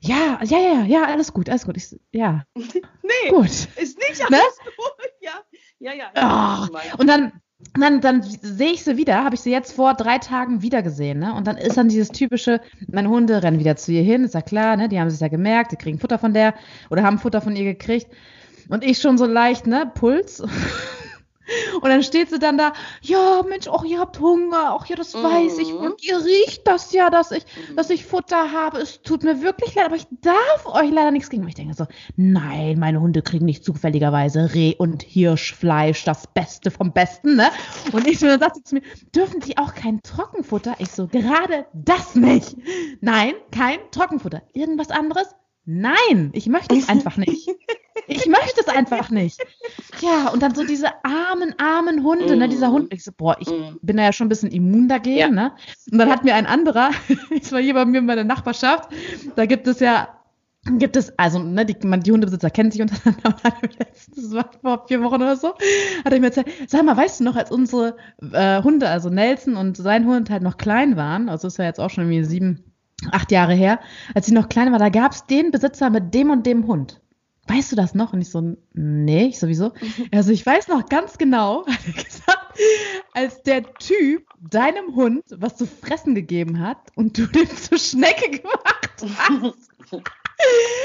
ja, 0.00 0.40
ja, 0.44 0.58
ja, 0.58 0.84
ja, 0.84 1.04
alles 1.04 1.32
gut, 1.32 1.48
alles 1.48 1.64
gut. 1.64 1.76
Ich, 1.76 1.96
ja. 2.12 2.44
nee, 2.54 3.30
gut. 3.30 3.46
ist 3.46 3.98
nicht 3.98 4.30
ne? 4.30 4.36
alles 4.36 4.58
ne? 4.64 4.72
gut. 4.76 5.08
Ja, 5.80 5.92
ja, 5.92 6.10
ja. 6.14 6.68
Oh. 6.70 6.98
Und 6.98 7.06
dann, 7.06 7.32
dann, 7.74 8.00
dann 8.00 8.22
sehe 8.22 8.72
ich 8.72 8.82
sie 8.82 8.96
wieder, 8.96 9.24
habe 9.24 9.34
ich 9.34 9.40
sie 9.40 9.50
jetzt 9.50 9.72
vor 9.72 9.94
drei 9.94 10.18
Tagen 10.18 10.62
wieder 10.62 10.82
gesehen, 10.82 11.18
ne? 11.18 11.34
Und 11.34 11.46
dann 11.46 11.56
ist 11.56 11.76
dann 11.76 11.88
dieses 11.88 12.08
typische, 12.08 12.60
meine 12.90 13.08
Hunde 13.08 13.42
rennen 13.42 13.58
wieder 13.58 13.76
zu 13.76 13.92
ihr 13.92 14.02
hin, 14.02 14.24
ist 14.24 14.34
ja 14.34 14.42
klar, 14.42 14.76
ne? 14.76 14.88
Die 14.88 14.98
haben 14.98 15.10
sich 15.10 15.20
ja 15.20 15.28
gemerkt, 15.28 15.72
die 15.72 15.76
kriegen 15.76 15.98
Futter 15.98 16.18
von 16.18 16.34
der 16.34 16.54
oder 16.90 17.02
haben 17.02 17.18
Futter 17.18 17.40
von 17.40 17.54
ihr 17.54 17.64
gekriegt. 17.64 18.08
Und 18.68 18.84
ich 18.84 18.98
schon 18.98 19.18
so 19.18 19.26
leicht, 19.26 19.66
ne? 19.66 19.90
Puls. 19.94 20.42
Und 21.80 21.88
dann 21.88 22.02
steht 22.02 22.30
sie 22.30 22.38
dann 22.38 22.58
da, 22.58 22.72
ja, 23.02 23.42
Mensch, 23.48 23.68
ach, 23.68 23.84
ihr 23.84 23.98
habt 23.98 24.20
Hunger, 24.20 24.76
ach 24.78 24.86
ja, 24.86 24.96
das 24.96 25.14
mhm. 25.14 25.22
weiß 25.22 25.58
ich. 25.58 25.72
Und 25.72 26.02
ihr 26.02 26.18
riecht 26.24 26.66
das 26.66 26.92
ja, 26.92 27.10
dass 27.10 27.30
ich, 27.30 27.44
mhm. 27.44 27.76
dass 27.76 27.90
ich 27.90 28.04
Futter 28.04 28.52
habe. 28.52 28.78
Es 28.78 29.02
tut 29.02 29.22
mir 29.22 29.42
wirklich 29.42 29.74
leid, 29.74 29.86
aber 29.86 29.96
ich 29.96 30.06
darf 30.20 30.66
euch 30.66 30.90
leider 30.90 31.10
nichts 31.10 31.30
geben. 31.30 31.42
Und 31.42 31.48
ich 31.48 31.54
denke 31.54 31.74
so, 31.74 31.86
nein, 32.16 32.78
meine 32.78 33.00
Hunde 33.00 33.22
kriegen 33.22 33.44
nicht 33.44 33.64
zufälligerweise 33.64 34.54
Reh- 34.54 34.76
und 34.76 35.02
Hirschfleisch, 35.02 36.04
das 36.04 36.26
Beste 36.26 36.70
vom 36.70 36.92
Besten, 36.92 37.36
ne? 37.36 37.50
Und 37.92 38.06
ich 38.06 38.18
so, 38.18 38.26
dann 38.26 38.40
sagt 38.40 38.56
sie 38.56 38.62
zu 38.62 38.74
mir, 38.76 38.82
dürfen 39.14 39.40
die 39.40 39.58
auch 39.58 39.74
kein 39.74 40.02
Trockenfutter? 40.02 40.76
Ich 40.78 40.90
so, 40.90 41.06
gerade 41.06 41.66
das 41.72 42.14
nicht. 42.14 42.56
Nein, 43.00 43.34
kein 43.50 43.78
Trockenfutter. 43.90 44.42
Irgendwas 44.52 44.90
anderes? 44.90 45.34
Nein, 45.64 46.30
ich 46.32 46.46
möchte 46.46 46.74
es 46.76 46.88
einfach 46.88 47.16
nicht. 47.16 47.48
Ich 48.06 48.26
möchte 48.26 48.60
es 48.60 48.68
einfach 48.68 49.10
nicht. 49.10 49.38
Ja, 50.00 50.28
und 50.28 50.42
dann 50.42 50.54
so 50.54 50.64
diese 50.64 50.88
armen, 51.04 51.54
armen 51.58 52.04
Hunde, 52.04 52.36
mm. 52.36 52.38
ne, 52.38 52.48
dieser 52.48 52.70
Hund. 52.70 52.92
Ich 52.92 53.04
so, 53.04 53.10
boah, 53.16 53.36
ich 53.40 53.48
mm. 53.48 53.78
bin 53.82 53.96
da 53.96 54.04
ja 54.04 54.12
schon 54.12 54.26
ein 54.26 54.28
bisschen 54.28 54.50
immun 54.50 54.88
dagegen, 54.88 55.18
ja. 55.18 55.28
ne? 55.28 55.52
Und 55.90 55.98
dann 55.98 56.10
hat 56.10 56.24
mir 56.24 56.34
ein 56.34 56.46
anderer, 56.46 56.90
ich 57.30 57.50
war 57.50 57.60
hier 57.60 57.74
bei 57.74 57.84
mir 57.84 57.98
in 57.98 58.06
meiner 58.06 58.24
Nachbarschaft, 58.24 58.90
da 59.36 59.46
gibt 59.46 59.66
es 59.66 59.80
ja 59.80 60.08
gibt 60.76 60.96
es, 60.96 61.16
also 61.18 61.38
ne, 61.38 61.64
die, 61.64 61.76
man, 61.86 62.00
die 62.00 62.12
Hundebesitzer 62.12 62.50
kennen 62.50 62.70
sich 62.70 62.82
untereinander 62.82 63.36
das 63.78 64.32
war 64.32 64.50
vor 64.60 64.86
vier 64.86 65.02
Wochen 65.02 65.14
oder 65.14 65.36
so, 65.36 65.54
hat 66.04 66.12
er 66.12 66.20
mir 66.20 66.26
erzählt, 66.26 66.48
sag 66.66 66.84
mal, 66.84 66.96
weißt 66.96 67.20
du 67.20 67.24
noch, 67.24 67.36
als 67.36 67.50
unsere 67.50 67.96
äh, 68.32 68.62
Hunde, 68.62 68.88
also 68.88 69.08
Nelson 69.08 69.56
und 69.56 69.76
sein 69.76 70.06
Hund 70.06 70.30
halt 70.30 70.42
noch 70.42 70.58
klein 70.58 70.96
waren, 70.96 71.28
also 71.28 71.48
ist 71.48 71.58
ja 71.58 71.64
jetzt 71.64 71.80
auch 71.80 71.90
schon 71.90 72.04
irgendwie 72.04 72.24
sieben, 72.24 72.64
acht 73.12 73.30
Jahre 73.32 73.54
her, 73.54 73.78
als 74.14 74.26
sie 74.26 74.34
noch 74.34 74.48
klein 74.48 74.72
war, 74.72 74.78
da 74.78 74.88
gab 74.88 75.12
es 75.12 75.24
den 75.26 75.50
Besitzer 75.50 75.90
mit 75.90 76.12
dem 76.12 76.30
und 76.30 76.44
dem 76.44 76.66
Hund. 76.66 77.00
Weißt 77.48 77.72
du 77.72 77.76
das 77.76 77.94
noch? 77.94 78.12
Und 78.12 78.20
ich 78.20 78.30
so, 78.30 78.56
nee, 78.74 79.26
ich 79.26 79.38
sowieso. 79.38 79.72
Also 80.12 80.32
ich 80.32 80.44
weiß 80.44 80.68
noch 80.68 80.86
ganz 80.88 81.16
genau, 81.16 81.64
als 83.14 83.42
der 83.42 83.62
Typ 83.74 84.26
deinem 84.38 84.94
Hund 84.94 85.24
was 85.30 85.56
zu 85.56 85.66
fressen 85.66 86.14
gegeben 86.14 86.60
hat 86.60 86.78
und 86.94 87.16
du 87.16 87.26
den 87.26 87.48
zur 87.48 87.78
Schnecke 87.78 88.30
gemacht 88.38 88.90
hast. 89.00 89.70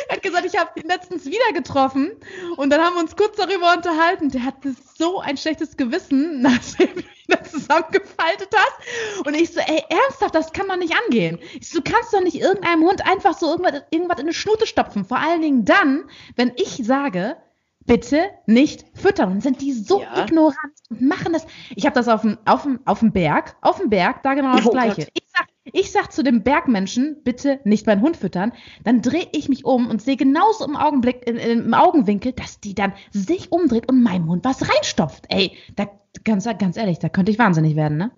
er 0.08 0.16
hat 0.16 0.24
gesagt, 0.24 0.46
ich 0.46 0.58
habe 0.58 0.80
ihn 0.80 0.88
letztens 0.88 1.26
wieder 1.26 1.54
getroffen 1.54 2.12
und 2.56 2.70
dann 2.70 2.82
haben 2.82 2.96
wir 2.96 3.02
uns 3.02 3.16
kurz 3.16 3.36
darüber 3.36 3.74
unterhalten. 3.76 4.30
Der 4.30 4.46
hatte 4.46 4.74
so 4.98 5.20
ein 5.20 5.38
schlechtes 5.38 5.76
Gewissen, 5.76 6.42
nachdem 6.42 7.04
zusammengefaltet 7.44 8.50
hast. 8.56 9.26
Und 9.28 9.36
ich 9.36 9.52
so, 9.52 9.60
ey, 9.60 9.84
ernsthaft, 9.90 10.36
das 10.36 10.52
kann 10.52 10.68
doch 10.68 10.78
nicht 10.78 10.94
angehen. 11.06 11.40
Ich 11.60 11.70
so, 11.70 11.80
du 11.82 11.92
kannst 11.92 12.14
doch 12.14 12.22
nicht 12.22 12.40
irgendeinem 12.40 12.84
Hund 12.84 13.06
einfach 13.06 13.38
so 13.38 13.50
irgendwas, 13.50 13.84
irgendwas 13.92 14.20
in 14.20 14.26
eine 14.26 14.34
Schnute 14.34 14.68
stopfen. 14.68 15.06
Vor 15.06 15.18
allen 15.18 15.42
Dingen 15.42 15.66
dann, 15.66 16.06
wenn 16.36 16.54
ich 16.56 16.78
sage, 16.86 17.38
bitte 17.86 18.30
nicht 18.46 18.86
füttern. 18.94 19.32
Und 19.32 19.42
sind 19.42 19.62
die 19.62 19.74
so 19.74 20.02
ja. 20.02 20.24
ignorant 20.24 20.74
und 20.90 21.02
machen 21.02 21.34
das. 21.34 21.46
Ich 21.76 21.86
habe 21.86 21.96
das 21.96 22.08
auf 22.08 22.22
dem, 22.22 22.38
auf, 22.46 22.64
dem, 22.64 22.80
auf 22.86 23.00
dem 23.00 23.12
Berg, 23.12 23.56
auf 23.62 23.80
dem 23.80 23.90
Berg, 23.90 24.24
da 24.24 24.34
genau 24.34 24.56
das 24.56 24.66
oh 24.66 24.72
Gleiche. 24.72 25.08
Ich 25.14 25.24
sag, 25.36 25.48
ich 25.72 25.92
sag 25.92 26.12
zu 26.12 26.24
dem 26.24 26.44
Bergmenschen, 26.44 27.24
bitte 27.24 27.60
nicht 27.64 27.88
meinen 27.88 28.02
Hund 28.02 28.18
füttern. 28.18 28.52
Dann 28.84 29.02
drehe 29.02 29.28
ich 29.32 29.48
mich 29.48 29.64
um 29.64 29.90
und 29.90 30.02
sehe 30.02 30.18
genauso 30.18 30.66
im 30.66 30.76
Augenblick, 30.76 31.26
in, 31.26 31.38
im 31.38 31.74
Augenwinkel, 31.74 32.34
dass 32.34 32.60
die 32.60 32.76
dann 32.76 32.94
sich 33.12 33.52
umdreht 33.52 33.90
und 33.90 34.04
meinem 34.04 34.28
Hund 34.28 34.44
was 34.44 34.70
reinstopft. 34.70 35.26
Ey, 35.30 35.58
da, 35.76 35.90
ganz, 36.26 36.46
ganz 36.60 36.76
ehrlich, 36.76 37.00
da 37.00 37.08
könnte 37.08 37.32
ich 37.32 37.40
wahnsinnig 37.40 37.76
werden, 37.76 37.98
ne? 37.98 38.12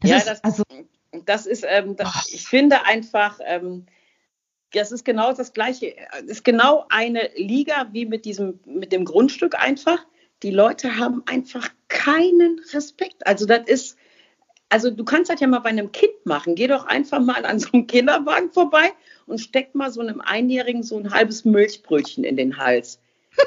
Das 0.00 0.10
ja, 0.10 0.16
ist, 0.16 0.28
das, 0.28 0.44
also, 0.44 0.62
das 1.26 1.46
ist, 1.46 1.64
ähm, 1.68 1.94
das, 1.94 2.28
ich 2.32 2.46
finde 2.46 2.84
einfach, 2.86 3.38
ähm, 3.44 3.86
das 4.72 4.92
ist 4.92 5.04
genau 5.04 5.32
das 5.32 5.52
Gleiche. 5.52 5.94
Das 6.12 6.22
ist 6.22 6.44
genau 6.44 6.86
eine 6.88 7.30
Liga 7.36 7.88
wie 7.92 8.06
mit 8.06 8.24
diesem, 8.24 8.60
mit 8.64 8.92
dem 8.92 9.04
Grundstück 9.04 9.58
einfach. 9.60 10.04
Die 10.42 10.50
Leute 10.50 10.96
haben 10.96 11.22
einfach 11.26 11.68
keinen 11.88 12.60
Respekt. 12.72 13.26
Also 13.26 13.46
das 13.46 13.66
ist, 13.66 13.96
also 14.70 14.90
du 14.90 15.04
kannst 15.04 15.30
das 15.30 15.40
ja 15.40 15.46
mal 15.46 15.58
bei 15.58 15.68
einem 15.70 15.92
Kind 15.92 16.14
machen. 16.24 16.54
Geh 16.54 16.68
doch 16.68 16.86
einfach 16.86 17.20
mal 17.20 17.44
an 17.44 17.58
so 17.58 17.68
einem 17.72 17.86
Kinderwagen 17.86 18.50
vorbei 18.50 18.92
und 19.26 19.38
steck 19.38 19.74
mal 19.74 19.90
so 19.90 20.00
einem 20.00 20.20
Einjährigen 20.20 20.82
so 20.82 20.96
ein 20.96 21.10
halbes 21.10 21.44
Milchbrötchen 21.44 22.24
in 22.24 22.36
den 22.36 22.56
Hals. 22.56 23.00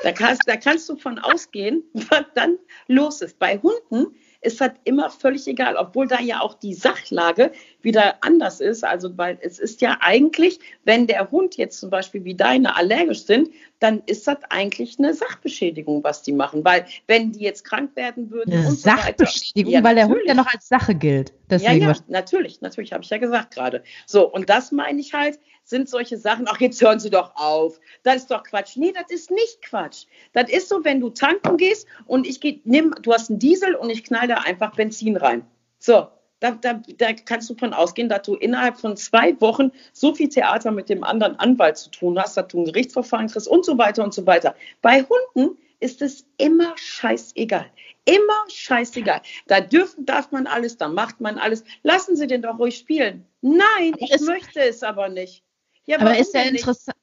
Da 0.03 0.11
kannst, 0.11 0.43
da 0.45 0.55
kannst 0.57 0.87
du 0.89 0.95
von 0.95 1.19
ausgehen, 1.19 1.83
was 1.93 2.25
dann 2.35 2.57
los 2.87 3.21
ist. 3.21 3.39
Bei 3.39 3.57
Hunden 3.57 4.15
ist 4.43 4.61
das 4.61 4.71
immer 4.83 5.09
völlig 5.09 5.47
egal, 5.47 5.75
obwohl 5.75 6.07
da 6.07 6.19
ja 6.19 6.41
auch 6.41 6.53
die 6.53 6.73
Sachlage 6.73 7.51
wieder 7.81 8.15
anders 8.21 8.59
ist. 8.59 8.83
Also, 8.83 9.17
weil 9.17 9.37
es 9.41 9.59
ist 9.59 9.81
ja 9.81 9.97
eigentlich, 10.01 10.59
wenn 10.83 11.07
der 11.07 11.31
Hund 11.31 11.57
jetzt 11.57 11.79
zum 11.79 11.89
Beispiel 11.89 12.23
wie 12.23 12.35
deine 12.35 12.75
allergisch 12.75 13.25
sind, 13.25 13.49
dann 13.79 14.01
ist 14.05 14.27
das 14.27 14.37
eigentlich 14.49 14.99
eine 14.99 15.13
Sachbeschädigung, 15.13 16.03
was 16.03 16.21
die 16.21 16.33
machen. 16.33 16.63
Weil 16.63 16.85
wenn 17.07 17.31
die 17.31 17.41
jetzt 17.41 17.63
krank 17.63 17.95
werden 17.95 18.31
würden. 18.31 18.53
Eine 18.53 18.71
Sachbeschädigung, 18.71 19.71
so 19.71 19.77
ja, 19.77 19.83
weil 19.83 19.95
der 19.95 20.07
Hund 20.07 20.21
ja 20.25 20.33
noch 20.33 20.51
als 20.53 20.67
Sache 20.67 20.95
gilt. 20.95 21.33
Deswegen 21.49 21.81
ja, 21.83 21.91
ja, 21.91 21.97
natürlich, 22.07 22.61
natürlich, 22.61 22.93
habe 22.93 23.03
ich 23.03 23.09
ja 23.09 23.17
gesagt 23.17 23.53
gerade. 23.53 23.83
So, 24.05 24.29
und 24.29 24.49
das 24.49 24.71
meine 24.71 24.99
ich 24.99 25.13
halt, 25.13 25.39
sind 25.63 25.89
solche 25.89 26.17
Sachen, 26.17 26.45
ach, 26.47 26.59
jetzt 26.59 26.81
hören 26.81 26.99
Sie 26.99 27.09
doch 27.09 27.35
auf. 27.35 27.79
Das 28.03 28.17
ist 28.17 28.31
doch 28.31 28.43
Quatsch. 28.43 28.75
Nee, 28.75 28.93
das 28.93 29.09
ist 29.09 29.31
nicht 29.31 29.61
Quatsch. 29.61 30.05
Das 30.33 30.49
ist 30.49 30.69
so, 30.69 30.83
wenn 30.83 30.99
du 30.99 31.09
tanken 31.09 31.57
gehst 31.57 31.87
und 32.05 32.27
ich 32.27 32.41
gehe, 32.41 32.59
nimm, 32.63 32.93
du 33.01 33.13
hast 33.13 33.29
einen 33.29 33.39
Diesel 33.39 33.75
und 33.75 33.89
ich 33.89 34.03
knall 34.03 34.27
da 34.27 34.35
einfach 34.35 34.75
Benzin 34.75 35.17
rein. 35.17 35.45
So, 35.79 36.07
da, 36.39 36.51
da, 36.51 36.81
da, 36.97 37.13
kannst 37.13 37.49
du 37.49 37.55
von 37.55 37.73
ausgehen, 37.73 38.09
dass 38.09 38.23
du 38.23 38.35
innerhalb 38.35 38.77
von 38.77 38.97
zwei 38.97 39.39
Wochen 39.39 39.71
so 39.93 40.13
viel 40.13 40.27
Theater 40.27 40.71
mit 40.71 40.89
dem 40.89 41.03
anderen 41.03 41.37
Anwalt 41.39 41.77
zu 41.77 41.89
tun 41.89 42.19
hast, 42.19 42.35
dass 42.35 42.47
du 42.49 42.59
ein 42.59 42.65
Gerichtsverfahren 42.65 43.27
kriegst 43.27 43.47
und 43.47 43.63
so 43.63 43.77
weiter 43.77 44.03
und 44.03 44.13
so 44.13 44.25
weiter. 44.25 44.53
Bei 44.81 45.03
Hunden 45.03 45.57
ist 45.79 46.01
es 46.01 46.25
immer 46.37 46.73
scheißegal. 46.77 47.65
Immer 48.05 48.43
scheißegal. 48.49 49.21
Da 49.47 49.61
dürfen, 49.61 50.05
darf 50.05 50.31
man 50.31 50.45
alles, 50.45 50.77
da 50.77 50.89
macht 50.89 51.21
man 51.21 51.37
alles. 51.37 51.63
Lassen 51.83 52.17
Sie 52.17 52.27
den 52.27 52.41
doch 52.41 52.59
ruhig 52.59 52.77
spielen. 52.77 53.25
Nein, 53.41 53.93
ich 53.97 54.19
möchte 54.21 54.59
es 54.59 54.83
aber 54.83 55.07
nicht. 55.07 55.43
Ja, 55.85 55.99
aber 55.99 56.17
ist 56.17 56.33
ja 56.33 56.41
interessant. 56.41 56.97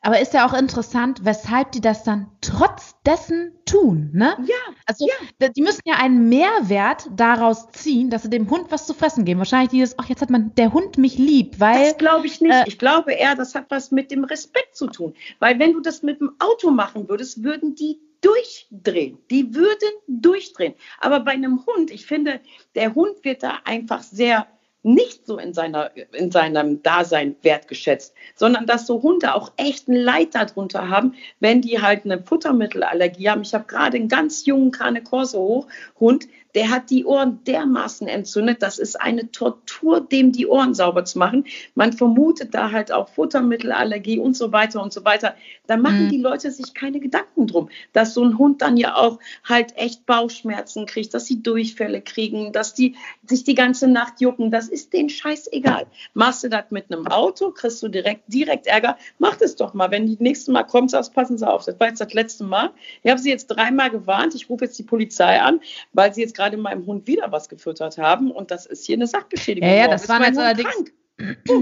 Aber 0.00 0.20
ist 0.20 0.32
ja 0.32 0.46
auch 0.46 0.54
interessant, 0.54 1.24
weshalb 1.24 1.72
die 1.72 1.80
das 1.80 2.04
dann 2.04 2.30
trotz 2.40 2.94
dessen 3.04 3.58
tun, 3.64 4.10
ne? 4.12 4.36
Ja. 4.46 4.54
Also 4.86 5.06
ja. 5.06 5.48
die 5.48 5.60
müssen 5.60 5.82
ja 5.84 5.96
einen 5.96 6.28
Mehrwert 6.28 7.08
daraus 7.16 7.68
ziehen, 7.72 8.08
dass 8.08 8.22
sie 8.22 8.30
dem 8.30 8.48
Hund 8.48 8.70
was 8.70 8.86
zu 8.86 8.94
fressen 8.94 9.24
geben. 9.24 9.38
Wahrscheinlich 9.38 9.70
dieses, 9.70 9.98
ach, 9.98 10.08
jetzt 10.08 10.22
hat 10.22 10.30
man 10.30 10.54
der 10.54 10.72
Hund 10.72 10.98
mich 10.98 11.18
lieb, 11.18 11.58
weil. 11.58 11.88
Das 11.88 11.98
glaube 11.98 12.26
ich 12.26 12.40
nicht. 12.40 12.54
Äh, 12.54 12.64
ich 12.66 12.78
glaube 12.78 13.12
eher, 13.12 13.34
das 13.34 13.54
hat 13.54 13.66
was 13.70 13.90
mit 13.90 14.10
dem 14.12 14.24
Respekt 14.24 14.76
zu 14.76 14.86
tun. 14.86 15.14
Weil 15.40 15.58
wenn 15.58 15.72
du 15.72 15.80
das 15.80 16.02
mit 16.02 16.20
dem 16.20 16.30
Auto 16.38 16.70
machen 16.70 17.08
würdest, 17.08 17.42
würden 17.42 17.74
die 17.74 17.98
durchdrehen. 18.20 19.18
Die 19.30 19.54
würden 19.54 19.90
durchdrehen. 20.06 20.74
Aber 21.00 21.20
bei 21.20 21.32
einem 21.32 21.64
Hund, 21.66 21.90
ich 21.90 22.06
finde, 22.06 22.40
der 22.74 22.94
Hund 22.94 23.24
wird 23.24 23.42
da 23.42 23.58
einfach 23.64 24.02
sehr 24.02 24.46
nicht 24.82 25.26
so 25.26 25.38
in, 25.38 25.52
seiner, 25.52 25.90
in 26.12 26.30
seinem 26.30 26.82
Dasein 26.82 27.36
wertgeschätzt, 27.42 28.14
sondern 28.34 28.66
dass 28.66 28.86
so 28.86 29.02
Hunde 29.02 29.34
auch 29.34 29.52
echt 29.56 29.88
ein 29.88 29.96
Leid 29.96 30.34
darunter 30.34 30.88
haben, 30.88 31.14
wenn 31.40 31.60
die 31.60 31.82
halt 31.82 32.04
eine 32.04 32.22
Futtermittelallergie 32.22 33.28
haben. 33.28 33.42
Ich 33.42 33.54
habe 33.54 33.64
gerade 33.64 33.96
einen 33.96 34.08
ganz 34.08 34.46
jungen 34.46 34.70
Cane 34.70 35.02
Corso 35.02 35.66
Hund, 35.98 36.28
der 36.54 36.70
hat 36.70 36.90
die 36.90 37.04
Ohren 37.04 37.42
dermaßen 37.44 38.08
entzündet. 38.08 38.62
Das 38.62 38.78
ist 38.78 39.00
eine 39.00 39.30
Tortur, 39.30 40.00
dem 40.00 40.32
die 40.32 40.46
Ohren 40.46 40.74
sauber 40.74 41.04
zu 41.04 41.18
machen. 41.18 41.44
Man 41.74 41.92
vermutet 41.92 42.54
da 42.54 42.72
halt 42.72 42.90
auch 42.90 43.08
Futtermittelallergie 43.08 44.18
und 44.18 44.36
so 44.36 44.52
weiter 44.52 44.82
und 44.82 44.92
so 44.92 45.04
weiter. 45.04 45.34
Da 45.66 45.76
machen 45.76 46.06
mhm. 46.06 46.10
die 46.10 46.18
Leute 46.18 46.50
sich 46.50 46.74
keine 46.74 47.00
Gedanken 47.00 47.46
drum, 47.46 47.68
dass 47.92 48.14
so 48.14 48.24
ein 48.24 48.38
Hund 48.38 48.62
dann 48.62 48.76
ja 48.76 48.96
auch 48.96 49.18
halt 49.44 49.76
echt 49.76 50.06
Bauchschmerzen 50.06 50.86
kriegt, 50.86 51.12
dass 51.14 51.26
sie 51.26 51.42
Durchfälle 51.42 52.00
kriegen, 52.00 52.52
dass 52.52 52.74
die 52.74 52.96
sich 53.26 53.44
die 53.44 53.54
ganze 53.54 53.86
Nacht 53.88 54.20
jucken. 54.20 54.50
Das 54.50 54.68
ist 54.68 54.92
denen 54.92 55.10
scheißegal. 55.10 55.86
Machst 56.14 56.44
du 56.44 56.48
das 56.48 56.64
mit 56.70 56.90
einem 56.90 57.06
Auto, 57.06 57.50
kriegst 57.50 57.82
du 57.82 57.88
direkt, 57.88 58.32
direkt 58.32 58.66
Ärger. 58.66 58.96
Mach 59.18 59.36
das 59.36 59.56
doch 59.56 59.74
mal. 59.74 59.90
Wenn 59.90 60.06
die 60.06 60.16
nächste 60.18 60.52
Mal 60.52 60.64
kommt, 60.64 60.90
sagst, 60.90 61.14
passen 61.14 61.36
Sie 61.36 61.46
auf. 61.46 61.64
Das 61.64 61.78
war 61.78 61.88
jetzt 61.88 62.00
das 62.00 62.12
letzte 62.14 62.44
Mal. 62.44 62.70
Ich 63.02 63.10
habe 63.10 63.20
sie 63.20 63.30
jetzt 63.30 63.48
dreimal 63.48 63.90
gewarnt. 63.90 64.34
Ich 64.34 64.48
rufe 64.48 64.64
jetzt 64.64 64.78
die 64.78 64.84
Polizei 64.84 65.40
an, 65.40 65.60
weil 65.92 66.14
sie 66.14 66.22
jetzt 66.22 66.36
gerade 66.38 66.47
meinem 66.56 66.86
Hund 66.86 67.06
wieder 67.06 67.30
was 67.30 67.48
gefüttert 67.48 67.98
haben 67.98 68.30
und 68.30 68.50
das 68.50 68.66
ist 68.66 68.86
hier 68.86 68.96
eine 68.96 69.06
Sachbeschädigung. 69.06 69.68
Ja, 69.68 69.76
ja 69.76 69.88
das 69.88 70.08
waren 70.08 70.22
jetzt 70.22 70.38
allerdings. 70.38 70.74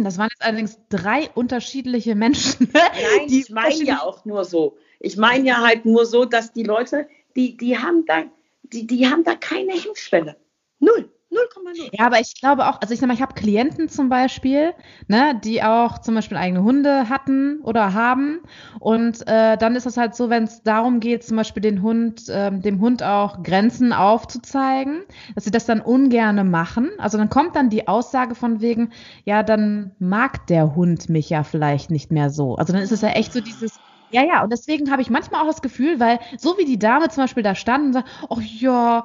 Das 0.05 0.18
waren 0.18 0.29
jetzt 0.31 0.44
allerdings 0.44 0.79
drei 0.90 1.31
unterschiedliche 1.35 2.14
Menschen. 2.14 2.68
Nein, 2.75 3.27
ich 3.29 3.49
meine 3.49 3.83
ja 3.85 4.03
auch 4.03 4.27
nur 4.27 4.44
so. 4.44 4.77
Ich 5.01 5.16
meine 5.16 5.46
ja 5.46 5.62
halt 5.62 5.87
nur 5.87 6.05
so, 6.05 6.27
dass 6.27 6.53
die 6.53 6.62
Leute, 6.62 7.09
die, 7.37 7.57
die 7.57 7.79
haben 7.79 8.05
da, 8.05 8.25
die, 8.64 8.87
die 8.87 9.07
haben 9.07 9.25
da 9.25 9.35
keine 9.35 9.72
Hemmschwelle. 9.72 10.37
Null. 10.79 11.11
0,0. 11.37 11.90
Ja, 11.92 12.07
aber 12.07 12.20
ich 12.20 12.35
glaube 12.40 12.66
auch, 12.66 12.81
also 12.81 12.94
ich 12.94 13.01
sag 13.01 13.07
mal, 13.09 13.14
ich 13.14 13.22
habe 13.22 13.35
Klienten 13.35 13.88
zum 13.88 14.09
Beispiel, 14.09 14.72
ne, 15.09 15.38
die 15.44 15.62
auch 15.62 15.99
zum 15.99 16.14
Beispiel 16.14 16.37
eigene 16.37 16.62
Hunde 16.62 17.09
hatten 17.09 17.61
oder 17.62 17.94
haben. 17.94 18.40
Und 18.81 19.27
äh, 19.29 19.57
dann 19.57 19.77
ist 19.77 19.87
es 19.87 19.96
halt 19.96 20.14
so, 20.14 20.31
wenn 20.31 20.44
es 20.44 20.62
darum 20.62 21.01
geht, 21.01 21.25
zum 21.25 21.37
Beispiel 21.37 21.61
den 21.61 21.83
Hund, 21.83 22.29
äh, 22.29 22.51
dem 22.51 22.81
Hund 22.81 23.03
auch 23.03 23.42
Grenzen 23.42 23.92
aufzuzeigen, 23.92 25.03
dass 25.35 25.44
sie 25.44 25.51
das 25.51 25.66
dann 25.66 25.81
ungerne 25.81 26.44
machen. 26.44 26.90
Also 26.99 27.18
dann 27.18 27.29
kommt 27.31 27.57
dann 27.57 27.70
die 27.70 27.88
Aussage 27.88 28.35
von 28.35 28.61
wegen, 28.61 28.92
ja, 29.25 29.42
dann 29.42 29.92
mag 29.99 30.46
der 30.46 30.75
Hund 30.75 31.09
mich 31.09 31.31
ja 31.31 31.42
vielleicht 31.42 31.90
nicht 31.90 32.11
mehr 32.12 32.31
so. 32.31 32.57
Also 32.57 32.72
dann 32.72 32.83
ist 32.83 32.92
es 32.92 33.01
ja 33.03 33.11
echt 33.11 33.33
so 33.33 33.40
dieses, 33.40 33.81
ja, 34.11 34.25
ja, 34.25 34.42
und 34.44 34.53
deswegen 34.53 34.90
habe 34.90 35.03
ich 35.03 35.11
manchmal 35.11 35.42
auch 35.42 35.46
das 35.46 35.62
Gefühl, 35.62 35.99
weil 36.01 36.18
so 36.38 36.57
wie 36.59 36.64
die 36.64 36.79
Dame 36.79 37.09
zum 37.09 37.25
Beispiel 37.25 37.42
da 37.42 37.55
stand 37.55 37.87
und 37.87 37.92
sagt, 37.94 38.09
ach 38.31 38.40
ja, 38.40 39.05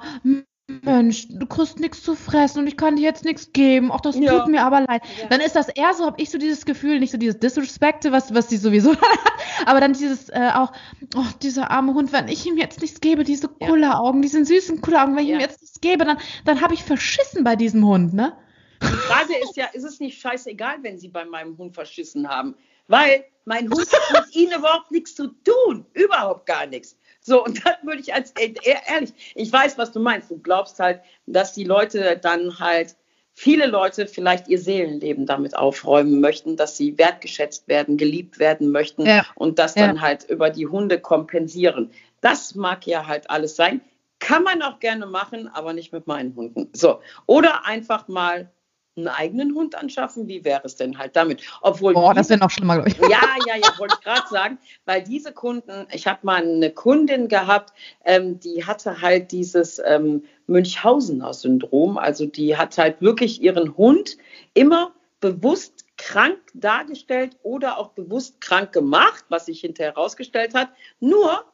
Mensch, 0.83 1.27
du 1.29 1.45
kriegst 1.45 1.79
nichts 1.79 2.03
zu 2.03 2.15
fressen 2.15 2.59
und 2.59 2.67
ich 2.67 2.77
kann 2.77 2.95
dir 2.95 3.03
jetzt 3.03 3.25
nichts 3.25 3.51
geben. 3.53 3.91
Ach, 3.91 4.01
das 4.01 4.17
ja. 4.17 4.39
tut 4.39 4.49
mir 4.49 4.63
aber 4.63 4.81
leid. 4.81 5.01
Ja. 5.21 5.27
Dann 5.29 5.41
ist 5.41 5.55
das 5.55 5.69
eher 5.69 5.93
so, 5.93 6.05
habe 6.05 6.21
ich 6.21 6.29
so 6.29 6.37
dieses 6.37 6.65
Gefühl, 6.65 6.99
nicht 6.99 7.11
so 7.11 7.17
dieses 7.17 7.39
Disrespect, 7.39 8.11
was, 8.11 8.33
was 8.33 8.47
die 8.47 8.57
sowieso 8.57 8.91
hat, 8.95 9.19
aber 9.65 9.79
dann 9.79 9.93
dieses 9.93 10.29
äh, 10.29 10.51
auch, 10.53 10.71
oh, 11.15 11.25
dieser 11.41 11.71
arme 11.71 11.93
Hund, 11.93 12.13
wenn 12.13 12.27
ich 12.27 12.45
ihm 12.45 12.57
jetzt 12.57 12.81
nichts 12.81 13.01
gebe, 13.01 13.23
diese 13.23 13.47
Kulleraugen, 13.47 14.21
diese 14.21 14.43
süßen 14.43 14.81
Kulleraugen, 14.81 15.15
wenn 15.15 15.25
ich 15.25 15.31
ihm 15.31 15.39
jetzt 15.39 15.61
nichts 15.61 15.81
gebe, 15.81 16.05
dann, 16.05 16.17
dann 16.45 16.61
habe 16.61 16.73
ich 16.73 16.83
verschissen 16.83 17.43
bei 17.43 17.55
diesem 17.55 17.85
Hund, 17.85 18.13
ne? 18.13 18.33
Die 18.81 18.87
Frage 18.87 19.33
ist 19.43 19.55
ja, 19.57 19.67
ist 19.73 19.83
es 19.83 19.99
nicht 19.99 20.19
scheißegal, 20.19 20.77
wenn 20.81 20.97
sie 20.97 21.09
bei 21.09 21.25
meinem 21.25 21.57
Hund 21.57 21.75
verschissen 21.75 22.27
haben? 22.27 22.55
Weil 22.87 23.25
mein 23.45 23.69
Hund 23.69 23.87
hat 23.91 24.25
mit 24.25 24.35
ihnen 24.35 24.59
überhaupt 24.59 24.91
nichts 24.91 25.15
zu 25.15 25.27
tun. 25.27 25.85
Überhaupt 25.93 26.45
gar 26.45 26.65
nichts. 26.65 26.97
So, 27.21 27.43
und 27.45 27.65
dann 27.65 27.75
würde 27.83 28.01
ich 28.01 28.13
als, 28.13 28.31
ehrlich, 28.31 29.33
ich 29.35 29.51
weiß, 29.51 29.77
was 29.77 29.91
du 29.91 29.99
meinst. 29.99 30.31
Du 30.31 30.39
glaubst 30.39 30.79
halt, 30.79 31.01
dass 31.27 31.53
die 31.53 31.63
Leute 31.63 32.17
dann 32.21 32.59
halt, 32.59 32.95
viele 33.33 33.65
Leute 33.65 34.07
vielleicht 34.07 34.47
ihr 34.47 34.59
Seelenleben 34.59 35.25
damit 35.25 35.55
aufräumen 35.55 36.19
möchten, 36.19 36.57
dass 36.57 36.77
sie 36.77 36.97
wertgeschätzt 36.97 37.67
werden, 37.67 37.97
geliebt 37.97 38.39
werden 38.39 38.71
möchten 38.71 39.05
ja. 39.05 39.25
und 39.35 39.57
das 39.57 39.73
dann 39.73 39.95
ja. 39.95 40.01
halt 40.01 40.23
über 40.25 40.49
die 40.49 40.67
Hunde 40.67 40.99
kompensieren. 40.99 41.91
Das 42.19 42.55
mag 42.55 42.85
ja 42.85 43.07
halt 43.07 43.29
alles 43.29 43.55
sein. 43.55 43.81
Kann 44.19 44.43
man 44.43 44.61
auch 44.61 44.79
gerne 44.79 45.05
machen, 45.07 45.47
aber 45.47 45.73
nicht 45.73 45.93
mit 45.93 46.07
meinen 46.07 46.35
Hunden. 46.35 46.69
So. 46.73 46.99
Oder 47.25 47.65
einfach 47.65 48.07
mal 48.07 48.51
einen 48.97 49.07
eigenen 49.07 49.55
Hund 49.55 49.75
anschaffen? 49.75 50.27
Wie 50.27 50.43
wäre 50.43 50.61
es 50.65 50.75
denn 50.75 50.97
halt 50.97 51.15
damit? 51.15 51.41
Obwohl 51.61 51.93
Boah, 51.93 52.13
das 52.13 52.29
wäre 52.29 52.39
noch 52.39 52.49
schlimmer, 52.49 52.75
glaube 52.75 52.89
ich. 52.89 52.97
Ja, 52.97 53.35
ja, 53.47 53.55
ja, 53.55 53.79
wollte 53.79 53.95
ich 53.97 54.03
gerade 54.03 54.27
sagen, 54.29 54.57
weil 54.85 55.03
diese 55.03 55.31
Kunden, 55.31 55.87
ich 55.91 56.07
habe 56.07 56.19
mal 56.23 56.41
eine 56.41 56.71
Kundin 56.71 57.27
gehabt, 57.27 57.73
ähm, 58.05 58.39
die 58.39 58.65
hatte 58.65 59.01
halt 59.01 59.31
dieses 59.31 59.81
ähm, 59.85 60.23
Münchhausener 60.47 61.33
Syndrom, 61.33 61.97
also 61.97 62.25
die 62.25 62.57
hat 62.57 62.77
halt 62.77 63.01
wirklich 63.01 63.41
ihren 63.41 63.77
Hund 63.77 64.17
immer 64.53 64.91
bewusst 65.21 65.85
krank 65.97 66.39
dargestellt 66.53 67.37
oder 67.43 67.77
auch 67.77 67.89
bewusst 67.89 68.41
krank 68.41 68.71
gemacht, 68.73 69.23
was 69.29 69.45
sich 69.45 69.61
hinterher 69.61 69.93
herausgestellt 69.93 70.53
hat, 70.55 70.69
nur 70.99 71.45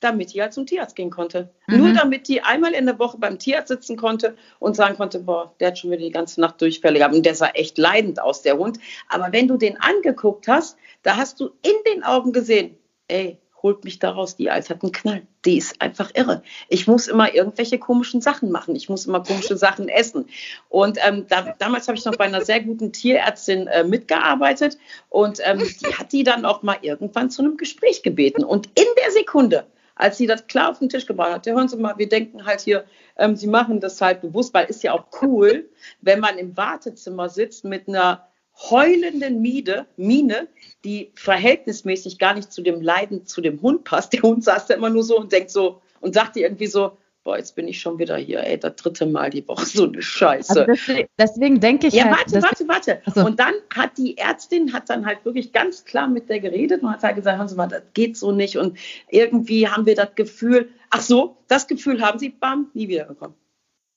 damit 0.00 0.32
die 0.32 0.40
halt 0.40 0.52
zum 0.52 0.66
Tierarzt 0.66 0.96
gehen 0.96 1.10
konnte. 1.10 1.50
Mhm. 1.66 1.78
Nur 1.78 1.92
damit 1.92 2.28
die 2.28 2.42
einmal 2.42 2.72
in 2.72 2.86
der 2.86 2.98
Woche 2.98 3.18
beim 3.18 3.38
Tierarzt 3.38 3.68
sitzen 3.68 3.96
konnte 3.96 4.36
und 4.58 4.74
sagen 4.74 4.96
konnte, 4.96 5.20
boah, 5.20 5.54
der 5.60 5.68
hat 5.68 5.78
schon 5.78 5.90
wieder 5.90 6.02
die 6.02 6.10
ganze 6.10 6.40
Nacht 6.40 6.60
Durchfälle 6.60 6.98
gehabt 6.98 7.14
und 7.14 7.24
der 7.24 7.34
sah 7.34 7.48
echt 7.48 7.78
leidend 7.78 8.20
aus, 8.20 8.42
der 8.42 8.58
Hund. 8.58 8.78
Aber 9.08 9.32
wenn 9.32 9.48
du 9.48 9.56
den 9.56 9.80
angeguckt 9.80 10.48
hast, 10.48 10.76
da 11.02 11.16
hast 11.16 11.40
du 11.40 11.50
in 11.62 11.92
den 11.92 12.02
Augen 12.02 12.32
gesehen, 12.32 12.76
ey, 13.08 13.38
holt 13.62 13.84
mich 13.84 13.98
daraus, 13.98 14.36
die 14.36 14.50
Eis 14.50 14.70
hat 14.70 14.82
einen 14.82 14.92
Knall. 14.92 15.22
Die 15.44 15.58
ist 15.58 15.80
einfach 15.80 16.10
irre. 16.14 16.42
Ich 16.68 16.86
muss 16.86 17.08
immer 17.08 17.34
irgendwelche 17.34 17.78
komischen 17.78 18.20
Sachen 18.20 18.50
machen. 18.50 18.76
Ich 18.76 18.88
muss 18.88 19.06
immer 19.06 19.22
komische 19.22 19.56
Sachen 19.56 19.88
essen. 19.88 20.26
Und 20.68 20.98
ähm, 21.06 21.26
da, 21.28 21.54
damals 21.58 21.88
habe 21.88 21.98
ich 21.98 22.04
noch 22.04 22.16
bei 22.16 22.24
einer 22.24 22.44
sehr 22.44 22.60
guten 22.60 22.92
Tierärztin 22.92 23.66
äh, 23.66 23.84
mitgearbeitet 23.84 24.78
und 25.08 25.40
ähm, 25.44 25.58
die 25.58 25.94
hat 25.94 26.12
die 26.12 26.24
dann 26.24 26.44
auch 26.44 26.62
mal 26.62 26.78
irgendwann 26.82 27.30
zu 27.30 27.42
einem 27.42 27.56
Gespräch 27.56 28.02
gebeten. 28.02 28.44
Und 28.44 28.66
in 28.68 28.86
der 29.02 29.10
Sekunde 29.12 29.66
als 30.00 30.18
sie 30.18 30.26
das 30.26 30.46
klar 30.46 30.70
auf 30.70 30.78
den 30.78 30.88
Tisch 30.88 31.06
gebracht 31.06 31.32
hat, 31.32 31.46
ja, 31.46 31.54
hören 31.54 31.68
Sie 31.68 31.76
mal, 31.76 31.98
wir 31.98 32.08
denken 32.08 32.44
halt 32.46 32.60
hier, 32.60 32.84
ähm, 33.16 33.36
Sie 33.36 33.46
machen 33.46 33.80
das 33.80 34.00
halt 34.00 34.20
bewusst, 34.20 34.54
weil 34.54 34.66
ist 34.66 34.82
ja 34.82 34.92
auch 34.92 35.06
cool, 35.22 35.68
wenn 36.00 36.20
man 36.20 36.38
im 36.38 36.56
Wartezimmer 36.56 37.28
sitzt 37.28 37.64
mit 37.64 37.88
einer 37.88 38.26
heulenden 38.70 39.40
Miede, 39.40 39.86
Mine, 39.96 40.48
die 40.84 41.12
verhältnismäßig 41.14 42.18
gar 42.18 42.34
nicht 42.34 42.52
zu 42.52 42.62
dem 42.62 42.80
Leiden, 42.80 43.24
zu 43.24 43.40
dem 43.40 43.62
Hund 43.62 43.84
passt. 43.84 44.12
Der 44.12 44.22
Hund 44.22 44.44
saß 44.44 44.66
da 44.66 44.74
immer 44.74 44.90
nur 44.90 45.04
so 45.04 45.18
und 45.18 45.32
denkt 45.32 45.50
so 45.50 45.80
und 46.00 46.14
sagt 46.14 46.36
dir 46.36 46.42
irgendwie 46.42 46.66
so, 46.66 46.98
boah, 47.30 47.36
jetzt 47.36 47.54
bin 47.54 47.68
ich 47.68 47.80
schon 47.80 48.00
wieder 48.00 48.16
hier, 48.16 48.42
ey, 48.42 48.58
das 48.58 48.74
dritte 48.74 49.06
Mal 49.06 49.30
die 49.30 49.46
Woche, 49.46 49.64
so 49.66 49.84
eine 49.84 50.02
Scheiße. 50.02 50.50
Also 50.50 50.64
deswegen, 50.64 51.08
deswegen, 51.16 51.60
denke 51.60 51.86
ich. 51.86 51.94
Ja, 51.94 52.06
halt, 52.06 52.32
warte, 52.32 52.42
warte, 52.42 52.68
warte. 52.68 53.02
Also. 53.04 53.24
Und 53.24 53.38
dann 53.38 53.54
hat 53.72 53.96
die 53.98 54.18
Ärztin, 54.18 54.72
hat 54.72 54.90
dann 54.90 55.06
halt 55.06 55.24
wirklich 55.24 55.52
ganz 55.52 55.84
klar 55.84 56.08
mit 56.08 56.28
der 56.28 56.40
geredet 56.40 56.82
und 56.82 56.90
hat 56.90 57.04
halt 57.04 57.14
gesagt, 57.14 57.38
hören 57.38 57.46
Sie 57.46 57.54
mal, 57.54 57.68
das 57.68 57.82
geht 57.94 58.16
so 58.16 58.32
nicht. 58.32 58.58
Und 58.58 58.78
irgendwie 59.10 59.68
haben 59.68 59.86
wir 59.86 59.94
das 59.94 60.16
Gefühl, 60.16 60.70
ach 60.90 61.02
so, 61.02 61.36
das 61.46 61.68
Gefühl 61.68 62.00
haben 62.00 62.18
Sie, 62.18 62.30
bam, 62.30 62.68
nie 62.74 62.88
wiedergekommen. 62.88 63.36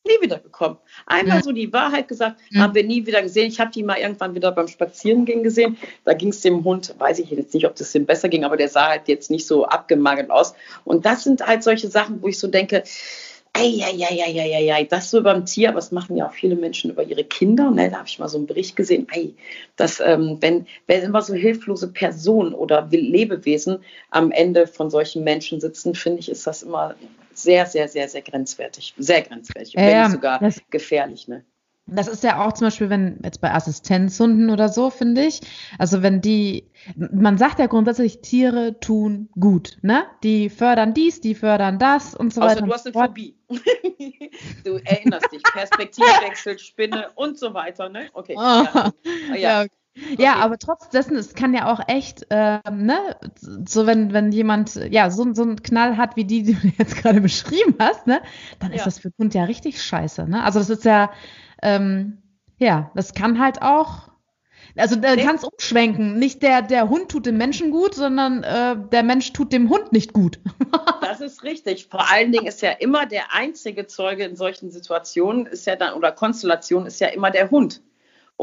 Nie 0.05 0.21
wieder 0.21 0.39
gekommen. 0.39 0.77
Einmal 1.05 1.37
ja. 1.37 1.43
so 1.43 1.53
die 1.53 1.71
Wahrheit 1.71 2.09
gesagt, 2.09 2.41
ja. 2.49 2.61
haben 2.61 2.75
wir 2.75 2.83
nie 2.83 3.05
wieder 3.05 3.21
gesehen. 3.21 3.47
Ich 3.47 3.59
habe 3.59 3.71
die 3.71 3.83
mal 3.83 3.97
irgendwann 3.97 4.35
wieder 4.35 4.51
beim 4.51 4.67
Spazierengehen 4.67 5.43
gesehen. 5.43 5.77
Da 6.03 6.13
ging 6.13 6.29
es 6.29 6.41
dem 6.41 6.63
Hund, 6.65 6.93
weiß 6.97 7.19
ich 7.19 7.29
jetzt 7.29 7.53
nicht, 7.53 7.65
ob 7.65 7.75
das 7.75 7.93
dem 7.93 8.05
besser 8.05 8.27
ging, 8.27 8.43
aber 8.43 8.57
der 8.57 8.67
sah 8.67 8.89
halt 8.89 9.07
jetzt 9.07 9.31
nicht 9.31 9.47
so 9.47 9.65
abgemagert 9.65 10.29
aus. 10.29 10.55
Und 10.83 11.05
das 11.05 11.23
sind 11.23 11.45
halt 11.47 11.63
solche 11.63 11.87
Sachen, 11.87 12.21
wo 12.21 12.27
ich 12.27 12.37
so 12.37 12.47
denke, 12.47 12.83
Eieieiei, 13.55 14.85
das 14.85 15.11
so 15.11 15.21
beim 15.21 15.45
Tier, 15.45 15.69
aber 15.69 15.75
das 15.75 15.91
machen 15.91 16.17
ja 16.17 16.27
auch 16.27 16.33
viele 16.33 16.55
Menschen 16.55 16.89
über 16.89 17.03
ihre 17.03 17.23
Kinder. 17.23 17.69
Ne? 17.69 17.91
Da 17.91 17.97
habe 17.97 18.07
ich 18.07 18.17
mal 18.17 18.27
so 18.27 18.39
einen 18.39 18.47
Bericht 18.47 18.75
gesehen, 18.75 19.07
ei, 19.11 19.33
dass 19.75 19.99
ähm, 19.99 20.37
wenn, 20.41 20.65
wenn 20.87 21.03
immer 21.03 21.21
so 21.21 21.35
hilflose 21.35 21.89
Personen 21.89 22.55
oder 22.55 22.87
Lebewesen 22.89 23.79
am 24.09 24.31
Ende 24.31 24.65
von 24.65 24.89
solchen 24.89 25.23
Menschen 25.23 25.61
sitzen, 25.61 25.93
finde 25.93 26.19
ich, 26.19 26.29
ist 26.29 26.47
das 26.47 26.63
immer 26.63 26.95
sehr, 27.43 27.65
sehr, 27.65 27.87
sehr, 27.87 28.09
sehr 28.09 28.21
grenzwertig. 28.21 28.93
Sehr 28.97 29.21
grenzwertig. 29.21 29.75
Wenn 29.75 30.01
nicht 30.01 30.11
sogar 30.11 30.39
gefährlich. 30.69 31.27
Ne? 31.27 31.43
Das 31.85 32.07
ist 32.07 32.23
ja 32.23 32.43
auch 32.43 32.53
zum 32.53 32.67
Beispiel, 32.67 32.89
wenn 32.89 33.19
jetzt 33.23 33.41
bei 33.41 33.53
Assistenzhunden 33.53 34.49
oder 34.49 34.69
so, 34.69 34.89
finde 34.89 35.25
ich. 35.25 35.41
Also 35.77 36.01
wenn 36.01 36.21
die, 36.21 36.71
man 36.95 37.37
sagt 37.37 37.59
ja 37.59 37.67
grundsätzlich, 37.67 38.21
Tiere 38.21 38.79
tun 38.79 39.29
gut, 39.37 39.77
ne? 39.81 40.05
Die 40.23 40.49
fördern 40.49 40.93
dies, 40.93 41.19
die 41.19 41.35
fördern 41.35 41.79
das 41.79 42.15
und 42.15 42.33
so 42.33 42.39
weiter. 42.39 42.51
Also 42.51 42.65
du 42.65 42.73
hast 42.73 42.85
eine 42.87 42.93
Phobie. 42.93 43.35
du 44.63 44.77
erinnerst 44.77 45.31
dich, 45.33 45.43
Perspektivwechsel, 45.43 46.57
Spinne 46.57 47.09
und 47.15 47.37
so 47.37 47.53
weiter, 47.53 47.89
ne? 47.89 48.09
Okay. 48.13 48.35
Oh. 48.37 48.65
Ja. 48.65 49.35
ja. 49.35 49.63
ja 49.63 49.65
okay. 49.95 50.21
Ja, 50.21 50.35
aber 50.35 50.57
trotz 50.57 50.89
dessen, 50.89 51.15
es 51.15 51.33
kann 51.33 51.53
ja 51.53 51.71
auch 51.71 51.79
echt, 51.87 52.27
ähm, 52.29 52.85
ne, 52.85 53.15
so 53.39 53.85
wenn, 53.85 54.13
wenn 54.13 54.31
jemand, 54.31 54.75
ja, 54.89 55.09
so, 55.09 55.33
so 55.33 55.43
einen 55.43 55.61
Knall 55.61 55.97
hat, 55.97 56.15
wie 56.15 56.25
die, 56.25 56.43
die 56.43 56.53
du 56.53 56.67
jetzt 56.77 56.97
gerade 56.97 57.21
beschrieben 57.21 57.75
hast, 57.79 58.07
ne, 58.07 58.21
dann 58.59 58.71
ist 58.71 58.79
ja. 58.79 58.85
das 58.85 58.99
für 58.99 59.09
den 59.09 59.17
Hund 59.19 59.33
ja 59.33 59.43
richtig 59.43 59.81
scheiße, 59.81 60.27
ne? 60.27 60.43
Also 60.43 60.59
das 60.59 60.69
ist 60.69 60.85
ja, 60.85 61.11
ähm, 61.61 62.17
ja, 62.57 62.91
das 62.95 63.13
kann 63.13 63.39
halt 63.39 63.61
auch. 63.61 64.13
Also 64.75 64.95
da 64.95 65.15
kann 65.15 65.35
es 65.35 65.43
umschwenken. 65.43 66.17
Nicht 66.17 66.41
der, 66.41 66.61
der 66.61 66.89
Hund 66.89 67.09
tut 67.09 67.25
dem 67.25 67.37
Menschen 67.37 67.69
gut, 67.69 67.93
sondern 67.93 68.43
äh, 68.43 68.75
der 68.91 69.03
Mensch 69.03 69.31
tut 69.33 69.53
dem 69.53 69.69
Hund 69.69 69.91
nicht 69.91 70.13
gut. 70.13 70.39
das 71.01 71.21
ist 71.21 71.43
richtig. 71.43 71.87
Vor 71.91 72.09
allen 72.09 72.31
Dingen 72.31 72.47
ist 72.47 72.61
ja 72.61 72.71
immer 72.71 73.05
der 73.05 73.33
einzige 73.33 73.85
Zeuge 73.85 74.23
in 74.23 74.35
solchen 74.35 74.71
Situationen, 74.71 75.45
ist 75.45 75.67
ja 75.67 75.75
dann, 75.75 75.93
oder 75.93 76.11
Konstellationen 76.11 76.87
ist 76.87 76.99
ja 76.99 77.09
immer 77.09 77.29
der 77.29 77.51
Hund. 77.51 77.81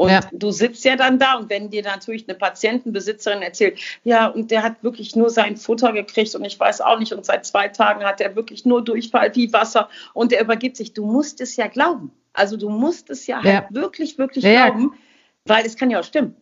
Und 0.01 0.09
ja. 0.09 0.21
du 0.31 0.49
sitzt 0.49 0.83
ja 0.83 0.95
dann 0.95 1.19
da 1.19 1.35
und 1.35 1.47
wenn 1.51 1.69
dir 1.69 1.83
natürlich 1.83 2.27
eine 2.27 2.35
Patientenbesitzerin 2.35 3.43
erzählt, 3.43 3.79
ja, 4.03 4.25
und 4.25 4.49
der 4.49 4.63
hat 4.63 4.83
wirklich 4.83 5.15
nur 5.15 5.29
sein 5.29 5.57
Futter 5.57 5.93
gekriegt 5.93 6.33
und 6.33 6.43
ich 6.43 6.59
weiß 6.59 6.81
auch 6.81 6.97
nicht, 6.97 7.13
und 7.13 7.23
seit 7.23 7.45
zwei 7.45 7.67
Tagen 7.67 8.03
hat 8.03 8.19
er 8.19 8.35
wirklich 8.35 8.65
nur 8.65 8.83
Durchfall 8.83 9.29
wie 9.35 9.53
Wasser 9.53 9.89
und 10.15 10.31
der 10.31 10.41
übergibt 10.41 10.75
sich, 10.75 10.93
du 10.93 11.05
musst 11.05 11.39
es 11.39 11.55
ja 11.55 11.67
glauben. 11.67 12.11
Also 12.33 12.57
du 12.57 12.67
musst 12.69 13.11
es 13.11 13.27
ja, 13.27 13.41
ja. 13.43 13.53
halt 13.61 13.65
wirklich, 13.75 14.17
wirklich 14.17 14.43
ja, 14.43 14.69
glauben, 14.69 14.95
weil 15.45 15.67
es 15.67 15.77
kann 15.77 15.91
ja 15.91 15.99
auch 15.99 16.03
stimmen. 16.03 16.35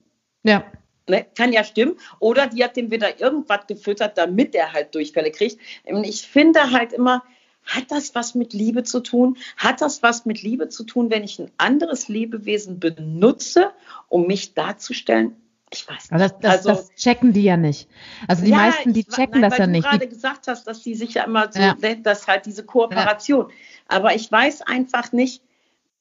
Ja. 0.44 0.64
Ne, 1.10 1.26
kann 1.36 1.52
ja 1.52 1.66
stimmen. 1.66 1.98
Oder 2.20 2.48
die 2.48 2.64
hat 2.64 2.78
dem 2.78 2.92
wieder 2.92 3.20
irgendwas 3.20 3.68
gefüttert, 3.68 4.18
damit 4.18 4.56
er 4.56 4.72
halt 4.72 4.96
Durchfälle 4.96 5.32
kriegt. 5.32 5.60
Ich 6.04 6.22
finde 6.22 6.72
halt 6.72 6.94
immer, 6.94 7.24
hat 7.64 7.92
das 7.92 8.16
was 8.16 8.36
mit 8.36 8.54
Liebe 8.54 8.84
zu 8.84 9.00
tun? 9.00 9.38
Hat 9.58 9.82
das 9.82 10.02
was 10.02 10.26
mit 10.26 10.42
Liebe 10.42 10.70
zu 10.70 10.84
tun, 10.84 11.10
wenn 11.10 11.24
ich 11.24 11.40
ein 11.40 11.52
anderes 11.58 12.08
Lebewesen 12.08 12.80
benutze, 12.80 13.72
um 14.08 14.28
mich 14.28 14.54
darzustellen? 14.54 15.36
Ich 15.72 15.88
weiß 15.88 16.12
nicht. 16.12 16.22
Das, 16.22 16.40
das, 16.40 16.52
also, 16.52 16.70
das 16.70 16.96
checken 16.96 17.32
die 17.32 17.44
ja 17.44 17.58
nicht. 17.58 17.88
Also 18.28 18.44
die 18.44 18.52
ja, 18.52 18.58
meisten, 18.58 18.94
die 18.94 19.04
checken 19.04 19.42
nein, 19.42 19.50
das 19.50 19.60
ja 19.60 19.68
nicht. 19.68 19.84
Weil 19.84 19.92
du 19.92 19.98
gerade 20.00 20.10
gesagt 20.10 20.48
hast, 20.48 20.66
dass 20.66 20.82
die 20.82 20.96
sich 20.96 21.14
ja 21.14 21.26
immer 21.26 21.52
so, 21.52 21.60
ja. 21.60 21.76
dass 21.76 22.28
halt 22.28 22.46
diese 22.48 22.66
Kooperation. 22.66 23.50
Ja. 23.50 23.56
Aber 23.88 24.16
ich 24.16 24.32
weiß 24.32 24.64
einfach 24.64 25.12
nicht, 25.12 25.44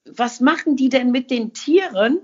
was 0.06 0.40
machen 0.40 0.76
die 0.76 0.88
denn 0.88 1.10
mit 1.10 1.30
den 1.30 1.52
Tieren, 1.52 2.20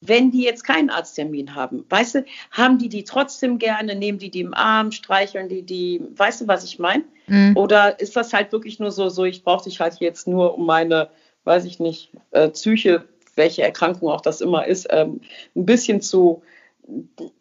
wenn 0.00 0.30
die 0.30 0.42
jetzt 0.42 0.64
keinen 0.64 0.90
Arzttermin 0.90 1.54
haben? 1.54 1.84
Weißt 1.88 2.16
du, 2.16 2.24
haben 2.50 2.78
die 2.78 2.88
die 2.88 3.04
trotzdem 3.04 3.58
gerne, 3.58 3.94
nehmen 3.94 4.18
die 4.18 4.30
die 4.30 4.40
im 4.40 4.54
Arm, 4.54 4.92
streicheln 4.92 5.48
die 5.48 5.62
die, 5.62 6.00
weißt 6.16 6.42
du, 6.42 6.48
was 6.48 6.64
ich 6.64 6.78
meine? 6.78 7.04
Mhm. 7.26 7.56
Oder 7.56 8.00
ist 8.00 8.16
das 8.16 8.32
halt 8.32 8.52
wirklich 8.52 8.78
nur 8.78 8.90
so, 8.90 9.08
so 9.08 9.24
ich 9.24 9.44
brauche 9.44 9.64
dich 9.64 9.80
halt 9.80 9.96
jetzt 10.00 10.26
nur 10.26 10.56
um 10.56 10.66
meine, 10.66 11.10
weiß 11.44 11.64
ich 11.64 11.80
nicht, 11.80 12.10
äh, 12.30 12.48
Psyche, 12.48 13.04
welche 13.36 13.62
Erkrankung 13.62 14.10
auch 14.10 14.20
das 14.20 14.40
immer 14.40 14.66
ist, 14.66 14.88
ähm, 14.90 15.20
ein 15.54 15.66
bisschen 15.66 16.00
zu 16.00 16.42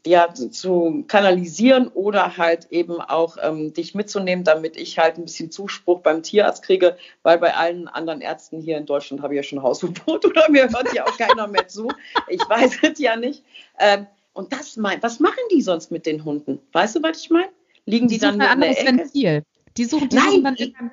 ja, 0.05 0.33
zu 0.33 1.03
kanalisieren 1.07 1.87
oder 1.89 2.37
halt 2.37 2.67
eben 2.71 3.01
auch 3.01 3.37
ähm, 3.41 3.73
dich 3.73 3.95
mitzunehmen, 3.95 4.43
damit 4.43 4.77
ich 4.77 4.97
halt 4.97 5.17
ein 5.17 5.25
bisschen 5.25 5.51
Zuspruch 5.51 6.01
beim 6.01 6.23
Tierarzt 6.23 6.63
kriege, 6.63 6.97
weil 7.23 7.37
bei 7.37 7.53
allen 7.55 7.87
anderen 7.87 8.21
Ärzten 8.21 8.61
hier 8.61 8.77
in 8.77 8.85
Deutschland 8.85 9.21
habe 9.21 9.33
ich 9.33 9.37
ja 9.37 9.43
schon 9.43 9.61
Hausverbot 9.61 10.25
oder 10.25 10.49
mir 10.49 10.69
hört 10.69 10.93
ja 10.93 11.05
auch 11.05 11.17
keiner 11.17 11.47
mehr 11.47 11.67
zu. 11.67 11.91
Ich 12.27 12.41
weiß 12.41 12.79
es 12.83 12.99
ja 12.99 13.15
nicht. 13.15 13.43
Ähm, 13.79 14.07
und 14.33 14.53
das 14.53 14.77
mein, 14.77 15.01
was 15.03 15.19
machen 15.19 15.43
die 15.51 15.61
sonst 15.61 15.91
mit 15.91 16.05
den 16.05 16.23
Hunden? 16.23 16.59
Weißt 16.71 16.95
du, 16.95 17.03
was 17.03 17.21
ich 17.21 17.29
meine? 17.29 17.49
Liegen 17.85 18.07
die, 18.07 18.15
die 18.15 18.21
dann 18.21 18.39
ein 18.39 18.47
anderes 18.47 18.85
Ventil. 18.85 19.43
Die 19.77 19.85
suchen, 19.85 20.09
die 20.09 20.15
nein, 20.15 20.55
suchen 20.57 20.75
dann 20.77 20.91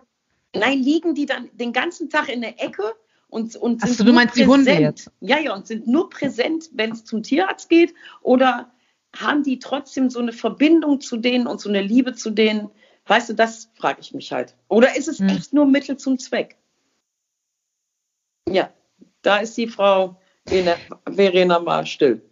nein, 0.55 0.83
liegen 0.83 1.15
die 1.15 1.27
dann 1.27 1.51
den 1.53 1.73
ganzen 1.73 2.11
Tag 2.11 2.29
in 2.29 2.41
der 2.41 2.61
Ecke 2.63 2.95
und, 3.29 3.57
und 3.57 3.81
sind 3.81 3.91
Achso, 3.91 4.05
du 4.05 4.13
meinst 4.13 4.35
präsent. 4.35 4.47
die 4.47 4.53
Hunde 4.53 4.73
jetzt? 4.73 5.11
Ja, 5.21 5.39
ja, 5.39 5.55
und 5.55 5.67
sind 5.67 5.87
nur 5.87 6.09
präsent, 6.11 6.71
wenn 6.73 6.93
es 6.93 7.05
zum 7.05 7.23
Tierarzt 7.23 7.69
geht 7.69 7.95
oder 8.23 8.73
haben 9.15 9.43
die 9.43 9.59
trotzdem 9.59 10.11
so 10.11 10.21
eine 10.21 10.33
Verbindung 10.33 11.01
zu 11.01 11.17
denen 11.17 11.47
und 11.47 11.61
so 11.61 11.69
eine 11.69 11.83
Liebe 11.83 12.15
zu 12.15 12.31
denen? 12.31 12.71
Weißt 13.07 13.29
du, 13.29 13.35
das 13.35 13.71
frage 13.75 14.01
ich 14.01 14.13
mich 14.15 14.33
halt. 14.33 14.55
Oder 14.69 14.97
ist 14.97 15.09
es 15.09 15.19
hm. 15.19 15.29
echt 15.29 15.53
nur 15.53 15.67
Mittel 15.67 15.97
zum 15.97 16.19
Zweck? 16.19 16.57
Ja, 18.49 18.71
da 19.23 19.39
ist 19.39 19.57
die 19.57 19.69
Frau 19.69 20.21
Verena 20.47 21.59
mal 21.59 21.87
still. 21.87 22.23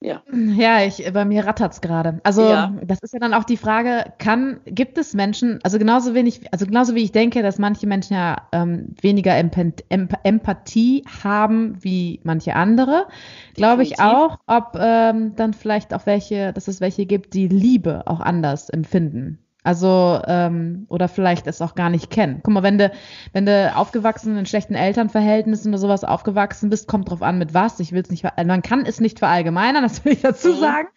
Ja. 0.00 0.22
Ja, 0.30 0.82
ich, 0.82 1.10
bei 1.12 1.24
mir 1.24 1.46
rattert 1.46 1.72
es 1.72 1.80
gerade. 1.80 2.20
Also 2.22 2.42
ja. 2.42 2.72
das 2.84 2.98
ist 3.00 3.14
ja 3.14 3.18
dann 3.18 3.32
auch 3.32 3.44
die 3.44 3.56
Frage, 3.56 4.12
kann, 4.18 4.60
gibt 4.66 4.98
es 4.98 5.14
Menschen, 5.14 5.58
also 5.62 5.78
genauso 5.78 6.12
wenig, 6.12 6.52
also 6.52 6.66
genauso 6.66 6.94
wie 6.94 7.02
ich 7.02 7.12
denke, 7.12 7.42
dass 7.42 7.58
manche 7.58 7.86
Menschen 7.86 8.14
ja 8.14 8.48
ähm, 8.52 8.94
weniger 9.00 9.36
Emp 9.36 9.56
Emp 9.56 10.14
Empathie 10.22 11.02
haben 11.22 11.82
wie 11.82 12.20
manche 12.24 12.54
andere, 12.54 13.06
glaube 13.54 13.84
ich 13.84 13.98
auch, 13.98 14.38
ob 14.46 14.76
ähm, 14.78 15.34
dann 15.34 15.54
vielleicht 15.54 15.94
auch 15.94 16.04
welche, 16.04 16.52
dass 16.52 16.68
es 16.68 16.82
welche 16.82 17.06
gibt, 17.06 17.32
die 17.32 17.48
Liebe 17.48 18.06
auch 18.06 18.20
anders 18.20 18.68
empfinden. 18.68 19.45
Also, 19.66 20.20
ähm, 20.28 20.86
oder 20.88 21.08
vielleicht 21.08 21.48
es 21.48 21.60
auch 21.60 21.74
gar 21.74 21.90
nicht 21.90 22.08
kennen. 22.08 22.38
Guck 22.44 22.54
mal, 22.54 22.62
wenn 22.62 22.78
du, 22.78 22.92
wenn 23.32 23.46
du 23.46 23.74
aufgewachsen 23.74 24.38
in 24.38 24.46
schlechten 24.46 24.76
Elternverhältnissen 24.76 25.72
oder 25.72 25.78
sowas 25.78 26.04
aufgewachsen 26.04 26.70
bist, 26.70 26.86
kommt 26.86 27.10
drauf 27.10 27.20
an, 27.20 27.38
mit 27.38 27.52
was. 27.52 27.80
Ich 27.80 27.90
will 27.90 28.00
es 28.00 28.08
nicht, 28.08 28.22
man 28.22 28.62
kann 28.62 28.86
es 28.86 29.00
nicht 29.00 29.18
verallgemeinern, 29.18 29.82
das 29.82 30.04
will 30.04 30.12
ich 30.12 30.22
dazu 30.22 30.50
mhm. 30.50 30.58
sagen. 30.58 30.88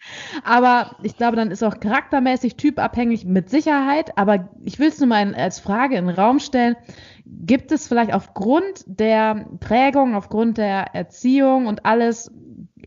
Aber 0.44 0.94
ich 1.02 1.16
glaube, 1.16 1.34
dann 1.34 1.50
ist 1.50 1.64
auch 1.64 1.80
charaktermäßig 1.80 2.54
typabhängig 2.54 3.24
mit 3.24 3.50
Sicherheit. 3.50 4.16
Aber 4.16 4.48
ich 4.62 4.78
will 4.78 4.90
es 4.90 5.00
nur 5.00 5.08
mal 5.08 5.34
als 5.34 5.58
Frage 5.58 5.96
in 5.96 6.06
den 6.06 6.14
Raum 6.14 6.38
stellen. 6.38 6.76
Gibt 7.26 7.72
es 7.72 7.88
vielleicht 7.88 8.14
aufgrund 8.14 8.84
der 8.86 9.46
Prägung, 9.58 10.14
aufgrund 10.14 10.58
der 10.58 10.94
Erziehung 10.94 11.66
und 11.66 11.86
alles 11.86 12.30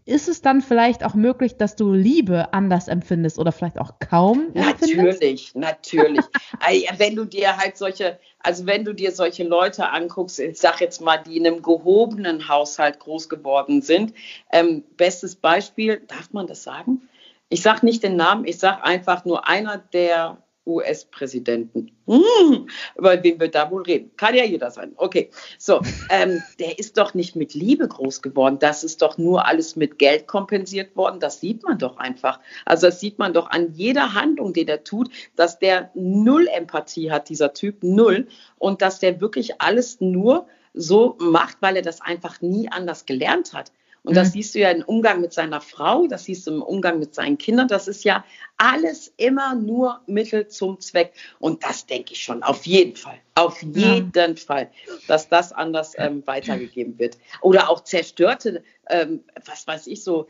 ist 0.06 0.28
es 0.28 0.42
dann 0.42 0.62
vielleicht 0.62 1.04
auch 1.06 1.14
möglich, 1.14 1.58
dass 1.58 1.76
du 1.76 1.94
Liebe 1.94 2.54
anders 2.54 2.88
empfindest 2.88 3.40
oder 3.40 3.52
vielleicht 3.52 3.80
auch 3.80 4.00
kaum 4.00 4.54
empfindest? 4.54 5.22
Natürlich, 5.22 5.56
natürlich. 5.56 6.26
wenn 6.98 7.16
du 7.16 7.26
dir 7.26 7.58
halt 7.58 7.78
solche, 7.78 8.20
also 8.40 8.66
wenn 8.66 8.84
du 8.84 8.94
dir 8.94 9.12
solche 9.12 9.44
Leute 9.44 9.90
anguckst, 9.90 10.40
ich 10.40 10.60
sag 10.60 10.82
jetzt 10.82 11.02
mal, 11.02 11.18
die 11.18 11.38
in 11.38 11.48
einem 11.48 11.62
gehobenen 11.62 12.50
Haushalt 12.50 13.00
groß 13.00 13.30
geworden 13.30 13.82
sind, 13.82 14.14
ähm, 14.52 14.84
bestes 14.98 15.36
Beispiel, 15.36 16.02
darf 16.08 16.34
man 16.34 16.48
das 16.48 16.64
sagen? 16.64 17.10
Ich 17.50 17.62
sage 17.62 17.86
nicht 17.86 18.04
den 18.04 18.16
Namen, 18.16 18.46
ich 18.46 18.60
sage 18.60 18.84
einfach 18.84 19.26
nur 19.26 19.48
einer 19.48 19.78
der 19.78 20.38
US-Präsidenten. 20.66 21.92
Hm, 22.08 22.68
über 22.98 23.24
wen 23.24 23.40
wir 23.40 23.50
da 23.50 23.70
wohl 23.70 23.84
reden? 23.84 24.12
Kann 24.18 24.36
ja 24.36 24.44
jeder 24.44 24.72
sein. 24.72 24.94
Okay, 24.96 25.30
so, 25.58 25.82
ähm, 26.10 26.42
der 26.60 26.80
ist 26.80 26.98
doch 26.98 27.14
nicht 27.14 27.36
mit 27.36 27.54
Liebe 27.54 27.88
groß 27.88 28.22
geworden. 28.22 28.60
Das 28.60 28.84
ist 28.84 29.02
doch 29.02 29.18
nur 29.18 29.46
alles 29.46 29.76
mit 29.76 30.00
Geld 30.00 30.28
kompensiert 30.28 30.96
worden. 30.96 31.20
Das 31.20 31.40
sieht 31.40 31.64
man 31.64 31.78
doch 31.78 31.98
einfach. 31.98 32.40
Also 32.66 32.88
das 32.88 33.00
sieht 33.00 33.20
man 33.20 33.34
doch 33.34 33.50
an 33.50 33.74
jeder 33.74 34.14
Handlung, 34.14 34.54
die 34.54 34.66
der 34.66 34.84
tut, 34.84 35.10
dass 35.36 35.60
der 35.60 35.92
null 35.94 36.48
Empathie 36.48 37.12
hat, 37.12 37.30
dieser 37.30 37.54
Typ, 37.54 37.84
null. 37.84 38.28
Und 38.58 38.82
dass 38.82 39.00
der 39.00 39.22
wirklich 39.22 39.62
alles 39.62 40.00
nur 40.02 40.48
so 40.74 41.18
macht, 41.20 41.58
weil 41.62 41.76
er 41.76 41.82
das 41.82 42.02
einfach 42.02 42.42
nie 42.42 42.70
anders 42.70 43.06
gelernt 43.06 43.54
hat. 43.54 43.72
Und 44.04 44.16
das 44.18 44.30
mhm. 44.30 44.32
siehst 44.34 44.56
du 44.56 44.60
ja 44.60 44.70
im 44.70 44.84
Umgang 44.84 45.22
mit 45.22 45.32
seiner 45.32 45.62
Frau, 45.62 46.08
das 46.08 46.26
siehst 46.26 46.46
du 46.46 46.52
im 46.52 46.62
Umgang 46.62 47.00
mit 47.00 47.16
seinen 47.16 47.38
Kindern. 47.38 47.70
Das 47.70 47.88
ist 47.88 48.04
ja 48.04 48.26
alles 48.58 49.14
immer 49.18 49.56
nur 49.56 50.02
Mittel 50.08 50.48
zum 50.48 50.80
Zweck. 50.82 51.14
Und 51.40 51.64
das 51.64 51.86
denke 51.86 52.14
ich 52.14 52.22
schon, 52.22 52.44
auf 52.44 52.66
jeden 52.66 52.96
Fall. 52.98 53.20
Auf 53.36 53.62
jeden 53.64 54.12
ja. 54.14 54.36
Fall, 54.36 54.70
dass 55.08 55.30
das 55.30 55.54
anders 55.54 55.94
ähm, 55.98 56.22
weitergegeben 56.26 57.00
wird. 57.00 57.18
Oder 57.42 57.70
auch 57.70 57.84
zerstörte, 57.84 58.64
ähm, 58.90 59.24
was 59.46 59.66
weiß 59.66 59.88
ich, 59.88 60.04
so, 60.04 60.28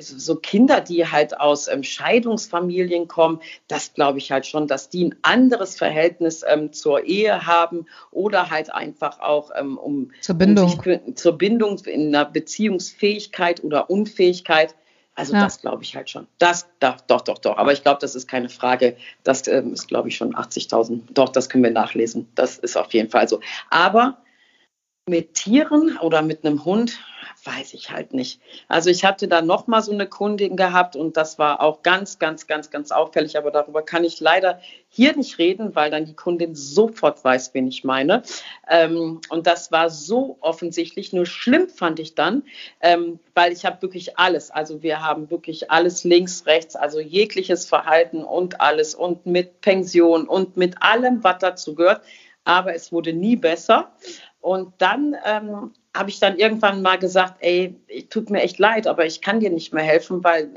so 0.00 0.36
Kinder, 0.36 0.80
die 0.80 1.06
halt 1.06 1.38
aus 1.38 1.68
ähm, 1.68 1.82
Scheidungsfamilien 1.82 3.08
kommen, 3.08 3.40
das 3.68 3.92
glaube 3.92 4.18
ich 4.18 4.32
halt 4.32 4.46
schon, 4.46 4.66
dass 4.66 4.88
die 4.88 5.04
ein 5.04 5.16
anderes 5.22 5.76
Verhältnis 5.76 6.42
ähm, 6.48 6.72
zur 6.72 7.04
Ehe 7.04 7.46
haben 7.46 7.86
oder 8.10 8.50
halt 8.50 8.72
einfach 8.72 9.20
auch 9.20 9.50
ähm, 9.54 9.76
um, 9.76 10.12
zur 10.20 10.36
Bindung. 10.36 10.72
Um 10.72 10.82
sich, 10.82 11.16
zur 11.16 11.36
Bindung 11.36 11.78
in 11.84 12.14
einer 12.14 12.24
Beziehungsfähigkeit 12.24 13.62
oder 13.62 13.90
Unfähigkeit 13.90 14.74
also 15.16 15.32
ja. 15.32 15.44
das 15.44 15.62
glaube 15.62 15.82
ich 15.82 15.96
halt 15.96 16.10
schon. 16.10 16.26
Das, 16.38 16.68
doch, 16.78 17.00
doch, 17.00 17.22
doch, 17.22 17.38
doch. 17.38 17.56
Aber 17.56 17.72
ich 17.72 17.82
glaube, 17.82 17.98
das 18.00 18.14
ist 18.14 18.28
keine 18.28 18.50
Frage. 18.50 18.96
Das 19.24 19.48
ähm, 19.48 19.72
ist, 19.72 19.88
glaube 19.88 20.08
ich, 20.08 20.16
schon 20.16 20.34
80.000. 20.34 21.00
Doch, 21.14 21.30
das 21.30 21.48
können 21.48 21.64
wir 21.64 21.70
nachlesen. 21.70 22.28
Das 22.34 22.58
ist 22.58 22.76
auf 22.76 22.92
jeden 22.92 23.08
Fall 23.08 23.26
so. 23.26 23.40
Aber 23.70 24.18
mit 25.08 25.34
Tieren 25.34 25.98
oder 25.98 26.20
mit 26.20 26.44
einem 26.44 26.64
Hund 26.64 26.98
weiß 27.44 27.74
ich 27.74 27.92
halt 27.92 28.12
nicht. 28.12 28.40
Also 28.66 28.90
ich 28.90 29.04
hatte 29.04 29.28
da 29.28 29.40
noch 29.40 29.68
mal 29.68 29.80
so 29.80 29.92
eine 29.92 30.08
Kundin 30.08 30.56
gehabt 30.56 30.96
und 30.96 31.16
das 31.16 31.38
war 31.38 31.60
auch 31.60 31.82
ganz, 31.82 32.18
ganz, 32.18 32.48
ganz, 32.48 32.70
ganz 32.70 32.90
auffällig. 32.90 33.38
Aber 33.38 33.52
darüber 33.52 33.82
kann 33.82 34.02
ich 34.02 34.18
leider 34.18 34.60
hier 34.88 35.16
nicht 35.16 35.38
reden, 35.38 35.76
weil 35.76 35.92
dann 35.92 36.06
die 36.06 36.16
Kundin 36.16 36.56
sofort 36.56 37.22
weiß, 37.22 37.54
wen 37.54 37.68
ich 37.68 37.84
meine. 37.84 38.24
Ähm, 38.68 39.20
und 39.28 39.46
das 39.46 39.70
war 39.70 39.90
so 39.90 40.38
offensichtlich. 40.40 41.12
Nur 41.12 41.26
schlimm 41.26 41.68
fand 41.68 42.00
ich 42.00 42.16
dann, 42.16 42.42
ähm, 42.80 43.20
weil 43.34 43.52
ich 43.52 43.64
habe 43.64 43.80
wirklich 43.82 44.18
alles. 44.18 44.50
Also 44.50 44.82
wir 44.82 45.04
haben 45.04 45.30
wirklich 45.30 45.70
alles 45.70 46.02
links, 46.02 46.46
rechts, 46.46 46.74
also 46.74 46.98
jegliches 46.98 47.64
Verhalten 47.64 48.24
und 48.24 48.60
alles 48.60 48.96
und 48.96 49.24
mit 49.24 49.60
Pension 49.60 50.26
und 50.26 50.56
mit 50.56 50.82
allem, 50.82 51.22
was 51.22 51.38
dazu 51.38 51.76
gehört. 51.76 52.02
Aber 52.46 52.74
es 52.74 52.92
wurde 52.92 53.12
nie 53.12 53.34
besser. 53.34 53.92
Und 54.46 54.74
dann 54.78 55.16
ähm, 55.24 55.72
habe 55.92 56.08
ich 56.08 56.20
dann 56.20 56.38
irgendwann 56.38 56.80
mal 56.80 57.00
gesagt, 57.00 57.38
ey, 57.40 57.74
tut 58.10 58.30
mir 58.30 58.42
echt 58.42 58.60
leid, 58.60 58.86
aber 58.86 59.04
ich 59.04 59.20
kann 59.20 59.40
dir 59.40 59.50
nicht 59.50 59.74
mehr 59.74 59.82
helfen, 59.82 60.22
weil 60.22 60.50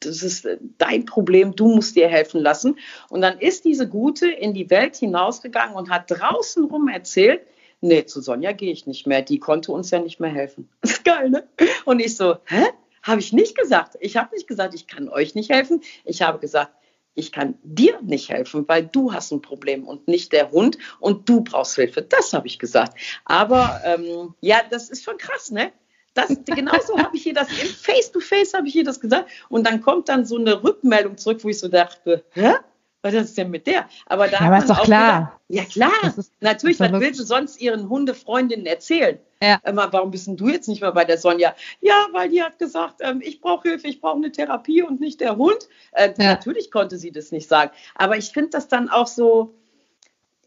das 0.00 0.22
ist 0.22 0.46
dein 0.76 1.06
Problem, 1.06 1.56
du 1.56 1.68
musst 1.68 1.96
dir 1.96 2.06
helfen 2.06 2.42
lassen. 2.42 2.78
Und 3.08 3.22
dann 3.22 3.38
ist 3.38 3.64
diese 3.64 3.88
Gute 3.88 4.30
in 4.30 4.52
die 4.52 4.68
Welt 4.68 4.94
hinausgegangen 4.94 5.74
und 5.74 5.88
hat 5.88 6.10
draußen 6.10 6.66
rum 6.66 6.88
erzählt, 6.88 7.40
nee, 7.80 8.04
zu 8.04 8.20
Sonja 8.20 8.52
gehe 8.52 8.72
ich 8.72 8.86
nicht 8.86 9.06
mehr, 9.06 9.22
die 9.22 9.38
konnte 9.38 9.72
uns 9.72 9.90
ja 9.90 10.00
nicht 10.00 10.20
mehr 10.20 10.28
helfen. 10.28 10.68
Das 10.82 10.90
ist 10.98 11.04
geil, 11.06 11.30
ne? 11.30 11.48
Und 11.86 12.00
ich 12.00 12.18
so, 12.18 12.36
hä? 12.44 12.64
Habe 13.02 13.20
ich 13.20 13.32
nicht 13.32 13.56
gesagt. 13.56 13.96
Ich 14.00 14.18
habe 14.18 14.34
nicht 14.34 14.48
gesagt, 14.48 14.74
ich 14.74 14.86
kann 14.86 15.08
euch 15.08 15.34
nicht 15.34 15.48
helfen. 15.48 15.80
Ich 16.04 16.20
habe 16.20 16.38
gesagt, 16.40 16.72
ich 17.20 17.32
kann 17.32 17.54
dir 17.62 18.00
nicht 18.02 18.28
helfen, 18.30 18.66
weil 18.66 18.86
du 18.86 19.12
hast 19.12 19.30
ein 19.30 19.42
Problem 19.42 19.86
und 19.86 20.08
nicht 20.08 20.32
der 20.32 20.50
Hund 20.50 20.78
und 20.98 21.28
du 21.28 21.42
brauchst 21.42 21.76
Hilfe. 21.76 22.02
Das 22.02 22.32
habe 22.32 22.46
ich 22.46 22.58
gesagt. 22.58 22.98
Aber 23.24 23.80
ähm, 23.84 24.34
ja, 24.40 24.62
das 24.68 24.90
ist 24.90 25.04
schon 25.04 25.18
krass, 25.18 25.50
ne? 25.50 25.72
Das, 26.14 26.34
genauso 26.44 26.98
habe 26.98 27.16
ich 27.16 27.26
ihr 27.26 27.34
das 27.34 27.48
im 27.50 27.68
Face-to-Face 27.68 28.54
habe 28.54 28.66
ich 28.66 28.74
ihr 28.74 28.84
das 28.84 29.00
gesagt. 29.00 29.30
Und 29.48 29.66
dann 29.66 29.80
kommt 29.80 30.08
dann 30.08 30.24
so 30.24 30.36
eine 30.36 30.64
Rückmeldung 30.64 31.16
zurück, 31.16 31.44
wo 31.44 31.48
ich 31.48 31.58
so 31.58 31.68
dachte, 31.68 32.24
hä? 32.32 32.54
Was 33.02 33.14
ist 33.14 33.38
denn 33.38 33.50
mit 33.50 33.66
der? 33.66 33.88
Aber 34.06 34.28
da 34.28 34.40
ja, 34.40 34.46
aber 34.46 34.58
ist 34.58 34.68
doch 34.68 34.82
klar. 34.82 35.20
Gedacht, 35.20 35.40
ja 35.48 35.64
klar, 35.64 36.14
natürlich, 36.40 36.78
was 36.80 36.92
will 36.92 37.14
sie 37.14 37.24
sonst 37.24 37.60
ihren 37.60 37.88
Hundefreundinnen 37.88 38.66
erzählen? 38.66 39.18
Ja. 39.42 39.58
Immer, 39.64 39.90
warum 39.90 40.10
bist 40.10 40.26
denn 40.26 40.36
du 40.36 40.48
jetzt 40.48 40.68
nicht 40.68 40.82
mehr 40.82 40.92
bei 40.92 41.06
der 41.06 41.16
Sonja? 41.16 41.54
Ja, 41.80 42.08
weil 42.12 42.28
die 42.28 42.42
hat 42.42 42.58
gesagt, 42.58 42.96
ähm, 43.00 43.22
ich 43.24 43.40
brauche 43.40 43.70
Hilfe, 43.70 43.88
ich 43.88 44.00
brauche 44.02 44.16
eine 44.16 44.30
Therapie 44.30 44.82
und 44.82 45.00
nicht 45.00 45.22
der 45.22 45.36
Hund. 45.36 45.68
Äh, 45.92 46.12
ja. 46.18 46.34
Natürlich 46.34 46.70
konnte 46.70 46.98
sie 46.98 47.10
das 47.10 47.32
nicht 47.32 47.48
sagen. 47.48 47.70
Aber 47.94 48.18
ich 48.18 48.30
finde 48.32 48.50
das 48.50 48.68
dann 48.68 48.90
auch 48.90 49.06
so, 49.06 49.54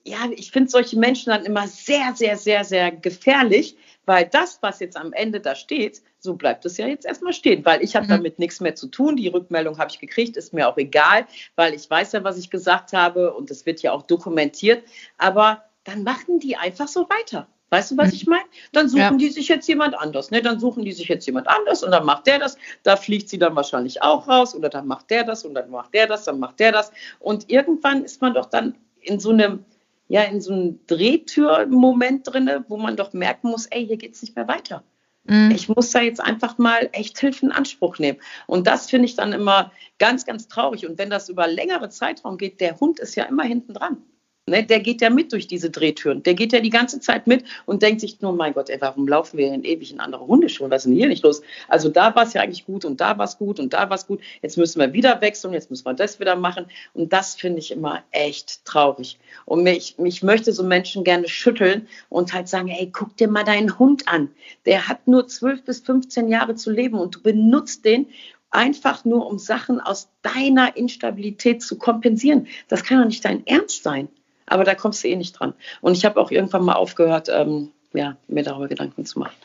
ja, 0.04 0.18
ich 0.36 0.52
finde 0.52 0.70
solche 0.70 1.00
Menschen 1.00 1.32
dann 1.32 1.46
immer 1.46 1.68
sehr, 1.68 2.14
sehr, 2.14 2.38
sehr, 2.38 2.64
sehr 2.66 2.92
gefährlich, 2.92 3.78
weil 4.06 4.26
das, 4.26 4.60
was 4.62 4.80
jetzt 4.80 4.98
am 4.98 5.14
Ende 5.14 5.40
da 5.40 5.56
steht, 5.56 6.02
so 6.20 6.36
bleibt 6.36 6.66
es 6.66 6.78
ja 6.78 6.88
jetzt 6.88 7.06
erstmal 7.06 7.34
stehen, 7.34 7.66
weil 7.66 7.84
ich 7.84 7.96
habe 7.96 8.06
mhm. 8.06 8.12
damit 8.12 8.40
nichts 8.40 8.60
mehr 8.60 8.76
zu 8.76 8.88
tun. 8.88 9.16
Die 9.16 9.28
Rückmeldung 9.28 9.78
habe 9.78 9.92
ich 9.92 10.00
gekriegt, 10.00 10.38
ist 10.38 10.54
mir 10.54 10.68
auch 10.68 10.78
egal, 10.78 11.26
weil 11.56 11.74
ich 11.74 11.90
weiß 11.90 12.14
ja, 12.14 12.24
was 12.24 12.38
ich 12.38 12.50
gesagt 12.50 12.94
habe 12.94 13.34
und 13.34 13.52
es 13.52 13.66
wird 13.66 13.82
ja 13.82 13.92
auch 13.92 14.04
dokumentiert. 14.04 14.84
Aber 15.18 15.64
dann 15.84 16.04
machen 16.04 16.40
die 16.40 16.56
einfach 16.56 16.88
so 16.88 17.08
weiter. 17.10 17.48
Weißt 17.74 17.90
du, 17.90 17.98
was 17.98 18.10
mhm. 18.10 18.14
ich 18.14 18.28
meine? 18.28 18.44
Dann 18.72 18.88
suchen 18.88 19.02
ja. 19.02 19.12
die 19.18 19.30
sich 19.30 19.48
jetzt 19.48 19.68
jemand 19.68 19.96
anders. 19.96 20.30
Ne? 20.30 20.44
Dann 20.44 20.60
suchen 20.60 20.86
die 20.86 20.92
sich 20.92 21.08
jetzt 21.08 21.26
jemand 21.26 21.48
anders 21.48 21.84
und 21.84 21.90
dann 21.90 22.06
macht 22.06 22.28
der 22.28 22.38
das. 22.38 22.56
Da 22.84 22.96
fliegt 22.96 23.30
sie 23.30 23.40
dann 23.40 23.56
wahrscheinlich 23.56 24.04
auch 24.04 24.28
raus 24.28 24.54
oder 24.54 24.70
dann 24.70 24.86
macht 24.86 25.10
der 25.10 25.24
das 25.24 25.44
und 25.44 25.56
dann 25.56 25.72
macht 25.72 25.92
der 25.96 26.06
das, 26.06 26.26
dann 26.26 26.40
macht 26.40 26.60
der 26.60 26.72
das. 26.72 26.92
Und 27.20 27.50
irgendwann 27.50 28.04
ist 28.04 28.22
man 28.22 28.36
doch 28.36 28.46
dann 28.46 28.76
in 29.02 29.20
so 29.20 29.32
einem, 29.32 29.66
ja, 30.14 30.22
in 30.22 30.42
so 30.42 30.54
einem 30.54 30.80
Drehtür-Moment 30.86 32.32
drin, 32.32 32.48
wo 32.68 32.78
man 32.78 32.96
doch 32.96 33.14
merken 33.14 33.50
muss, 33.50 33.66
ey, 33.66 33.84
hier 33.88 33.98
geht 33.98 34.14
es 34.14 34.22
nicht 34.22 34.36
mehr 34.36 34.48
weiter. 34.48 34.84
Mhm. 35.24 35.50
Ich 35.50 35.70
muss 35.70 35.90
da 35.90 36.02
jetzt 36.02 36.22
einfach 36.22 36.60
mal 36.60 36.88
echt 36.92 37.18
Hilfe 37.18 37.48
in 37.48 37.52
Anspruch 37.52 37.98
nehmen. 37.98 38.20
Und 38.46 38.68
das 38.68 38.92
finde 38.92 39.06
ich 39.06 39.16
dann 39.16 39.34
immer 39.34 39.72
ganz, 39.98 40.28
ganz 40.28 40.48
traurig. 40.48 40.88
Und 40.88 41.00
wenn 41.00 41.10
das 41.10 41.30
über 41.30 41.48
längere 41.48 41.90
Zeitraum 41.90 42.38
geht, 42.38 42.62
der 42.62 42.80
Hund 42.80 43.00
ist 43.00 43.16
ja 43.16 43.24
immer 43.24 43.42
hinten 43.42 43.74
dran. 43.74 44.04
Ne, 44.46 44.62
der 44.62 44.82
geht 44.82 45.00
ja 45.00 45.10
mit 45.10 45.32
durch 45.32 45.48
diese 45.48 45.70
Drehtüren. 45.70 46.22
Der 46.22 46.34
geht 46.34 46.52
ja 46.52 46.60
die 46.60 46.70
ganze 46.70 47.00
Zeit 47.00 47.28
mit 47.28 47.46
und 47.66 47.82
denkt 47.82 48.02
sich 48.02 48.20
nur, 48.20 48.34
mein 48.34 48.54
Gott, 48.54 48.70
ey, 48.70 48.82
warum 48.82 49.08
laufen 49.08 49.38
wir 49.38 49.50
denn 49.50 49.64
ewig 49.64 49.94
in 49.94 50.02
andere 50.02 50.28
Hundeschuhe? 50.28 50.70
Was 50.70 50.82
ist 50.82 50.90
denn 50.90 50.98
hier 50.98 51.08
nicht 51.08 51.24
los? 51.24 51.42
Also 51.70 51.88
da 51.88 52.14
war 52.14 52.24
es 52.24 52.34
ja 52.34 52.42
eigentlich 52.42 52.66
gut 52.66 52.84
und 52.84 53.00
da 53.00 53.18
war 53.18 53.24
es 53.24 53.38
gut 53.38 53.62
und 53.62 53.72
da 53.72 53.90
war 53.90 53.96
es 53.96 54.06
gut. 54.06 54.20
Jetzt 54.42 54.58
müssen 54.58 54.82
wir 54.82 54.92
wieder 54.92 55.22
wechseln, 55.22 55.54
jetzt 55.54 55.70
müssen 55.70 55.86
wir 55.86 55.94
das 55.94 56.20
wieder 56.20 56.36
machen. 56.36 56.66
Und 56.94 57.14
das 57.14 57.36
finde 57.36 57.60
ich 57.60 57.72
immer 57.72 58.04
echt 58.12 58.66
traurig. 58.66 59.18
Und 59.46 59.64
mich, 59.64 59.98
mich 59.98 60.24
möchte 60.24 60.52
so 60.52 60.64
Menschen 60.64 61.06
gerne 61.06 61.30
schütteln 61.30 61.88
und 62.10 62.34
halt 62.34 62.50
sagen, 62.50 62.68
ey, 62.68 62.90
guck 62.92 63.16
dir 63.16 63.30
mal 63.30 63.46
deinen 63.46 63.80
Hund 63.80 64.10
an. 64.10 64.30
Der 64.66 64.90
hat 64.90 65.08
nur 65.08 65.26
12 65.26 65.64
bis 65.64 65.80
15 65.80 66.28
Jahre 66.28 66.56
zu 66.56 66.70
leben 66.70 67.00
und 67.00 67.16
du 67.16 67.22
benutzt 67.22 67.86
den 67.86 68.08
einfach 68.52 69.06
nur, 69.06 69.26
um 69.26 69.40
Sachen 69.40 69.80
aus 69.80 70.10
deiner 70.22 70.76
Instabilität 70.76 71.64
zu 71.64 71.78
kompensieren. 71.78 72.48
Das 72.68 72.84
kann 72.84 73.00
doch 73.00 73.08
nicht 73.08 73.24
dein 73.24 73.48
Ernst 73.48 73.84
sein. 73.84 74.10
Aber 74.46 74.64
da 74.64 74.76
kommst 74.76 75.04
du 75.04 75.08
eh 75.08 75.16
nicht 75.16 75.34
dran. 75.34 75.54
Und 75.82 75.98
ich 75.98 76.06
habe 76.06 76.20
auch 76.20 76.32
irgendwann 76.32 76.64
mal 76.64 76.74
aufgehört, 76.74 77.30
ähm, 77.30 77.72
ja, 77.94 78.18
mir 78.28 78.44
darüber 78.44 78.68
Gedanken 78.68 79.06
zu 79.06 79.20
machen. 79.20 79.36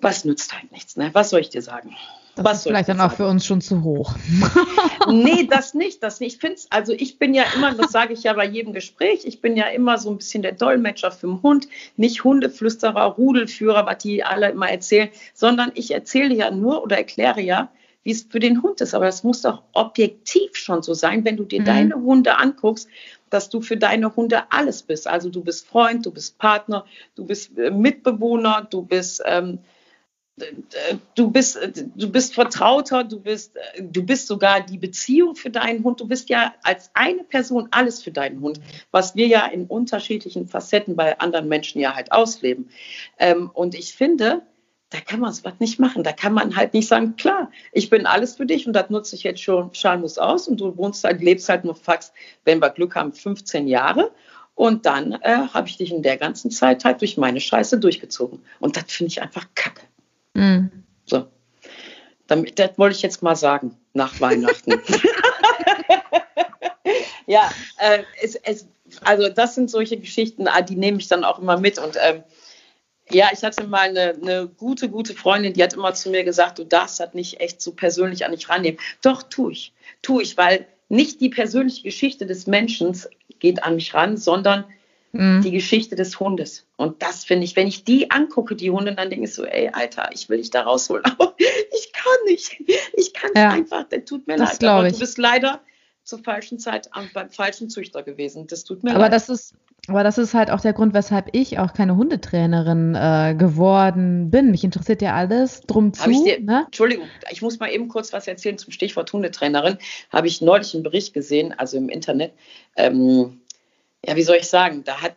Was 0.00 0.24
nützt 0.24 0.52
halt 0.52 0.72
nichts, 0.72 0.96
ne? 0.96 1.10
Was 1.12 1.30
soll 1.30 1.40
ich 1.40 1.48
dir 1.48 1.62
sagen? 1.62 1.94
Das 2.34 2.44
Was 2.44 2.58
ist 2.58 2.62
vielleicht 2.64 2.88
dann 2.88 3.00
auch 3.00 3.12
für 3.12 3.26
uns 3.26 3.44
schon 3.44 3.60
zu 3.60 3.82
hoch. 3.84 4.14
nee, 5.08 5.46
das 5.48 5.74
nicht, 5.74 6.02
das 6.02 6.18
nicht. 6.18 6.34
Ich 6.34 6.40
finde 6.40 6.60
also 6.70 6.92
ich 6.92 7.18
bin 7.18 7.34
ja 7.34 7.44
immer, 7.54 7.74
das 7.74 7.92
sage 7.92 8.14
ich 8.14 8.22
ja 8.22 8.32
bei 8.32 8.46
jedem 8.46 8.72
Gespräch, 8.72 9.24
ich 9.24 9.40
bin 9.40 9.56
ja 9.56 9.66
immer 9.66 9.98
so 9.98 10.10
ein 10.10 10.16
bisschen 10.16 10.42
der 10.42 10.52
Dolmetscher 10.52 11.12
für 11.12 11.26
den 11.26 11.42
Hund, 11.42 11.68
nicht 11.96 12.24
Hundeflüsterer, 12.24 13.04
Rudelführer, 13.04 13.86
was 13.86 13.98
die 13.98 14.24
alle 14.24 14.50
immer 14.50 14.70
erzählen, 14.70 15.10
sondern 15.34 15.72
ich 15.74 15.90
erzähle 15.90 16.34
ja 16.34 16.50
nur 16.50 16.82
oder 16.82 16.96
erkläre 16.96 17.42
ja, 17.42 17.70
wie 18.04 18.10
es 18.10 18.22
für 18.22 18.40
den 18.40 18.62
Hund 18.62 18.80
ist. 18.80 18.94
Aber 18.94 19.06
das 19.06 19.24
muss 19.24 19.42
doch 19.42 19.62
objektiv 19.72 20.56
schon 20.56 20.82
so 20.82 20.94
sein, 20.94 21.24
wenn 21.24 21.36
du 21.36 21.44
dir 21.44 21.60
mhm. 21.60 21.64
deine 21.64 21.94
Hunde 21.96 22.38
anguckst, 22.38 22.88
dass 23.30 23.48
du 23.48 23.60
für 23.60 23.76
deine 23.76 24.14
Hunde 24.14 24.44
alles 24.50 24.82
bist. 24.82 25.06
Also 25.06 25.30
du 25.30 25.42
bist 25.42 25.66
Freund, 25.66 26.04
du 26.04 26.10
bist 26.10 26.38
Partner, 26.38 26.84
du 27.14 27.24
bist 27.24 27.56
äh, 27.58 27.70
Mitbewohner, 27.70 28.66
du 28.70 28.82
bist 28.82 29.22
ähm, 29.24 29.58
du 31.14 31.30
bist, 31.30 31.58
du 31.94 32.10
bist 32.10 32.34
Vertrauter, 32.34 33.04
du 33.04 33.20
bist, 33.20 33.54
du 33.78 34.02
bist 34.04 34.26
sogar 34.26 34.60
die 34.60 34.78
Beziehung 34.78 35.36
für 35.36 35.50
deinen 35.50 35.84
Hund. 35.84 36.00
Du 36.00 36.08
bist 36.08 36.28
ja 36.30 36.54
als 36.62 36.90
eine 36.94 37.24
Person 37.24 37.68
alles 37.70 38.02
für 38.02 38.12
deinen 38.12 38.40
Hund, 38.40 38.60
was 38.90 39.14
wir 39.14 39.26
ja 39.26 39.46
in 39.46 39.66
unterschiedlichen 39.66 40.48
Facetten 40.48 40.96
bei 40.96 41.18
anderen 41.18 41.48
Menschen 41.48 41.80
ja 41.80 41.94
halt 41.94 42.12
ausleben. 42.12 42.70
Ähm, 43.18 43.50
und 43.52 43.74
ich 43.74 43.94
finde, 43.94 44.42
da 44.92 45.00
kann 45.00 45.20
man 45.20 45.32
sowas 45.32 45.54
nicht 45.58 45.78
machen. 45.78 46.04
Da 46.04 46.12
kann 46.12 46.34
man 46.34 46.54
halt 46.54 46.74
nicht 46.74 46.86
sagen, 46.86 47.16
klar, 47.16 47.50
ich 47.72 47.88
bin 47.88 48.06
alles 48.06 48.36
für 48.36 48.46
dich 48.46 48.66
und 48.66 48.74
das 48.74 48.90
nutze 48.90 49.16
ich 49.16 49.22
jetzt 49.22 49.42
schon 49.42 49.72
Schalmus 49.74 50.18
aus 50.18 50.48
und 50.48 50.60
du 50.60 50.76
wohnst 50.76 51.02
halt, 51.04 51.22
lebst 51.22 51.48
halt 51.48 51.64
nur 51.64 51.74
Fax, 51.74 52.12
wenn 52.44 52.60
wir 52.60 52.70
Glück 52.70 52.94
haben, 52.94 53.12
15 53.12 53.68
Jahre. 53.68 54.12
Und 54.54 54.84
dann 54.84 55.12
äh, 55.12 55.48
habe 55.52 55.66
ich 55.68 55.78
dich 55.78 55.90
in 55.92 56.02
der 56.02 56.18
ganzen 56.18 56.50
Zeit 56.50 56.84
halt 56.84 57.00
durch 57.00 57.16
meine 57.16 57.40
Scheiße 57.40 57.78
durchgezogen. 57.78 58.40
Und 58.60 58.76
das 58.76 58.84
finde 58.88 59.10
ich 59.10 59.22
einfach 59.22 59.46
kacke. 59.54 59.82
Mhm. 60.34 60.70
So. 61.06 61.26
Damit, 62.26 62.58
das 62.58 62.76
wollte 62.76 62.96
ich 62.96 63.02
jetzt 63.02 63.22
mal 63.22 63.34
sagen, 63.34 63.78
nach 63.94 64.20
Weihnachten. 64.20 64.72
ja, 67.26 67.50
äh, 67.78 68.02
es, 68.22 68.34
es, 68.34 68.68
also 69.02 69.30
das 69.30 69.54
sind 69.54 69.70
solche 69.70 69.96
Geschichten, 69.96 70.46
ah, 70.48 70.60
die 70.60 70.76
nehme 70.76 70.98
ich 70.98 71.08
dann 71.08 71.24
auch 71.24 71.38
immer 71.38 71.58
mit. 71.58 71.78
Und 71.78 71.96
ähm, 72.00 72.22
ja, 73.14 73.30
ich 73.32 73.42
hatte 73.42 73.66
mal 73.66 73.88
eine, 73.88 74.14
eine, 74.20 74.48
gute, 74.48 74.88
gute 74.88 75.14
Freundin, 75.14 75.52
die 75.52 75.62
hat 75.62 75.74
immer 75.74 75.94
zu 75.94 76.10
mir 76.10 76.24
gesagt, 76.24 76.58
du 76.58 76.64
darfst 76.64 77.00
das 77.00 77.14
nicht 77.14 77.40
echt 77.40 77.60
so 77.60 77.72
persönlich 77.72 78.24
an 78.24 78.32
dich 78.32 78.48
rannehmen. 78.48 78.78
Doch, 79.02 79.22
tue 79.22 79.52
ich. 79.52 79.72
Tue 80.02 80.22
ich, 80.22 80.36
weil 80.36 80.66
nicht 80.88 81.20
die 81.20 81.28
persönliche 81.28 81.82
Geschichte 81.82 82.26
des 82.26 82.46
Menschen 82.46 82.96
geht 83.38 83.62
an 83.62 83.76
mich 83.76 83.94
ran, 83.94 84.16
sondern 84.16 84.64
mhm. 85.12 85.42
die 85.42 85.50
Geschichte 85.50 85.96
des 85.96 86.18
Hundes. 86.20 86.66
Und 86.76 87.02
das 87.02 87.24
finde 87.24 87.44
ich, 87.44 87.56
wenn 87.56 87.66
ich 87.66 87.84
die 87.84 88.10
angucke, 88.10 88.56
die 88.56 88.70
Hunde, 88.70 88.94
dann 88.94 89.10
denke 89.10 89.26
ich 89.26 89.34
so, 89.34 89.44
ey, 89.44 89.70
Alter, 89.72 90.10
ich 90.12 90.28
will 90.28 90.38
dich 90.38 90.50
da 90.50 90.62
rausholen. 90.62 91.04
Aber 91.18 91.34
ich 91.38 91.92
kann 91.92 92.12
nicht. 92.26 92.60
Ich 92.94 93.12
kann 93.12 93.30
ja, 93.34 93.50
einfach, 93.50 93.84
das 93.88 94.04
tut 94.04 94.26
mir 94.26 94.36
das 94.36 94.60
leid. 94.60 94.70
Aber 94.70 94.88
du 94.90 94.98
bist 94.98 95.18
leider 95.18 95.60
zur 96.12 96.22
falschen 96.22 96.58
Zeit 96.58 96.90
beim 97.14 97.30
falschen 97.30 97.70
Züchter 97.70 98.02
gewesen. 98.02 98.46
Das 98.46 98.64
tut 98.64 98.84
mir 98.84 98.90
aber 98.90 99.04
leid. 99.04 99.14
Das 99.14 99.30
ist, 99.30 99.54
aber 99.86 100.04
das 100.04 100.18
ist 100.18 100.34
halt 100.34 100.50
auch 100.50 100.60
der 100.60 100.74
Grund, 100.74 100.92
weshalb 100.92 101.30
ich 101.32 101.58
auch 101.58 101.72
keine 101.72 101.96
Hundetrainerin 101.96 102.94
äh, 102.94 103.34
geworden 103.34 104.30
bin. 104.30 104.50
Mich 104.50 104.62
interessiert 104.62 105.00
ja 105.00 105.14
alles 105.14 105.62
drum 105.62 105.94
zu. 105.94 106.10
Ich 106.10 106.22
dir, 106.22 106.40
ne? 106.40 106.64
Entschuldigung, 106.66 107.06
ich 107.30 107.40
muss 107.40 107.58
mal 107.58 107.70
eben 107.70 107.88
kurz 107.88 108.12
was 108.12 108.28
erzählen 108.28 108.58
zum 108.58 108.72
Stichwort 108.74 109.10
Hundetrainerin. 109.10 109.78
Habe 110.10 110.26
ich 110.26 110.42
neulich 110.42 110.74
einen 110.74 110.82
Bericht 110.82 111.14
gesehen, 111.14 111.54
also 111.58 111.78
im 111.78 111.88
Internet. 111.88 112.34
Ähm, 112.76 113.40
ja, 114.04 114.14
wie 114.14 114.22
soll 114.22 114.36
ich 114.36 114.48
sagen? 114.50 114.84
Da 114.84 115.00
hat 115.00 115.14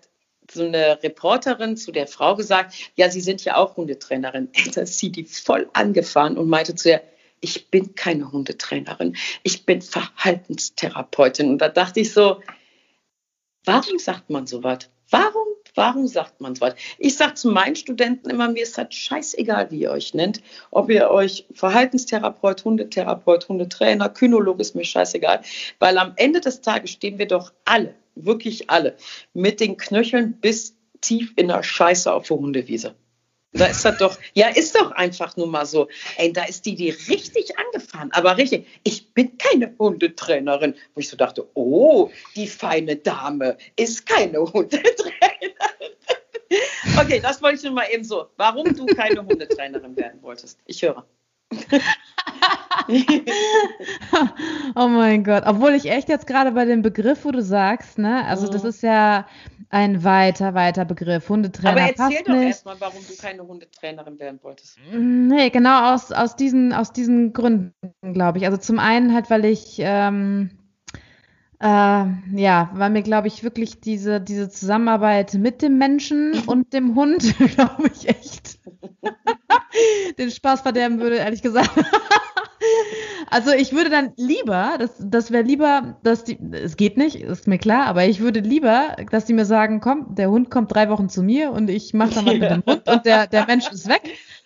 so 0.50 0.64
eine 0.64 1.04
Reporterin 1.04 1.76
zu 1.76 1.92
der 1.92 2.08
Frau 2.08 2.38
gesagt, 2.38 2.74
ja, 2.96 3.10
Sie 3.10 3.20
sind 3.20 3.44
ja 3.44 3.58
auch 3.58 3.76
Hundetrainerin. 3.76 4.48
Da 4.74 4.82
ist 4.82 4.98
sie 4.98 5.12
die 5.12 5.26
voll 5.26 5.70
angefahren 5.74 6.38
und 6.38 6.48
meinte 6.48 6.74
zu 6.74 6.92
ihr, 6.92 7.02
ich 7.46 7.70
bin 7.70 7.94
keine 7.94 8.32
Hundetrainerin, 8.32 9.16
ich 9.44 9.68
bin 9.68 9.80
Verhaltenstherapeutin. 9.84 11.50
Und 11.52 11.60
da 11.60 11.70
dachte 11.70 12.00
ich 12.00 12.12
so, 12.12 12.42
warum 13.66 14.00
sagt 14.00 14.32
man 14.32 14.48
sowas? 14.48 14.90
Warum, 15.12 15.48
warum 15.76 16.08
sagt 16.08 16.42
man 16.42 16.56
sowas? 16.56 16.74
Ich 16.98 17.16
sage 17.16 17.36
zu 17.36 17.52
meinen 17.52 17.76
Studenten 17.76 18.32
immer, 18.32 18.50
mir 18.50 18.64
ist 18.64 18.80
das 18.80 18.96
scheißegal, 18.96 19.70
wie 19.70 19.82
ihr 19.82 19.92
euch 19.92 20.16
nennt. 20.16 20.42
Ob 20.72 20.90
ihr 20.90 21.12
euch 21.12 21.46
Verhaltenstherapeut, 21.54 22.66
Hundetherapeut, 22.66 23.48
Hundetrainer, 23.48 24.10
Kynolog 24.10 24.60
ist 24.60 24.74
mir 24.74 24.84
scheißegal. 24.84 25.42
Weil 25.78 26.00
am 26.00 26.14
Ende 26.16 26.42
des 26.42 26.62
Tages 26.62 26.90
stehen 26.90 27.20
wir 27.20 27.28
doch 27.28 27.54
alle, 27.64 27.94
wirklich 28.16 28.72
alle, 28.72 28.98
mit 29.36 29.60
den 29.60 29.78
Knöcheln 29.78 30.34
bis 30.42 30.76
tief 31.02 31.32
in 31.36 31.50
der 31.50 31.62
Scheiße 31.62 32.12
auf 32.12 32.28
der 32.28 32.38
Hundewiese. 32.38 32.96
Da 33.56 33.68
ist 33.68 33.86
das 33.86 33.98
doch, 33.98 34.18
ja, 34.34 34.50
ist 34.50 34.76
doch 34.76 34.92
einfach 34.92 35.38
nur 35.38 35.48
mal 35.48 35.66
so. 35.66 35.88
Ey, 36.18 36.34
da 36.34 36.44
ist 36.44 36.66
die 36.66 36.76
die 36.76 36.90
richtig 36.90 37.58
angefahren, 37.58 38.12
aber 38.12 38.38
richtig. 38.38 38.68
Ich 38.84 39.14
bin 39.14 39.38
keine 39.38 39.74
Hundetrainerin. 39.80 40.76
Wo 40.94 41.00
ich 41.00 41.10
so 41.10 41.16
dachte, 41.16 41.48
oh, 41.54 42.10
die 42.36 42.48
feine 42.48 42.98
Dame 42.98 43.58
ist 43.78 44.06
keine 44.06 44.40
Hundetrainerin. 44.54 45.54
Okay, 47.00 47.20
das 47.22 47.42
wollte 47.42 47.58
ich 47.58 47.64
nur 47.64 47.74
mal 47.74 47.88
eben 47.92 48.04
so. 48.04 48.28
Warum 48.36 48.76
du 48.76 48.86
keine 48.88 49.26
Hundetrainerin 49.26 49.96
werden 49.96 50.22
wolltest. 50.22 50.60
Ich 50.66 50.82
höre. 50.82 51.06
oh 54.76 54.88
mein 54.88 55.24
Gott. 55.24 55.44
Obwohl 55.46 55.74
ich 55.76 55.86
echt 55.90 56.10
jetzt 56.10 56.28
gerade 56.28 56.52
bei 56.52 56.66
dem 56.66 56.82
Begriff, 56.82 57.24
wo 57.24 57.32
du 57.32 57.42
sagst, 57.42 57.98
ne, 57.98 58.26
also 58.26 58.48
mhm. 58.48 58.52
das 58.52 58.64
ist 58.66 58.84
ja 58.84 59.28
ein 59.70 60.04
weiter, 60.04 60.54
weiter 60.54 60.86
Begriff. 60.86 61.30
Hundetrainer. 61.30 61.72
Aber 61.72 61.82
erzähl 61.82 62.24
doch 62.24 62.36
erstmal, 62.36 62.80
warum 62.80 63.02
du 63.08 63.16
keine 63.16 63.46
Hundetrainerin 63.46 64.20
werden 64.20 64.40
wolltest. 64.42 64.78
Nee, 64.92 65.50
genau 65.50 65.94
aus, 65.94 66.12
aus, 66.12 66.36
diesen, 66.36 66.74
aus 66.74 66.94
diesen 66.94 67.34
Gründen, 67.34 67.74
glaube 68.02 68.38
ich. 68.38 68.46
Also 68.46 68.58
zum 68.58 68.80
einen 68.80 69.14
halt, 69.14 69.30
weil 69.30 69.46
ich. 69.46 69.76
Ähm, 69.80 70.52
äh, 71.62 72.06
ja, 72.36 72.70
weil 72.74 72.90
mir, 72.90 73.02
glaube 73.02 73.28
ich, 73.28 73.44
wirklich 73.44 73.80
diese, 73.80 74.20
diese 74.20 74.50
Zusammenarbeit 74.50 75.36
mit 75.36 75.62
dem 75.62 75.78
Menschen 75.78 76.38
und 76.48 76.74
dem 76.74 76.96
Hund, 76.96 77.34
glaube 77.56 77.90
ich, 77.94 78.10
echt 78.10 78.60
den 80.18 80.32
Spaß 80.32 80.62
verderben 80.62 81.00
würde, 81.00 81.18
ehrlich 81.18 81.42
gesagt. 81.42 81.72
Also 83.30 83.52
ich 83.52 83.74
würde 83.74 83.90
dann 83.90 84.14
lieber, 84.18 84.76
das, 84.80 84.92
das 85.00 85.32
wäre 85.32 85.44
lieber, 85.44 85.98
dass 86.04 86.24
die, 86.24 86.38
es 86.52 86.78
geht 86.78 86.96
nicht, 86.98 87.16
ist 87.16 87.48
mir 87.48 87.58
klar, 87.58 87.88
aber 87.88 88.06
ich 88.06 88.20
würde 88.20 88.40
lieber, 88.40 88.96
dass 89.12 89.26
die 89.26 89.34
mir 89.34 89.46
sagen, 89.46 89.82
komm, 89.82 90.16
der 90.16 90.30
Hund 90.30 90.52
kommt 90.52 90.74
drei 90.74 90.90
Wochen 90.90 91.10
zu 91.10 91.24
mir 91.24 91.52
und 91.52 91.70
ich 91.70 91.94
mache 91.94 92.16
dann 92.16 92.26
was 92.26 92.34
mit 92.34 92.44
dem 92.44 92.64
Hund 92.66 92.88
und 92.88 93.06
der, 93.06 93.28
der 93.28 93.46
Mensch 93.46 93.70
ist 93.72 93.90
weg. 93.90 94.02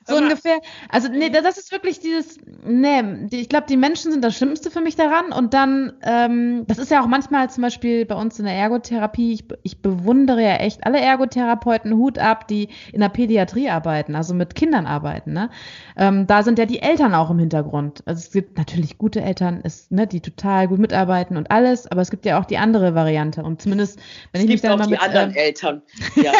So 0.09 0.17
ungefähr. 0.17 0.59
Also, 0.89 1.09
nee, 1.09 1.29
das 1.29 1.57
ist 1.57 1.71
wirklich 1.71 1.99
dieses, 1.99 2.37
nee, 2.63 3.01
ich 3.31 3.49
glaube, 3.49 3.67
die 3.67 3.77
Menschen 3.77 4.11
sind 4.11 4.23
das 4.23 4.35
Schlimmste 4.35 4.71
für 4.71 4.81
mich 4.81 4.95
daran. 4.95 5.31
Und 5.31 5.53
dann, 5.53 5.93
ähm, 6.03 6.65
das 6.67 6.77
ist 6.77 6.91
ja 6.91 7.01
auch 7.01 7.07
manchmal 7.07 7.49
zum 7.49 7.63
Beispiel 7.63 8.05
bei 8.05 8.15
uns 8.15 8.39
in 8.39 8.45
der 8.45 8.55
Ergotherapie, 8.55 9.33
ich, 9.33 9.45
ich 9.63 9.81
bewundere 9.81 10.41
ja 10.41 10.55
echt 10.55 10.85
alle 10.85 10.99
Ergotherapeuten, 10.99 11.93
Hut 11.93 12.17
ab, 12.17 12.47
die 12.47 12.69
in 12.91 13.01
der 13.01 13.09
Pädiatrie 13.09 13.69
arbeiten, 13.69 14.15
also 14.15 14.33
mit 14.33 14.55
Kindern 14.55 14.85
arbeiten. 14.85 15.33
Ne? 15.33 15.49
Ähm, 15.97 16.27
da 16.27 16.43
sind 16.43 16.59
ja 16.59 16.65
die 16.65 16.81
Eltern 16.81 17.13
auch 17.13 17.29
im 17.29 17.39
Hintergrund. 17.39 18.03
Also 18.05 18.19
es 18.19 18.31
gibt 18.31 18.57
natürlich 18.57 18.97
gute 18.97 19.21
Eltern, 19.21 19.61
ist, 19.61 19.91
ne, 19.91 20.07
die 20.07 20.21
total 20.21 20.67
gut 20.67 20.79
mitarbeiten 20.79 21.37
und 21.37 21.51
alles, 21.51 21.87
aber 21.87 22.01
es 22.01 22.09
gibt 22.09 22.25
ja 22.25 22.39
auch 22.39 22.45
die 22.45 22.57
andere 22.57 22.95
Variante. 22.95 23.43
Und 23.43 23.61
zumindest, 23.61 23.99
wenn 24.31 24.41
es 24.41 24.45
ich 24.45 24.51
mich 24.51 24.61
dann 24.61 24.73
auch 24.73 24.77
mal 24.77 24.85
die 24.85 24.91
mit, 24.91 25.01
anderen 25.01 25.35
äh, 25.35 25.39
Eltern. 25.39 25.81
Ja. 26.15 26.31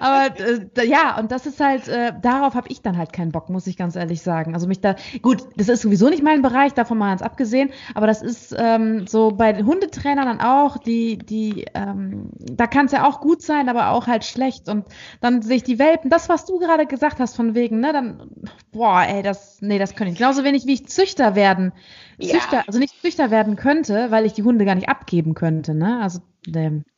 aber 0.00 0.38
äh, 0.38 0.86
ja, 0.86 1.18
und 1.18 1.32
das 1.32 1.46
ist 1.46 1.58
halt, 1.58 1.88
äh, 1.88 2.12
darauf 2.20 2.54
habe 2.58 2.68
ich 2.68 2.82
dann 2.82 2.98
halt 2.98 3.12
keinen 3.14 3.32
Bock, 3.32 3.48
muss 3.48 3.66
ich 3.66 3.76
ganz 3.78 3.96
ehrlich 3.96 4.20
sagen. 4.20 4.52
Also 4.52 4.66
mich 4.66 4.80
da, 4.80 4.96
gut, 5.22 5.44
das 5.56 5.68
ist 5.68 5.82
sowieso 5.82 6.10
nicht 6.10 6.22
mein 6.22 6.42
Bereich, 6.42 6.74
davon 6.74 6.98
mal 6.98 7.08
ganz 7.08 7.22
abgesehen, 7.22 7.70
aber 7.94 8.06
das 8.06 8.20
ist 8.20 8.54
ähm, 8.58 9.06
so 9.06 9.30
bei 9.30 9.52
den 9.52 9.64
Hundetrainern 9.64 10.26
dann 10.26 10.40
auch, 10.40 10.76
die, 10.76 11.16
die, 11.16 11.64
ähm, 11.74 12.30
da 12.38 12.66
kann 12.66 12.86
es 12.86 12.92
ja 12.92 13.06
auch 13.06 13.20
gut 13.20 13.40
sein, 13.40 13.68
aber 13.68 13.90
auch 13.90 14.06
halt 14.06 14.24
schlecht. 14.24 14.68
Und 14.68 14.86
dann 15.20 15.40
sehe 15.40 15.56
ich 15.56 15.62
die 15.62 15.78
Welpen, 15.78 16.10
das, 16.10 16.28
was 16.28 16.44
du 16.44 16.58
gerade 16.58 16.86
gesagt 16.86 17.20
hast, 17.20 17.36
von 17.36 17.54
wegen, 17.54 17.80
ne, 17.80 17.92
dann, 17.92 18.30
boah, 18.72 19.02
ey, 19.08 19.22
das, 19.22 19.62
nee, 19.62 19.78
das 19.78 19.94
könnte 19.94 20.12
ich. 20.12 20.18
Genauso 20.18 20.44
wenig 20.44 20.66
wie 20.66 20.74
ich 20.74 20.88
Züchter 20.88 21.34
werden, 21.34 21.72
Züchter, 22.20 22.58
ja. 22.58 22.64
also 22.66 22.78
nicht 22.78 23.00
Züchter 23.00 23.30
werden 23.30 23.56
könnte, 23.56 24.10
weil 24.10 24.26
ich 24.26 24.32
die 24.32 24.42
Hunde 24.42 24.64
gar 24.64 24.74
nicht 24.74 24.88
abgeben 24.88 25.34
könnte, 25.34 25.74
ne? 25.74 26.00
Also 26.02 26.18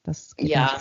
das 0.05 0.33
ja, 0.39 0.81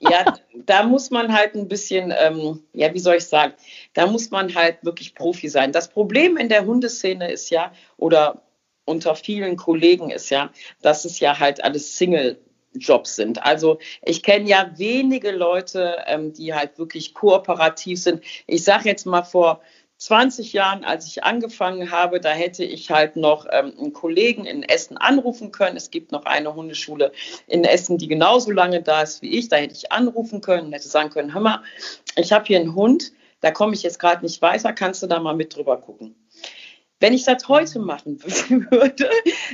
ja, 0.00 0.36
da 0.66 0.82
muss 0.82 1.10
man 1.10 1.32
halt 1.32 1.54
ein 1.54 1.68
bisschen, 1.68 2.12
ähm, 2.16 2.62
ja, 2.72 2.92
wie 2.92 2.98
soll 2.98 3.16
ich 3.16 3.26
sagen, 3.26 3.54
da 3.94 4.06
muss 4.06 4.30
man 4.30 4.54
halt 4.54 4.84
wirklich 4.84 5.14
Profi 5.14 5.48
sein. 5.48 5.72
Das 5.72 5.88
Problem 5.88 6.36
in 6.36 6.48
der 6.48 6.64
Hundeszene 6.64 7.30
ist 7.30 7.50
ja, 7.50 7.72
oder 7.96 8.42
unter 8.84 9.14
vielen 9.14 9.56
Kollegen 9.56 10.10
ist 10.10 10.30
ja, 10.30 10.50
dass 10.82 11.04
es 11.04 11.20
ja 11.20 11.38
halt 11.38 11.62
alles 11.62 11.96
Single 11.96 12.38
Jobs 12.74 13.16
sind. 13.16 13.42
Also 13.42 13.78
ich 14.02 14.22
kenne 14.22 14.48
ja 14.48 14.70
wenige 14.76 15.30
Leute, 15.30 16.02
ähm, 16.06 16.32
die 16.32 16.54
halt 16.54 16.78
wirklich 16.78 17.14
kooperativ 17.14 18.00
sind. 18.00 18.24
Ich 18.46 18.64
sage 18.64 18.88
jetzt 18.88 19.06
mal 19.06 19.22
vor 19.22 19.60
20 19.98 20.52
Jahren, 20.52 20.84
als 20.84 21.06
ich 21.08 21.24
angefangen 21.24 21.90
habe, 21.90 22.20
da 22.20 22.30
hätte 22.30 22.64
ich 22.64 22.90
halt 22.90 23.16
noch 23.16 23.46
ähm, 23.50 23.72
einen 23.78 23.92
Kollegen 23.92 24.44
in 24.46 24.62
Essen 24.62 24.96
anrufen 24.96 25.50
können. 25.50 25.76
Es 25.76 25.90
gibt 25.90 26.12
noch 26.12 26.24
eine 26.24 26.54
Hundeschule 26.54 27.12
in 27.48 27.64
Essen, 27.64 27.98
die 27.98 28.06
genauso 28.06 28.52
lange 28.52 28.80
da 28.80 29.02
ist 29.02 29.22
wie 29.22 29.36
ich. 29.36 29.48
Da 29.48 29.56
hätte 29.56 29.74
ich 29.74 29.90
anrufen 29.90 30.40
können 30.40 30.72
hätte 30.72 30.88
sagen 30.88 31.10
können, 31.10 31.34
hör 31.34 31.40
mal, 31.40 31.62
ich 32.16 32.32
habe 32.32 32.44
hier 32.46 32.60
einen 32.60 32.76
Hund, 32.76 33.12
da 33.40 33.50
komme 33.50 33.74
ich 33.74 33.82
jetzt 33.82 33.98
gerade 33.98 34.24
nicht 34.24 34.40
weiter, 34.40 34.72
kannst 34.72 35.02
du 35.02 35.08
da 35.08 35.18
mal 35.18 35.34
mit 35.34 35.56
drüber 35.56 35.76
gucken. 35.76 36.14
Wenn 37.00 37.12
ich 37.12 37.24
das 37.24 37.46
heute 37.48 37.78
machen 37.78 38.20
würde, 38.70 39.08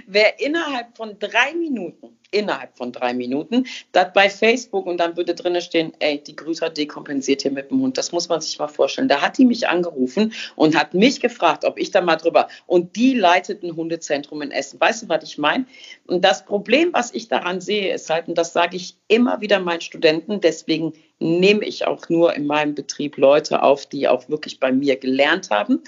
wäre 0.07 0.35
innerhalb 0.39 0.97
von 0.97 1.19
drei 1.19 1.53
Minuten, 1.55 2.19
innerhalb 2.31 2.77
von 2.77 2.91
drei 2.91 3.13
Minuten, 3.13 3.67
das 3.93 4.13
bei 4.15 4.31
Facebook 4.31 4.87
und 4.87 4.99
dann 4.99 5.17
würde 5.17 5.35
drinnen 5.35 5.61
stehen, 5.61 5.93
ey, 5.99 6.23
die 6.23 6.35
Grüßer 6.35 6.71
dekompensiert 6.71 7.43
hier 7.43 7.51
mit 7.51 7.71
dem 7.71 7.83
Hund. 7.83 7.99
Das 7.99 8.13
muss 8.13 8.29
man 8.29 8.41
sich 8.41 8.59
mal 8.59 8.69
vorstellen. 8.69 9.09
Da 9.09 9.21
hat 9.21 9.37
die 9.37 9.45
mich 9.45 9.69
angerufen 9.69 10.33
und 10.57 10.75
hat 10.75 10.95
mich 10.95 11.21
gefragt, 11.21 11.65
ob 11.67 11.79
ich 11.79 11.91
da 11.91 12.01
mal 12.01 12.17
drüber. 12.17 12.49
Und 12.67 12.97
die 12.97 13.15
leitet 13.15 13.63
ein 13.63 13.77
Hundezentrum 13.77 14.41
in 14.41 14.51
Essen. 14.51 14.81
Weißt 14.81 15.03
du, 15.03 15.09
was 15.11 15.23
ich 15.25 15.37
meine? 15.37 15.67
Und 16.07 16.25
das 16.25 16.47
Problem, 16.47 16.91
was 16.93 17.13
ich 17.13 17.29
daran 17.29 17.61
sehe, 17.61 17.95
ist 17.95 18.09
halt, 18.09 18.27
und 18.27 18.39
das 18.39 18.55
sage 18.55 18.77
ich 18.77 18.97
immer 19.09 19.43
wieder 19.43 19.61
meinen 19.61 19.83
Studenten, 19.83 20.41
deswegen 20.41 20.95
nehme 21.19 21.65
ich 21.65 21.87
auch 21.87 22.09
nur 22.09 22.35
in 22.35 22.47
meinem 22.47 22.75
Betrieb 22.75 23.19
Leute 23.19 23.63
auf, 23.63 23.87
die 23.87 24.09
auch 24.09 24.29
wirklich 24.29 24.61
bei 24.61 24.73
mir 24.73 24.97
gelernt 24.97 25.51
haben. 25.51 25.83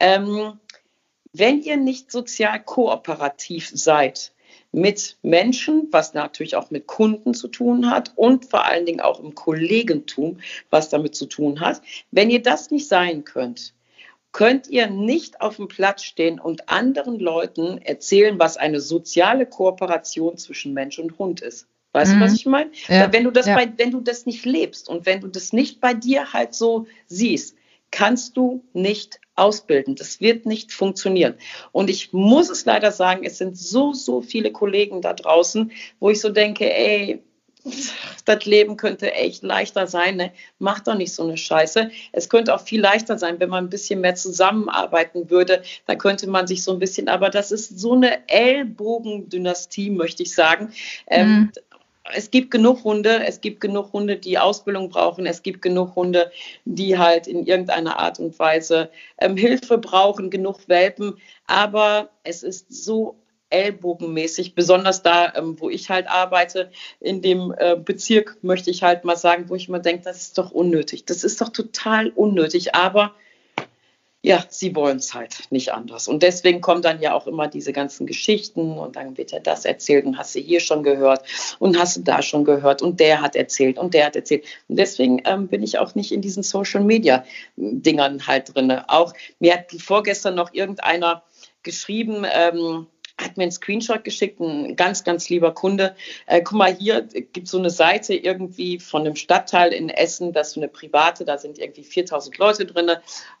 Ähm, 0.00 0.58
wenn 1.32 1.62
ihr 1.62 1.76
nicht 1.76 2.10
sozial 2.10 2.62
kooperativ 2.62 3.70
seid 3.72 4.32
mit 4.72 5.16
Menschen, 5.22 5.88
was 5.90 6.14
natürlich 6.14 6.56
auch 6.56 6.70
mit 6.70 6.86
Kunden 6.86 7.34
zu 7.34 7.48
tun 7.48 7.90
hat 7.90 8.12
und 8.16 8.46
vor 8.46 8.66
allen 8.66 8.86
Dingen 8.86 9.00
auch 9.00 9.20
im 9.20 9.34
Kollegentum, 9.34 10.38
was 10.70 10.88
damit 10.88 11.14
zu 11.14 11.26
tun 11.26 11.60
hat, 11.60 11.80
wenn 12.10 12.30
ihr 12.30 12.42
das 12.42 12.70
nicht 12.70 12.88
sein 12.88 13.24
könnt, 13.24 13.72
könnt 14.32 14.68
ihr 14.68 14.88
nicht 14.88 15.40
auf 15.40 15.56
dem 15.56 15.68
Platz 15.68 16.02
stehen 16.04 16.38
und 16.38 16.68
anderen 16.68 17.18
Leuten 17.18 17.78
erzählen, 17.78 18.38
was 18.38 18.56
eine 18.56 18.80
soziale 18.80 19.46
Kooperation 19.46 20.36
zwischen 20.36 20.74
Mensch 20.74 20.98
und 20.98 21.18
Hund 21.18 21.40
ist. 21.40 21.66
Weißt 21.92 22.14
mhm. 22.14 22.18
du, 22.18 22.24
was 22.26 22.34
ich 22.34 22.46
meine? 22.46 22.70
Ja. 22.88 23.12
Wenn 23.12 23.24
du 23.24 23.30
das 23.30 23.46
ja. 23.46 23.54
bei, 23.56 23.72
wenn 23.76 23.90
du 23.90 24.00
das 24.00 24.26
nicht 24.26 24.44
lebst 24.44 24.88
und 24.88 25.06
wenn 25.06 25.20
du 25.20 25.28
das 25.28 25.52
nicht 25.52 25.80
bei 25.80 25.94
dir 25.94 26.32
halt 26.32 26.54
so 26.54 26.86
siehst, 27.06 27.56
kannst 27.90 28.36
du 28.36 28.62
nicht 28.72 29.20
ausbilden. 29.34 29.94
Das 29.94 30.20
wird 30.20 30.46
nicht 30.46 30.72
funktionieren. 30.72 31.34
Und 31.72 31.90
ich 31.90 32.12
muss 32.12 32.50
es 32.50 32.64
leider 32.64 32.92
sagen, 32.92 33.24
es 33.24 33.38
sind 33.38 33.56
so, 33.56 33.92
so 33.92 34.20
viele 34.20 34.52
Kollegen 34.52 35.00
da 35.00 35.14
draußen, 35.14 35.70
wo 36.00 36.10
ich 36.10 36.20
so 36.20 36.28
denke, 36.28 36.74
ey, 36.74 37.22
das 38.24 38.44
Leben 38.44 38.76
könnte 38.76 39.12
echt 39.12 39.42
leichter 39.42 39.86
sein. 39.86 40.16
Ne? 40.16 40.32
Mach 40.58 40.80
doch 40.80 40.94
nicht 40.94 41.12
so 41.12 41.24
eine 41.24 41.36
Scheiße. 41.36 41.90
Es 42.12 42.28
könnte 42.28 42.54
auch 42.54 42.60
viel 42.60 42.80
leichter 42.80 43.18
sein, 43.18 43.40
wenn 43.40 43.50
man 43.50 43.64
ein 43.64 43.70
bisschen 43.70 44.00
mehr 44.00 44.14
zusammenarbeiten 44.14 45.30
würde. 45.30 45.62
Da 45.86 45.94
könnte 45.94 46.28
man 46.28 46.46
sich 46.46 46.62
so 46.62 46.72
ein 46.72 46.78
bisschen, 46.78 47.08
aber 47.08 47.30
das 47.30 47.52
ist 47.52 47.78
so 47.78 47.94
eine 47.94 48.28
Ellbogendynastie, 48.28 49.90
möchte 49.90 50.22
ich 50.22 50.34
sagen. 50.34 50.72
Ähm, 51.08 51.28
mhm 51.28 51.52
es 52.14 52.30
gibt 52.30 52.50
genug 52.50 52.84
Hunde, 52.84 53.24
es 53.26 53.40
gibt 53.40 53.60
genug 53.60 53.92
Hunde, 53.92 54.16
die 54.16 54.38
Ausbildung 54.38 54.88
brauchen, 54.88 55.26
es 55.26 55.42
gibt 55.42 55.62
genug 55.62 55.96
Hunde, 55.96 56.30
die 56.64 56.98
halt 56.98 57.26
in 57.26 57.46
irgendeiner 57.46 57.98
Art 57.98 58.18
und 58.18 58.38
Weise 58.38 58.90
ähm, 59.18 59.36
Hilfe 59.36 59.78
brauchen, 59.78 60.30
genug 60.30 60.68
Welpen. 60.68 61.16
Aber 61.46 62.10
es 62.24 62.42
ist 62.42 62.66
so 62.72 63.16
ellbogenmäßig, 63.50 64.54
besonders 64.54 65.02
da, 65.02 65.32
ähm, 65.34 65.58
wo 65.58 65.70
ich 65.70 65.88
halt 65.88 66.08
arbeite, 66.08 66.70
in 67.00 67.22
dem 67.22 67.54
äh, 67.56 67.76
Bezirk, 67.76 68.38
möchte 68.42 68.70
ich 68.70 68.82
halt 68.82 69.04
mal 69.04 69.16
sagen, 69.16 69.48
wo 69.48 69.54
ich 69.54 69.68
mir 69.68 69.80
denke, 69.80 70.04
das 70.04 70.22
ist 70.22 70.38
doch 70.38 70.50
unnötig. 70.50 71.04
Das 71.06 71.24
ist 71.24 71.40
doch 71.40 71.48
total 71.48 72.10
unnötig. 72.10 72.74
Aber 72.74 73.14
ja, 74.20 74.44
sie 74.48 74.74
wollen 74.74 74.96
es 74.96 75.14
halt 75.14 75.44
nicht 75.50 75.72
anders. 75.72 76.08
Und 76.08 76.24
deswegen 76.24 76.60
kommen 76.60 76.82
dann 76.82 77.00
ja 77.00 77.14
auch 77.14 77.28
immer 77.28 77.46
diese 77.46 77.72
ganzen 77.72 78.06
Geschichten 78.06 78.76
und 78.76 78.96
dann 78.96 79.16
wird 79.16 79.30
ja 79.30 79.38
das 79.38 79.64
erzählt 79.64 80.06
und 80.06 80.18
hast 80.18 80.34
du 80.34 80.40
hier 80.40 80.58
schon 80.58 80.82
gehört 80.82 81.22
und 81.60 81.78
hast 81.78 81.96
du 81.96 82.00
da 82.00 82.20
schon 82.20 82.44
gehört 82.44 82.82
und 82.82 82.98
der 82.98 83.20
hat 83.20 83.36
erzählt 83.36 83.78
und 83.78 83.94
der 83.94 84.06
hat 84.06 84.16
erzählt. 84.16 84.44
Und 84.66 84.76
deswegen 84.76 85.22
ähm, 85.24 85.46
bin 85.46 85.62
ich 85.62 85.78
auch 85.78 85.94
nicht 85.94 86.10
in 86.10 86.20
diesen 86.20 86.42
Social 86.42 86.82
Media 86.82 87.24
Dingern 87.56 88.26
halt 88.26 88.54
drin. 88.54 88.72
Auch 88.88 89.14
mir 89.38 89.54
hat 89.54 89.70
vorgestern 89.78 90.34
noch 90.34 90.52
irgendeiner 90.52 91.22
geschrieben, 91.62 92.24
ähm, 92.28 92.86
hat 93.20 93.36
mir 93.36 93.44
einen 93.44 93.52
Screenshot 93.52 94.04
geschickt, 94.04 94.40
ein 94.40 94.76
ganz, 94.76 95.04
ganz 95.04 95.28
lieber 95.28 95.52
Kunde. 95.52 95.94
Äh, 96.26 96.42
guck 96.42 96.58
mal, 96.58 96.74
hier 96.74 97.02
gibt 97.02 97.48
so 97.48 97.58
eine 97.58 97.70
Seite 97.70 98.14
irgendwie 98.14 98.78
von 98.78 99.02
einem 99.02 99.16
Stadtteil 99.16 99.72
in 99.72 99.88
Essen, 99.88 100.32
das 100.32 100.48
ist 100.48 100.54
so 100.54 100.60
eine 100.60 100.68
private, 100.68 101.24
da 101.24 101.36
sind 101.38 101.58
irgendwie 101.58 101.84
4000 101.84 102.38
Leute 102.38 102.66
drin. 102.66 102.90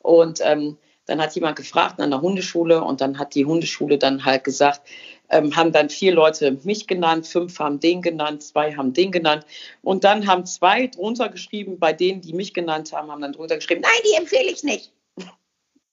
Und 0.00 0.40
ähm, 0.42 0.76
dann 1.06 1.22
hat 1.22 1.34
jemand 1.34 1.56
gefragt 1.56 2.00
an 2.00 2.10
der 2.10 2.20
Hundeschule 2.20 2.82
und 2.82 3.00
dann 3.00 3.18
hat 3.18 3.34
die 3.34 3.46
Hundeschule 3.46 3.96
dann 3.98 4.24
halt 4.24 4.44
gesagt, 4.44 4.82
ähm, 5.30 5.54
haben 5.56 5.72
dann 5.72 5.90
vier 5.90 6.12
Leute 6.12 6.58
mich 6.64 6.86
genannt, 6.86 7.26
fünf 7.26 7.58
haben 7.58 7.80
den 7.80 8.02
genannt, 8.02 8.42
zwei 8.42 8.74
haben 8.76 8.92
den 8.92 9.12
genannt. 9.12 9.44
Und 9.82 10.04
dann 10.04 10.26
haben 10.26 10.44
zwei 10.44 10.86
drunter 10.86 11.28
geschrieben, 11.28 11.78
bei 11.78 11.92
denen, 11.92 12.20
die 12.20 12.32
mich 12.32 12.52
genannt 12.52 12.92
haben, 12.92 13.10
haben 13.10 13.22
dann 13.22 13.32
drunter 13.32 13.56
geschrieben, 13.56 13.82
nein, 13.82 14.00
die 14.04 14.18
empfehle 14.18 14.50
ich 14.50 14.62
nicht. 14.64 14.92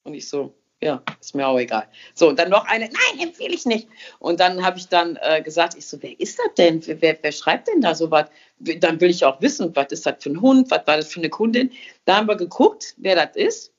Und 0.03 0.13
ich 0.13 0.27
so, 0.27 0.53
ja, 0.85 1.01
ist 1.19 1.33
mir 1.33 1.47
auch 1.47 1.57
egal. 1.57 1.87
So, 2.13 2.29
und 2.29 2.37
dann 2.37 2.49
noch 2.49 2.65
eine, 2.67 2.85
nein, 2.85 3.27
empfehle 3.27 3.55
ich 3.55 3.65
nicht. 3.65 3.89
Und 4.19 4.39
dann 4.39 4.63
habe 4.63 4.77
ich 4.77 4.87
dann 4.87 5.17
äh, 5.19 5.41
gesagt, 5.41 5.75
ich 5.75 5.87
so, 5.87 5.97
wer 6.01 6.17
ist 6.19 6.37
das 6.37 6.53
denn? 6.57 6.79
Wer, 6.85 7.17
wer 7.19 7.31
schreibt 7.31 7.67
denn 7.67 7.81
da 7.81 7.95
so 7.95 8.11
was? 8.11 8.27
Dann 8.59 9.01
will 9.01 9.09
ich 9.09 9.25
auch 9.25 9.41
wissen, 9.41 9.75
was 9.75 9.87
ist 9.89 10.05
das 10.05 10.15
für 10.19 10.29
ein 10.29 10.41
Hund, 10.41 10.69
was 10.69 10.85
war 10.85 10.97
das 10.97 11.11
für 11.11 11.19
eine 11.19 11.29
Kundin. 11.29 11.71
Da 12.05 12.17
haben 12.17 12.27
wir 12.27 12.35
geguckt, 12.35 12.93
wer 12.97 13.15
das 13.15 13.35
ist. 13.35 13.71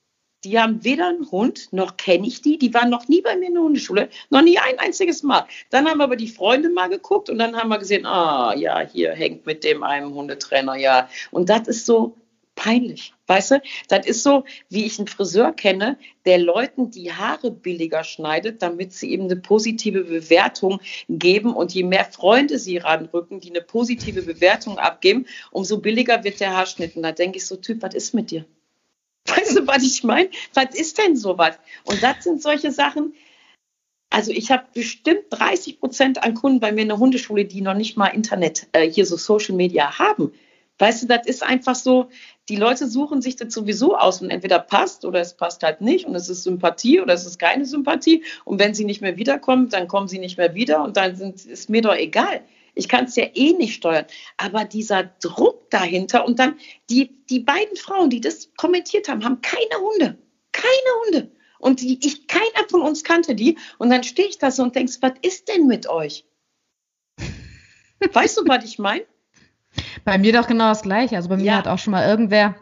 Die 0.42 0.58
haben 0.58 0.84
weder 0.84 1.08
einen 1.08 1.30
Hund, 1.30 1.72
noch 1.72 1.96
kenne 1.96 2.26
ich 2.26 2.42
die. 2.42 2.58
Die 2.58 2.74
waren 2.74 2.90
noch 2.90 3.06
nie 3.06 3.22
bei 3.22 3.36
mir 3.36 3.48
in 3.48 3.54
der 3.54 3.62
Hundeschule, 3.62 4.08
noch 4.30 4.42
nie 4.42 4.58
ein 4.58 4.78
einziges 4.80 5.22
Mal. 5.22 5.46
Dann 5.70 5.88
haben 5.88 5.98
wir 5.98 6.04
aber 6.04 6.16
die 6.16 6.28
Freunde 6.28 6.70
mal 6.70 6.88
geguckt 6.88 7.30
und 7.30 7.38
dann 7.38 7.56
haben 7.56 7.68
wir 7.68 7.78
gesehen, 7.78 8.04
ah, 8.04 8.52
ja, 8.54 8.80
hier 8.80 9.12
hängt 9.12 9.46
mit 9.46 9.62
dem 9.62 9.84
einem 9.84 10.12
Hundetrainer, 10.12 10.74
ja. 10.74 11.08
Und 11.30 11.48
das 11.48 11.68
ist 11.68 11.86
so, 11.86 12.16
peinlich. 12.56 13.12
Weißt 13.28 13.52
du, 13.52 13.62
das 13.88 14.04
ist 14.06 14.24
so, 14.24 14.44
wie 14.68 14.84
ich 14.84 14.98
einen 14.98 15.06
Friseur 15.06 15.52
kenne, 15.52 15.96
der 16.24 16.38
Leuten 16.38 16.90
die 16.90 17.12
Haare 17.12 17.52
billiger 17.52 18.02
schneidet, 18.02 18.62
damit 18.62 18.92
sie 18.92 19.12
eben 19.12 19.24
eine 19.24 19.36
positive 19.36 20.02
Bewertung 20.02 20.80
geben. 21.08 21.54
Und 21.54 21.72
je 21.72 21.84
mehr 21.84 22.06
Freunde 22.06 22.58
sie 22.58 22.78
ranrücken, 22.78 23.38
die 23.40 23.50
eine 23.50 23.60
positive 23.60 24.22
Bewertung 24.22 24.78
abgeben, 24.78 25.26
umso 25.52 25.78
billiger 25.78 26.24
wird 26.24 26.40
der 26.40 26.56
Haarschnitt. 26.56 26.96
Und 26.96 27.04
da 27.04 27.12
denke 27.12 27.38
ich 27.38 27.46
so, 27.46 27.56
Typ, 27.56 27.82
was 27.82 27.94
ist 27.94 28.14
mit 28.14 28.32
dir? 28.32 28.44
Weißt 29.26 29.56
du, 29.56 29.66
was 29.66 29.84
ich 29.84 30.02
meine? 30.02 30.30
Was 30.54 30.74
ist 30.74 30.98
denn 30.98 31.16
sowas? 31.16 31.56
Und 31.84 32.02
das 32.02 32.24
sind 32.24 32.42
solche 32.42 32.72
Sachen, 32.72 33.14
also 34.08 34.30
ich 34.30 34.50
habe 34.50 34.64
bestimmt 34.72 35.24
30 35.30 35.80
Prozent 35.80 36.22
an 36.22 36.34
Kunden 36.34 36.60
bei 36.60 36.72
mir 36.72 36.82
in 36.82 36.88
der 36.88 36.98
Hundeschule, 36.98 37.44
die 37.44 37.60
noch 37.60 37.74
nicht 37.74 37.96
mal 37.96 38.06
Internet, 38.06 38.68
äh, 38.72 38.88
hier 38.88 39.04
so 39.04 39.16
Social 39.16 39.56
Media 39.56 39.98
haben. 39.98 40.32
Weißt 40.78 41.02
du, 41.02 41.06
das 41.06 41.26
ist 41.26 41.42
einfach 41.42 41.74
so, 41.74 42.10
die 42.48 42.56
Leute 42.56 42.86
suchen 42.86 43.22
sich 43.22 43.36
das 43.36 43.52
sowieso 43.52 43.96
aus 43.96 44.22
und 44.22 44.30
entweder 44.30 44.58
passt 44.58 45.04
oder 45.04 45.20
es 45.20 45.34
passt 45.34 45.62
halt 45.62 45.80
nicht 45.80 46.06
und 46.06 46.14
es 46.14 46.28
ist 46.28 46.44
Sympathie 46.44 47.00
oder 47.00 47.14
es 47.14 47.26
ist 47.26 47.38
keine 47.38 47.64
Sympathie 47.64 48.22
und 48.44 48.60
wenn 48.60 48.74
sie 48.74 48.84
nicht 48.84 49.00
mehr 49.00 49.16
wiederkommen, 49.16 49.68
dann 49.68 49.88
kommen 49.88 50.08
sie 50.08 50.18
nicht 50.18 50.38
mehr 50.38 50.54
wieder 50.54 50.82
und 50.82 50.96
dann 50.96 51.16
sind, 51.16 51.44
ist 51.44 51.68
mir 51.68 51.82
doch 51.82 51.94
egal. 51.94 52.42
Ich 52.74 52.88
kann 52.88 53.06
es 53.06 53.16
ja 53.16 53.24
eh 53.34 53.54
nicht 53.54 53.74
steuern. 53.74 54.04
Aber 54.36 54.64
dieser 54.64 55.04
Druck 55.04 55.70
dahinter 55.70 56.26
und 56.26 56.38
dann 56.38 56.56
die, 56.90 57.24
die 57.30 57.40
beiden 57.40 57.76
Frauen, 57.76 58.10
die 58.10 58.20
das 58.20 58.50
kommentiert 58.56 59.08
haben, 59.08 59.24
haben 59.24 59.40
keine 59.40 59.80
Hunde. 59.80 60.18
Keine 60.52 60.70
Hunde. 61.06 61.32
Und 61.58 61.80
die, 61.80 61.98
ich, 62.06 62.26
keiner 62.28 62.68
von 62.68 62.82
uns 62.82 63.02
kannte 63.02 63.34
die. 63.34 63.58
Und 63.78 63.88
dann 63.88 64.04
stehe 64.04 64.28
ich 64.28 64.38
da 64.38 64.50
so 64.50 64.62
und 64.62 64.76
denkst, 64.76 64.98
was 65.00 65.12
ist 65.22 65.48
denn 65.48 65.66
mit 65.66 65.88
euch? 65.88 66.26
Weißt 68.12 68.36
du, 68.36 68.42
was 68.46 68.64
ich 68.64 68.78
meine? 68.78 69.06
Bei 70.04 70.18
mir 70.18 70.32
doch 70.32 70.46
genau 70.46 70.68
das 70.68 70.82
Gleiche. 70.82 71.16
Also 71.16 71.28
bei 71.28 71.36
mir 71.36 71.44
ja. 71.44 71.56
hat 71.56 71.68
auch 71.68 71.78
schon 71.78 71.92
mal 71.92 72.08
irgendwer, 72.08 72.54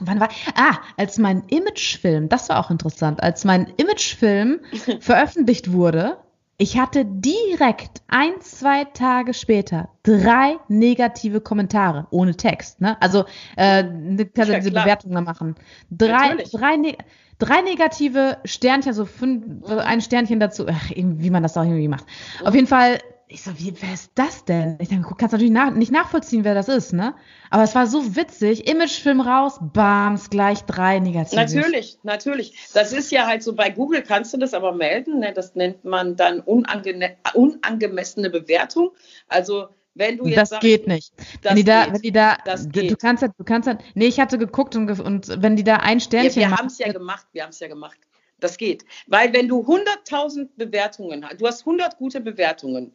wann 0.00 0.20
war, 0.20 0.28
ah, 0.54 0.78
als 0.96 1.18
mein 1.18 1.44
Imagefilm, 1.48 2.28
das 2.28 2.48
war 2.48 2.58
auch 2.58 2.70
interessant, 2.70 3.22
als 3.22 3.44
mein 3.44 3.72
Imagefilm 3.76 4.60
veröffentlicht 5.00 5.72
wurde, 5.72 6.18
ich 6.60 6.78
hatte 6.78 7.06
direkt 7.06 8.02
ein, 8.08 8.32
zwei 8.42 8.84
Tage 8.84 9.32
später 9.32 9.88
drei 10.02 10.58
negative 10.68 11.40
Kommentare 11.40 12.06
ohne 12.10 12.36
Text. 12.36 12.82
Ne? 12.82 13.00
Also 13.00 13.24
äh, 13.56 13.82
ne, 13.82 14.26
kannst 14.26 14.52
ja, 14.52 14.58
diese 14.58 14.70
Bewertung 14.70 15.12
da 15.12 15.22
machen. 15.22 15.54
Drei, 15.90 16.36
drei, 16.52 16.76
ne 16.76 16.98
drei 17.38 17.62
negative 17.62 18.36
Sternchen, 18.44 18.92
so 18.92 19.06
fünf, 19.06 19.64
ein 19.70 20.02
Sternchen 20.02 20.38
dazu, 20.38 20.66
ach, 20.68 20.90
wie 20.94 21.30
man 21.30 21.42
das 21.42 21.56
auch 21.56 21.64
irgendwie 21.64 21.88
macht. 21.88 22.04
Auf 22.44 22.54
jeden 22.54 22.66
Fall 22.66 22.98
ich 23.32 23.42
so, 23.42 23.52
wie, 23.58 23.72
wer 23.80 23.94
ist 23.94 24.10
das 24.16 24.44
denn? 24.44 24.76
Ich 24.80 24.88
denke, 24.88 25.14
kannst 25.16 25.32
natürlich 25.32 25.52
nach, 25.52 25.70
nicht 25.70 25.92
nachvollziehen, 25.92 26.42
wer 26.42 26.54
das 26.54 26.68
ist, 26.68 26.92
ne? 26.92 27.14
Aber 27.48 27.62
es 27.62 27.74
war 27.76 27.86
so 27.86 28.16
witzig. 28.16 28.68
Imagefilm 28.68 29.20
raus, 29.20 29.58
bams, 29.60 30.30
gleich 30.30 30.62
drei 30.62 30.98
negative. 30.98 31.36
Natürlich, 31.36 31.98
natürlich. 32.02 32.54
Das 32.74 32.92
ist 32.92 33.12
ja 33.12 33.26
halt 33.26 33.44
so, 33.44 33.54
bei 33.54 33.70
Google 33.70 34.02
kannst 34.02 34.34
du 34.34 34.38
das 34.38 34.52
aber 34.52 34.72
melden, 34.72 35.20
ne? 35.20 35.32
Das 35.32 35.54
nennt 35.54 35.84
man 35.84 36.16
dann 36.16 36.40
unange 36.40 37.16
unangemessene 37.34 38.30
Bewertung. 38.30 38.90
Also, 39.28 39.68
wenn 39.94 40.16
du 40.16 40.26
jetzt 40.26 40.38
das 40.38 40.48
sagst, 40.50 40.62
geht 40.62 40.88
nicht. 40.88 41.12
wenn 41.42 41.54
die 41.54 41.64
da, 41.64 41.84
geht, 41.84 41.94
wenn 41.94 42.02
die 42.02 42.12
da, 42.12 42.36
du, 42.44 42.86
du, 42.88 42.96
kannst 42.96 43.22
halt, 43.22 43.32
du 43.38 43.44
kannst 43.44 43.68
halt, 43.68 43.80
nee, 43.94 44.06
ich 44.06 44.18
hatte 44.18 44.38
geguckt 44.38 44.74
und, 44.74 44.98
und 44.98 45.40
wenn 45.40 45.54
die 45.54 45.64
da 45.64 45.76
ein 45.76 46.00
Sternchen 46.00 46.42
ja, 46.42 46.48
wir 46.48 46.56
haben 46.56 46.66
es 46.66 46.78
ja 46.78 46.92
gemacht, 46.92 47.26
wir 47.32 47.44
haben 47.44 47.50
es 47.50 47.60
ja 47.60 47.68
gemacht. 47.68 47.98
Das 48.40 48.56
geht. 48.56 48.84
Weil 49.06 49.32
wenn 49.34 49.48
du 49.48 49.60
100.000 49.60 50.48
Bewertungen 50.56 51.24
hast, 51.24 51.40
du 51.40 51.46
hast 51.46 51.60
100 51.60 51.98
gute 51.98 52.20
Bewertungen, 52.20 52.92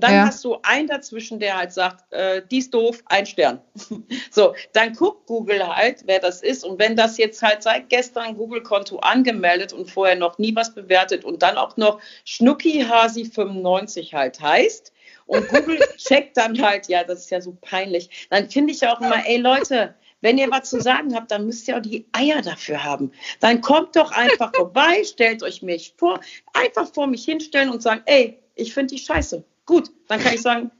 dann 0.00 0.12
ja. 0.12 0.26
hast 0.26 0.44
du 0.44 0.58
einen 0.62 0.88
dazwischen, 0.88 1.38
der 1.38 1.56
halt 1.56 1.72
sagt, 1.72 2.12
äh, 2.12 2.42
die 2.50 2.58
ist 2.58 2.72
doof, 2.72 3.02
ein 3.06 3.26
Stern. 3.26 3.60
so, 4.30 4.54
dann 4.72 4.94
guckt 4.94 5.26
Google 5.26 5.66
halt, 5.66 6.02
wer 6.06 6.20
das 6.20 6.42
ist. 6.42 6.64
Und 6.64 6.78
wenn 6.78 6.96
das 6.96 7.18
jetzt 7.18 7.42
halt 7.42 7.62
seit 7.62 7.88
gestern 7.88 8.36
Google-Konto 8.36 8.98
angemeldet 8.98 9.72
und 9.72 9.90
vorher 9.90 10.16
noch 10.16 10.38
nie 10.38 10.54
was 10.56 10.74
bewertet 10.74 11.24
und 11.24 11.42
dann 11.42 11.56
auch 11.56 11.76
noch 11.76 12.00
Schnucki 12.24 12.84
Hasi 12.88 13.24
95 13.24 14.14
halt 14.14 14.40
heißt, 14.40 14.92
und 15.26 15.48
Google 15.48 15.78
checkt 15.96 16.36
dann 16.36 16.60
halt, 16.60 16.88
ja, 16.88 17.04
das 17.04 17.20
ist 17.20 17.30
ja 17.30 17.40
so 17.40 17.56
peinlich, 17.60 18.28
dann 18.30 18.48
finde 18.50 18.72
ich 18.72 18.86
auch 18.86 19.00
immer, 19.00 19.26
ey 19.26 19.38
Leute, 19.38 19.94
wenn 20.24 20.38
ihr 20.38 20.50
was 20.50 20.70
zu 20.70 20.80
sagen 20.80 21.14
habt, 21.14 21.30
dann 21.30 21.44
müsst 21.44 21.68
ihr 21.68 21.76
auch 21.76 21.82
die 21.82 22.06
Eier 22.12 22.40
dafür 22.40 22.82
haben. 22.82 23.12
Dann 23.40 23.60
kommt 23.60 23.94
doch 23.94 24.10
einfach 24.10 24.52
vorbei, 24.56 25.04
stellt 25.04 25.42
euch 25.42 25.60
mich 25.60 25.94
vor, 25.98 26.18
einfach 26.54 26.92
vor 26.92 27.06
mich 27.06 27.26
hinstellen 27.26 27.68
und 27.68 27.82
sagen, 27.82 28.00
ey, 28.06 28.38
ich 28.54 28.72
finde 28.72 28.94
die 28.94 29.00
scheiße. 29.00 29.44
Gut, 29.66 29.90
dann 30.08 30.20
kann 30.20 30.34
ich 30.34 30.42
sagen, 30.42 30.70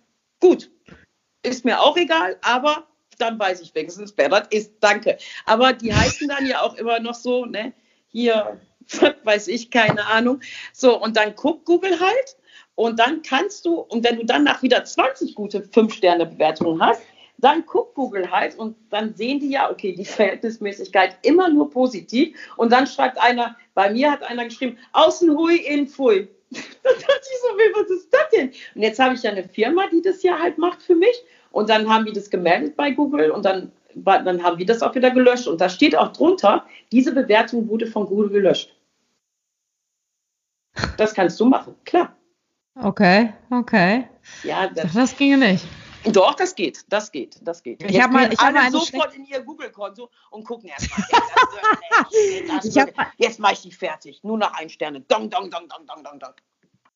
gut, 0.40 0.70
ist 1.42 1.64
mir 1.64 1.80
auch 1.80 1.96
egal, 1.96 2.38
aber 2.42 2.86
dann 3.18 3.38
weiß 3.38 3.60
ich 3.60 3.74
wenigstens, 3.74 4.12
wer 4.16 4.28
das 4.28 4.48
ist. 4.50 4.74
Danke. 4.80 5.18
Aber 5.46 5.72
die 5.72 5.94
heißen 5.94 6.28
dann 6.28 6.46
ja 6.46 6.62
auch 6.62 6.74
immer 6.74 7.00
noch 7.00 7.14
so, 7.14 7.46
ne? 7.46 7.72
Hier, 8.08 8.60
weiß 9.24 9.48
ich, 9.48 9.70
keine 9.70 10.06
Ahnung. 10.06 10.40
So, 10.72 11.00
und 11.00 11.16
dann 11.16 11.34
guckt 11.34 11.64
Google 11.64 11.98
halt. 12.00 12.36
Und 12.76 12.98
dann 12.98 13.22
kannst 13.22 13.66
du, 13.66 13.78
und 13.78 14.04
wenn 14.04 14.16
du 14.16 14.24
dann 14.24 14.42
nach 14.42 14.62
wieder 14.62 14.84
20 14.84 15.36
gute 15.36 15.60
5-Sterne-Bewertungen 15.60 16.82
hast, 16.82 17.02
dann 17.38 17.66
guckt 17.66 17.94
Google 17.94 18.30
halt 18.30 18.56
und 18.58 18.76
dann 18.90 19.14
sehen 19.14 19.40
die 19.40 19.50
ja, 19.50 19.70
okay, 19.70 19.92
die 19.92 20.04
Verhältnismäßigkeit 20.04 21.18
immer 21.22 21.48
nur 21.48 21.70
positiv. 21.70 22.36
Und 22.56 22.72
dann 22.72 22.86
schreibt 22.86 23.18
einer, 23.18 23.56
bei 23.74 23.90
mir 23.90 24.10
hat 24.10 24.22
einer 24.22 24.44
geschrieben, 24.44 24.78
außen 24.92 25.36
hui, 25.36 25.56
in 25.56 25.86
pfui. 25.86 26.28
Da 26.82 26.90
dachte 26.90 27.20
ich 27.20 27.40
so, 27.40 27.48
was 27.80 27.90
ist 27.90 28.12
das 28.12 28.28
denn? 28.32 28.48
Und 28.74 28.82
jetzt 28.82 28.98
habe 28.98 29.14
ich 29.14 29.22
ja 29.22 29.30
eine 29.30 29.44
Firma, 29.44 29.88
die 29.90 30.02
das 30.02 30.22
ja 30.22 30.38
halt 30.38 30.58
macht 30.58 30.82
für 30.82 30.94
mich. 30.94 31.24
Und 31.50 31.68
dann 31.68 31.88
haben 31.88 32.04
die 32.04 32.12
das 32.12 32.30
gemeldet 32.30 32.76
bei 32.76 32.90
Google 32.90 33.30
und 33.30 33.44
dann, 33.44 33.70
dann 33.94 34.42
haben 34.42 34.58
die 34.58 34.66
das 34.66 34.82
auch 34.82 34.94
wieder 34.94 35.10
gelöscht. 35.10 35.46
Und 35.46 35.60
da 35.60 35.68
steht 35.68 35.96
auch 35.96 36.12
drunter, 36.12 36.66
diese 36.92 37.12
Bewertung 37.12 37.68
wurde 37.68 37.86
von 37.86 38.06
Google 38.06 38.30
gelöscht. 38.30 38.74
Das 40.96 41.14
kannst 41.14 41.38
du 41.38 41.44
machen, 41.44 41.74
klar. 41.84 42.16
Okay, 42.82 43.32
okay. 43.50 44.08
Ja, 44.42 44.68
das, 44.68 44.92
das 44.92 45.16
ginge 45.16 45.38
nicht. 45.38 45.64
Doch, 46.12 46.34
das 46.34 46.54
geht, 46.54 46.84
das 46.88 47.10
geht, 47.10 47.38
das 47.42 47.62
geht. 47.62 47.82
Ich 47.82 48.00
habe 48.00 48.12
mal, 48.12 48.32
ich 48.32 48.38
habe 48.38 48.54
mal 48.54 48.70
sofort 48.70 49.14
in 49.14 49.24
ihr 49.24 49.40
Google-Konto 49.42 50.10
und 50.30 50.44
gucken 50.44 50.68
erstmal. 50.68 51.06
jetzt 53.16 53.40
mache 53.40 53.52
ich 53.54 53.62
die 53.62 53.72
fertig. 53.72 54.22
Nur 54.22 54.38
noch 54.38 54.52
ein 54.54 54.68
Sterne. 54.68 55.00
Dong, 55.00 55.30
dong, 55.30 55.50
dong, 55.50 55.68
dong, 55.68 55.86
dong, 55.86 56.04
dong, 56.04 56.18
dong. 56.18 56.32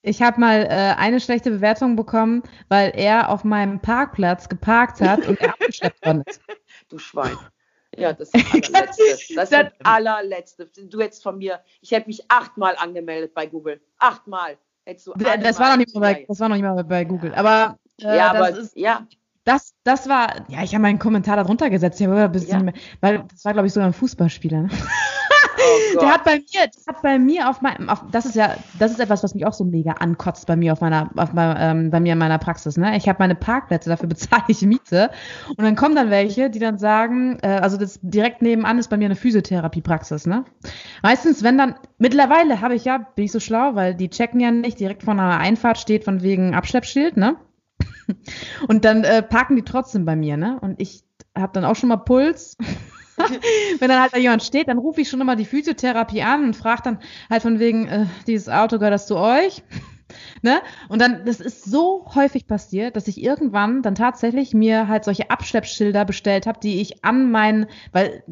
Ich 0.03 0.23
habe 0.23 0.41
mal 0.41 0.63
äh, 0.65 0.95
eine 0.97 1.21
schlechte 1.21 1.51
Bewertung 1.51 1.97
bekommen, 1.97 2.43
weil 2.69 2.93
er 2.95 3.31
auf 3.31 3.45
meinem 3.45 3.81
Parkplatz 3.81 4.49
geparkt 4.49 5.01
hat 5.01 5.27
und 5.27 5.41
er 5.41 5.49
abgeschleppt 5.55 6.05
worden 6.05 6.23
ist. 6.27 6.41
Du 6.89 6.99
Schwein. 6.99 7.37
Ja, 7.97 8.13
das 8.13 8.31
ist 8.33 8.55
das 8.55 8.73
allerletzte. 8.73 9.35
Das 9.35 9.51
ist 9.51 9.53
das 9.53 9.73
allerletzte. 9.85 10.67
Du 10.67 11.01
hättest 11.01 11.23
von 11.23 11.39
mir, 11.39 11.61
ich 11.81 11.91
hätte 11.91 12.07
mich 12.07 12.23
achtmal 12.31 12.77
angemeldet 12.77 13.35
bei 13.35 13.47
Google. 13.47 13.81
Achtmal. 13.99 14.57
das, 14.85 15.07
war 15.59 15.71
noch 15.71 15.77
nicht 15.79 15.95
mal 15.95 16.01
bei, 16.01 16.25
das 16.29 16.39
war 16.39 16.49
noch 16.49 16.57
nicht 16.57 16.65
mal 16.65 16.85
bei 16.85 17.05
Google. 17.05 17.35
Aber, 17.35 17.77
äh, 18.03 18.17
ja, 18.17 18.31
aber 18.31 18.51
ist, 18.51 18.77
ja. 18.77 19.07
Das, 19.45 19.75
das 19.83 20.09
war, 20.09 20.45
ja, 20.49 20.63
ich 20.63 20.75
habe 20.75 20.83
meinen 20.83 20.99
Kommentar 20.99 21.37
darunter 21.37 21.71
gesetzt, 21.71 22.01
ich 22.01 22.07
ein 22.07 22.33
bisschen, 22.33 22.67
ja. 22.67 22.73
weil 23.01 23.25
das 23.31 23.45
war, 23.45 23.55
glaube 23.55 23.67
ich, 23.67 23.73
so 23.73 23.81
ein 23.81 23.95
Fußballspieler. 23.95 24.63
Ne? 24.63 24.69
Oh 25.59 25.99
der 26.01 26.13
hat 26.13 26.25
bei 26.25 26.37
mir, 26.37 26.47
der 26.53 26.95
hat 26.95 27.03
bei 27.03 27.19
mir 27.19 27.49
auf 27.49 27.61
meinem, 27.61 27.89
auf, 27.89 28.05
das 28.11 28.27
ist 28.27 28.35
ja, 28.35 28.57
das 28.79 28.93
ist 28.93 29.01
etwas, 29.01 29.23
was 29.23 29.35
mich 29.35 29.47
auch 29.47 29.53
so 29.53 29.65
mega 29.65 29.93
ankotzt 29.93 30.47
bei 30.47 30.57
mir 30.57 30.73
auf 30.73 30.81
meiner, 30.81 31.11
auf 31.17 31.33
mein, 31.33 31.57
ähm, 31.59 31.91
bei 31.91 32.01
mir 32.01 32.13
in 32.13 32.19
meiner 32.19 32.39
Praxis. 32.39 32.77
Ne? 32.77 32.97
Ich 32.97 33.09
habe 33.09 33.19
meine 33.21 33.35
Parkplätze, 33.35 33.91
dafür 33.91 34.09
bezahle 34.09 34.45
ich 34.49 34.63
Miete. 34.63 35.11
Und 35.49 35.65
dann 35.65 35.77
kommen 35.77 35.95
dann 35.95 36.11
welche, 36.11 36.51
die 36.51 36.59
dann 36.59 36.79
sagen, 36.79 37.39
äh, 37.43 37.49
also 37.49 37.77
das 37.77 37.99
direkt 38.03 38.43
nebenan 38.43 38.79
ist 38.79 38.89
bei 38.89 38.97
mir 38.97 39.07
eine 39.07 39.17
Physiotherapiepraxis. 39.17 40.27
Ne? 40.27 40.45
Meistens, 41.03 41.43
wenn 41.43 41.59
dann, 41.59 41.75
mittlerweile 41.99 42.61
habe 42.61 42.75
ich 42.75 42.85
ja, 42.85 42.99
bin 42.99 43.25
ich 43.25 43.33
so 43.33 43.41
schlau, 43.41 43.75
weil 43.75 43.95
die 43.95 44.11
checken 44.11 44.41
ja 44.41 44.51
nicht 44.51 44.79
direkt 44.81 45.03
vor 45.03 45.15
einer 45.15 45.39
Einfahrt 45.39 45.79
steht 45.79 46.05
von 46.05 46.23
wegen 46.23 46.55
Abschleppschild, 46.55 47.17
ne? 47.17 47.37
Und 48.69 48.85
dann 48.85 49.05
äh, 49.05 49.23
parken 49.23 49.57
die 49.57 49.63
trotzdem 49.63 50.05
bei 50.05 50.17
mir, 50.17 50.37
ne? 50.37 50.59
Und 50.61 50.81
ich 50.81 51.05
habe 51.37 51.53
dann 51.53 51.65
auch 51.65 51.77
schon 51.77 51.89
mal 51.89 51.97
Puls. 51.97 52.57
Wenn 53.79 53.89
dann 53.89 54.01
halt 54.01 54.15
da 54.15 54.19
jemand 54.19 54.43
steht, 54.43 54.69
dann 54.69 54.79
rufe 54.79 55.01
ich 55.01 55.09
schon 55.09 55.21
immer 55.21 55.35
die 55.35 55.45
Physiotherapie 55.45 56.23
an 56.23 56.45
und 56.45 56.57
frage 56.57 56.83
dann 56.85 56.99
halt 57.29 57.43
von 57.43 57.59
wegen, 57.59 57.89
äh, 57.89 58.07
dieses 58.27 58.49
Auto 58.49 58.79
gehört 58.79 58.95
das 58.95 59.09
zu 59.09 59.17
euch? 59.17 59.65
ne? 60.43 60.61
Und 60.89 61.01
dann, 61.01 61.25
das 61.25 61.41
ist 61.41 61.65
so 61.65 62.07
häufig 62.15 62.47
passiert, 62.47 62.97
dass 62.97 63.09
ich 63.09 63.23
irgendwann 63.23 63.83
dann 63.83 63.95
tatsächlich 63.95 64.55
mir 64.55 64.89
halt 64.89 65.05
solche 65.05 65.31
Abschleppschilder 65.31 66.05
bestellt 66.05 66.47
habe, 66.47 66.61
die 66.61 66.81
ich 66.81 67.05
an 67.05 67.31
meinen, 67.31 67.67
weil, 67.93 68.23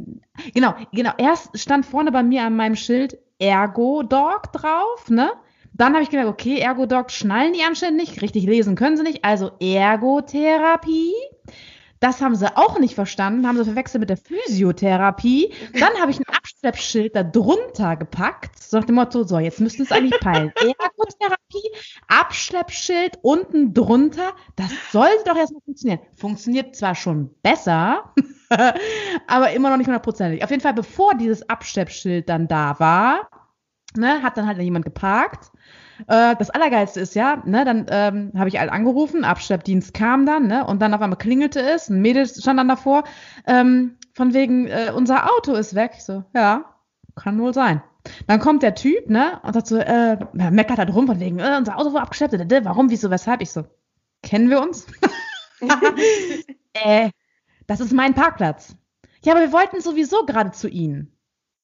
genau, 0.55 0.75
genau, 0.93 1.13
erst 1.19 1.59
stand 1.59 1.85
vorne 1.85 2.13
bei 2.13 2.23
mir 2.23 2.45
an 2.45 2.57
meinem 2.57 2.77
Schild 2.77 3.19
Ergo 3.39 4.03
Dog 4.03 4.53
drauf, 4.53 5.11
ne? 5.11 5.31
Dann 5.77 5.93
habe 5.93 6.03
ich 6.03 6.11
gedacht, 6.11 6.29
okay, 6.29 6.59
Ergo-Doc 6.59 7.11
schnallen 7.11 7.53
die 7.53 7.63
anscheinend 7.63 7.99
nicht, 7.99 8.23
richtig 8.23 8.45
lesen 8.47 8.77
können 8.77 8.97
sie 8.97 9.03
nicht, 9.03 9.25
also 9.25 9.53
Ergotherapie. 9.61 11.13
Das 12.01 12.21
haben 12.21 12.35
sie 12.35 12.57
auch 12.57 12.79
nicht 12.79 12.95
verstanden, 12.95 13.47
haben 13.47 13.57
sie 13.57 13.65
verwechselt 13.65 14.01
mit 14.01 14.11
der 14.11 14.19
Physiotherapie. 14.19 15.53
Dann 15.79 15.95
habe 16.01 16.11
ich 16.11 16.19
ein 16.19 16.35
Abschleppschild 16.35 17.17
da 17.17 17.23
drunter 17.23 17.97
gepackt, 17.97 18.63
so 18.63 18.79
nach 18.79 18.85
dem 18.85 18.97
Motto, 18.97 19.23
so, 19.25 19.39
jetzt 19.39 19.61
müssten 19.61 19.83
es 19.83 19.93
eigentlich 19.93 20.19
peilen. 20.21 20.53
Ergotherapie, 20.57 21.71
Abschleppschild 22.09 23.19
unten 23.23 23.73
drunter, 23.75 24.35
das 24.57 24.71
sollte 24.93 25.25
doch 25.25 25.37
erstmal 25.37 25.63
funktionieren. 25.63 26.01
Funktioniert 26.17 26.77
zwar 26.77 26.95
schon 26.95 27.35
besser, 27.43 28.13
aber 29.27 29.53
immer 29.53 29.71
noch 29.71 29.77
nicht 29.79 29.87
hundertprozentig. 29.87 30.43
Auf 30.45 30.51
jeden 30.51 30.63
Fall, 30.63 30.75
bevor 30.75 31.15
dieses 31.15 31.49
Abschleppschild 31.49 32.29
dann 32.29 32.47
da 32.47 32.79
war, 32.79 33.29
ne, 33.97 34.23
hat 34.23 34.37
dann 34.37 34.47
halt 34.47 34.59
jemand 34.59 34.85
geparkt 34.85 35.51
äh, 36.07 36.37
das 36.37 36.51
Allergeilste 36.51 37.01
ist 37.01 37.15
ja, 37.15 37.43
ne, 37.45 37.65
dann 37.65 37.87
ähm, 37.89 38.33
habe 38.37 38.49
ich 38.49 38.59
halt 38.59 38.71
angerufen, 38.71 39.25
Abschleppdienst 39.25 39.95
kam 39.95 40.27
dann, 40.27 40.47
ne, 40.47 40.67
und 40.67 40.81
dann 40.83 40.95
auf 40.95 41.01
einmal 41.01 41.19
klingelte 41.19 41.61
es, 41.61 41.89
ein 41.89 42.03
Mädel 42.03 42.27
stand 42.27 42.59
dann 42.59 42.69
davor, 42.69 43.05
ähm, 43.47 43.97
von 44.13 44.35
wegen, 44.35 44.67
äh, 44.67 44.93
unser 44.95 45.31
Auto 45.31 45.55
ist 45.55 45.75
weg. 45.75 45.93
Ich 45.97 46.05
so, 46.05 46.25
ja, 46.35 46.65
kann 47.15 47.39
wohl 47.39 47.55
sein. 47.55 47.83
Dann 48.27 48.41
kommt 48.41 48.63
der 48.63 48.75
Typ, 48.75 49.09
ne, 49.09 49.41
und 49.43 49.55
sagt 49.55 49.67
so, 49.67 49.79
äh, 49.79 50.19
meckert 50.33 50.79
halt 50.79 50.95
rum 50.95 51.07
von 51.07 51.21
wegen, 51.21 51.39
äh, 51.39 51.57
unser 51.59 51.79
Auto 51.79 51.91
wurde 51.91 52.03
abgeschleppt, 52.03 52.35
warum, 52.65 52.91
wieso, 52.91 53.11
weshalb? 53.11 53.41
Ich 53.41 53.51
so, 53.51 53.65
kennen 54.23 54.51
wir 54.51 54.61
uns? 54.61 54.87
äh, 56.75 57.11
das 57.67 57.81
ist 57.81 57.93
mein 57.93 58.15
Parkplatz. 58.15 58.77
Ja, 59.25 59.33
aber 59.33 59.43
wir 59.43 59.53
wollten 59.53 59.81
sowieso 59.81 60.25
gerade 60.25 60.53
zu 60.53 60.69
Ihnen. 60.69 61.13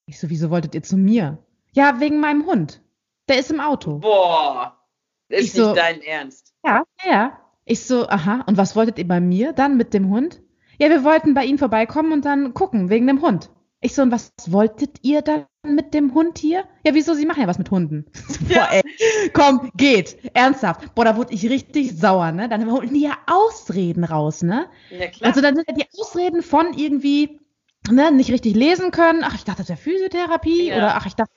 Ich 0.05 0.19
so, 0.19 0.29
wieso 0.29 0.49
wolltet 0.49 0.75
ihr 0.75 0.83
zu 0.83 0.97
mir? 0.97 1.37
Ja, 1.73 1.99
wegen 1.99 2.19
meinem 2.19 2.45
Hund. 2.45 2.81
Der 3.27 3.39
ist 3.39 3.51
im 3.51 3.59
Auto. 3.59 3.99
Boah, 3.99 4.77
ist 5.29 5.47
ich 5.47 5.53
nicht 5.53 5.65
so, 5.65 5.73
dein 5.73 6.01
Ernst. 6.01 6.53
Ja, 6.65 6.83
ja. 7.03 7.39
Ich 7.65 7.85
so, 7.85 8.07
aha, 8.07 8.43
und 8.47 8.57
was 8.57 8.75
wolltet 8.75 8.99
ihr 8.99 9.07
bei 9.07 9.19
mir 9.19 9.53
dann 9.53 9.77
mit 9.77 9.93
dem 9.93 10.09
Hund? 10.09 10.41
Ja, 10.79 10.89
wir 10.89 11.03
wollten 11.03 11.33
bei 11.33 11.45
Ihnen 11.45 11.57
vorbeikommen 11.57 12.11
und 12.11 12.25
dann 12.25 12.53
gucken, 12.53 12.89
wegen 12.89 13.07
dem 13.07 13.21
Hund. 13.21 13.49
Ich 13.79 13.95
so, 13.95 14.01
und 14.01 14.11
was 14.11 14.31
wolltet 14.47 14.99
ihr 15.01 15.21
dann 15.21 15.45
mit 15.65 15.93
dem 15.93 16.13
Hund 16.13 16.37
hier? 16.37 16.65
Ja, 16.85 16.93
wieso? 16.93 17.13
Sie 17.13 17.25
machen 17.25 17.41
ja 17.41 17.47
was 17.47 17.57
mit 17.57 17.69
Hunden. 17.71 18.05
Boah, 18.49 18.69
ey, 18.71 18.81
komm, 19.33 19.71
geht. 19.75 20.17
Ernsthaft. 20.33 20.93
Boah, 20.95 21.05
da 21.05 21.17
wurde 21.17 21.33
ich 21.33 21.49
richtig 21.49 21.97
sauer, 21.97 22.31
ne? 22.31 22.47
Dann 22.49 22.69
holen 22.71 22.93
die 22.93 23.01
ja 23.01 23.17
Ausreden 23.27 24.03
raus, 24.03 24.41
ne? 24.41 24.67
Ja, 24.89 25.07
klar. 25.07 25.29
Also 25.29 25.41
dann 25.41 25.55
sind 25.55 25.67
ja 25.67 25.75
die 25.75 25.85
Ausreden 25.99 26.41
von 26.41 26.73
irgendwie, 26.73 27.39
ne, 27.91 28.11
nicht 28.11 28.31
richtig 28.31 28.55
lesen 28.55 28.91
können. 28.91 29.23
Ach, 29.23 29.35
ich 29.35 29.43
dachte, 29.43 29.59
das 29.59 29.69
wäre 29.69 29.79
Physiotherapie. 29.79 30.69
Ja. 30.69 30.77
Oder 30.77 30.95
ach, 30.95 31.05
ich 31.05 31.15
dachte, 31.15 31.31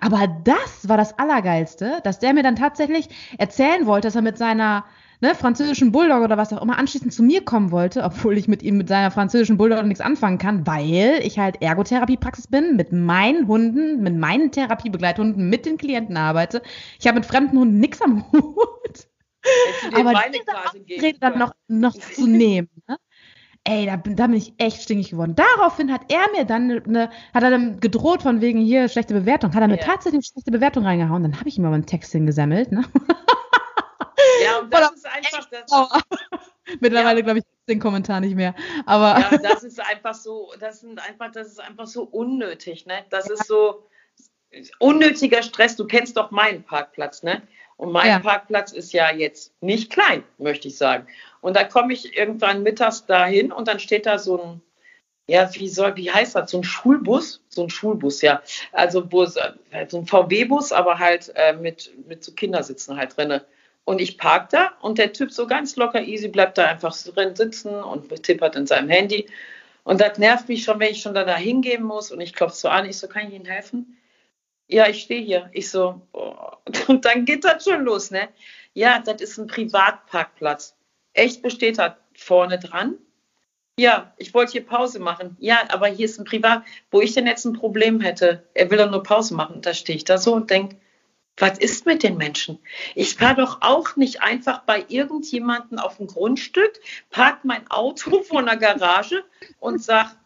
aber 0.00 0.28
das 0.44 0.88
war 0.88 0.96
das 0.96 1.18
Allergeilste, 1.18 2.00
dass 2.04 2.18
der 2.18 2.34
mir 2.34 2.42
dann 2.42 2.56
tatsächlich 2.56 3.08
erzählen 3.38 3.86
wollte, 3.86 4.08
dass 4.08 4.16
er 4.16 4.22
mit 4.22 4.36
seiner 4.36 4.84
ne, 5.22 5.34
französischen 5.34 5.92
Bulldog 5.92 6.22
oder 6.22 6.36
was 6.36 6.52
auch 6.52 6.60
immer 6.60 6.78
anschließend 6.78 7.14
zu 7.14 7.22
mir 7.22 7.42
kommen 7.44 7.70
wollte, 7.70 8.02
obwohl 8.02 8.36
ich 8.36 8.48
mit 8.48 8.62
ihm 8.62 8.76
mit 8.76 8.88
seiner 8.88 9.10
französischen 9.10 9.56
Bulldog 9.56 9.84
nichts 9.86 10.02
anfangen 10.02 10.38
kann, 10.38 10.66
weil 10.66 11.20
ich 11.22 11.38
halt 11.38 11.62
Ergotherapiepraxis 11.62 12.48
bin, 12.48 12.76
mit 12.76 12.92
meinen 12.92 13.46
Hunden, 13.46 14.02
mit 14.02 14.16
meinen 14.16 14.50
Therapiebegleithunden, 14.50 15.48
mit 15.48 15.64
den 15.64 15.78
Klienten 15.78 16.16
arbeite. 16.16 16.60
Ich 17.00 17.06
habe 17.06 17.20
mit 17.20 17.26
fremden 17.26 17.58
Hunden 17.58 17.78
nichts 17.78 18.02
am 18.02 18.30
Hut. 18.32 19.08
Aber 19.94 20.12
diese 20.32 20.56
Ausrede 20.56 21.18
dann 21.18 21.38
noch, 21.38 21.52
noch 21.68 21.94
zu 22.14 22.26
nehmen. 22.26 22.68
Ne? 22.86 22.96
Ey, 23.64 23.86
da 23.86 23.96
bin, 23.96 24.16
da 24.16 24.26
bin 24.26 24.36
ich 24.36 24.54
echt 24.58 24.82
stinkig 24.82 25.10
geworden. 25.10 25.36
Daraufhin 25.36 25.92
hat 25.92 26.12
er 26.12 26.28
mir 26.32 26.44
dann 26.44 26.82
eine, 26.84 27.10
hat 27.32 27.42
er 27.44 27.50
dann 27.50 27.78
gedroht 27.78 28.22
von 28.22 28.40
wegen 28.40 28.60
hier 28.60 28.88
schlechte 28.88 29.14
Bewertung, 29.14 29.54
hat 29.54 29.60
er 29.60 29.68
mir 29.68 29.76
yeah. 29.76 29.84
tatsächlich 29.84 30.18
eine 30.18 30.32
schlechte 30.32 30.50
Bewertung 30.50 30.84
reingehauen. 30.84 31.22
Dann 31.22 31.38
habe 31.38 31.48
ich 31.48 31.58
ihm 31.58 31.64
aber 31.64 31.76
einen 31.76 31.86
Text 31.86 32.10
hingesammelt, 32.10 32.72
ne? 32.72 32.84
Ja, 34.44 34.58
und 34.58 34.72
das 34.72 34.92
ist 34.92 35.06
einfach 35.06 35.48
das. 35.50 35.70
Mittlerweile 36.80 37.20
ja. 37.20 37.24
glaube 37.24 37.38
ich 37.40 37.44
den 37.68 37.80
Kommentar 37.80 38.20
nicht 38.20 38.34
mehr. 38.34 38.54
Aber 38.86 39.18
ja, 39.18 39.38
das 39.42 39.62
ist 39.62 39.80
einfach 39.80 40.14
so, 40.14 40.52
das 40.58 40.80
sind 40.80 40.98
einfach, 41.06 41.30
das 41.30 41.48
ist 41.48 41.60
einfach 41.60 41.86
so 41.86 42.02
unnötig, 42.02 42.86
ne? 42.86 43.04
Das 43.10 43.28
ja. 43.28 43.34
ist 43.34 43.46
so 43.46 43.86
unnötiger 44.78 45.42
Stress. 45.42 45.76
Du 45.76 45.86
kennst 45.86 46.16
doch 46.16 46.30
meinen 46.30 46.64
Parkplatz, 46.64 47.22
ne? 47.22 47.42
Und 47.82 47.90
mein 47.90 48.06
ja. 48.06 48.20
Parkplatz 48.20 48.70
ist 48.70 48.92
ja 48.92 49.10
jetzt 49.10 49.52
nicht 49.60 49.90
klein, 49.90 50.22
möchte 50.38 50.68
ich 50.68 50.78
sagen. 50.78 51.08
Und 51.40 51.56
da 51.56 51.64
komme 51.64 51.92
ich 51.92 52.16
irgendwann 52.16 52.62
mittags 52.62 53.06
dahin 53.06 53.50
und 53.50 53.66
dann 53.66 53.80
steht 53.80 54.06
da 54.06 54.20
so 54.20 54.40
ein, 54.40 54.62
ja, 55.26 55.52
wie 55.54 55.68
soll, 55.68 55.96
wie 55.96 56.08
heißt 56.08 56.36
das? 56.36 56.52
So 56.52 56.58
ein 56.58 56.62
Schulbus? 56.62 57.42
So 57.48 57.64
ein 57.64 57.70
Schulbus, 57.70 58.22
ja. 58.22 58.40
Also 58.70 59.04
Bus, 59.04 59.34
äh, 59.34 59.88
so 59.88 59.98
ein 59.98 60.06
VW-Bus, 60.06 60.70
aber 60.70 61.00
halt 61.00 61.32
äh, 61.34 61.54
mit, 61.54 61.90
mit 62.06 62.22
so 62.22 62.30
Kindersitzen 62.30 62.96
halt 62.96 63.16
drinne. 63.16 63.44
Und 63.84 64.00
ich 64.00 64.16
park 64.16 64.50
da 64.50 64.74
und 64.80 64.98
der 64.98 65.12
Typ 65.12 65.32
so 65.32 65.48
ganz 65.48 65.74
locker 65.74 66.02
easy 66.02 66.28
bleibt 66.28 66.58
da 66.58 66.66
einfach 66.66 66.96
drin 66.96 67.34
sitzen 67.34 67.74
und 67.74 68.22
tippert 68.22 68.54
in 68.54 68.68
seinem 68.68 68.90
Handy. 68.90 69.28
Und 69.82 70.00
das 70.00 70.18
nervt 70.18 70.48
mich 70.48 70.62
schon, 70.62 70.78
wenn 70.78 70.92
ich 70.92 71.02
schon 71.02 71.14
da, 71.14 71.24
da 71.24 71.34
hingehen 71.34 71.82
muss 71.82 72.12
und 72.12 72.20
ich 72.20 72.32
klopfe 72.32 72.54
so 72.54 72.68
an. 72.68 72.88
Ich 72.88 72.98
so, 72.98 73.08
kann 73.08 73.26
ich 73.26 73.34
Ihnen 73.34 73.46
helfen? 73.46 73.98
Ja, 74.68 74.88
ich 74.88 75.02
stehe 75.02 75.22
hier. 75.22 75.50
Ich 75.52 75.70
so, 75.70 76.02
oh. 76.12 76.36
und 76.88 77.04
dann 77.04 77.24
geht 77.24 77.44
das 77.44 77.64
schon 77.64 77.84
los, 77.84 78.10
ne? 78.10 78.28
Ja, 78.74 79.00
das 79.00 79.20
ist 79.20 79.38
ein 79.38 79.46
Privatparkplatz 79.46 80.76
echt 81.14 81.42
besteht 81.42 81.78
hat, 81.78 81.98
vorne 82.14 82.58
dran. 82.58 82.96
Ja, 83.78 84.12
ich 84.18 84.34
wollte 84.34 84.52
hier 84.52 84.66
Pause 84.66 84.98
machen. 84.98 85.36
Ja, 85.40 85.62
aber 85.68 85.86
hier 85.86 86.04
ist 86.04 86.18
ein 86.18 86.24
Privat, 86.24 86.62
wo 86.90 87.00
ich 87.00 87.14
denn 87.14 87.26
jetzt 87.26 87.44
ein 87.46 87.54
Problem 87.54 88.00
hätte. 88.00 88.46
Er 88.54 88.70
will 88.70 88.78
doch 88.78 88.90
nur 88.90 89.02
Pause 89.02 89.34
machen. 89.34 89.62
Da 89.62 89.72
stehe 89.72 89.96
ich 89.96 90.04
da 90.04 90.18
so 90.18 90.34
und 90.34 90.50
denke, 90.50 90.76
was 91.38 91.58
ist 91.58 91.86
mit 91.86 92.02
den 92.02 92.18
Menschen? 92.18 92.58
Ich 92.94 93.14
fahre 93.14 93.40
doch 93.40 93.62
auch 93.62 93.96
nicht 93.96 94.20
einfach 94.20 94.60
bei 94.64 94.84
irgendjemandem 94.88 95.78
auf 95.78 95.96
dem 95.96 96.06
Grundstück, 96.06 96.80
park 97.10 97.44
mein 97.44 97.70
Auto 97.70 98.22
vor 98.24 98.40
einer 98.40 98.58
Garage 98.58 99.24
und 99.58 99.82
sag, 99.82 100.16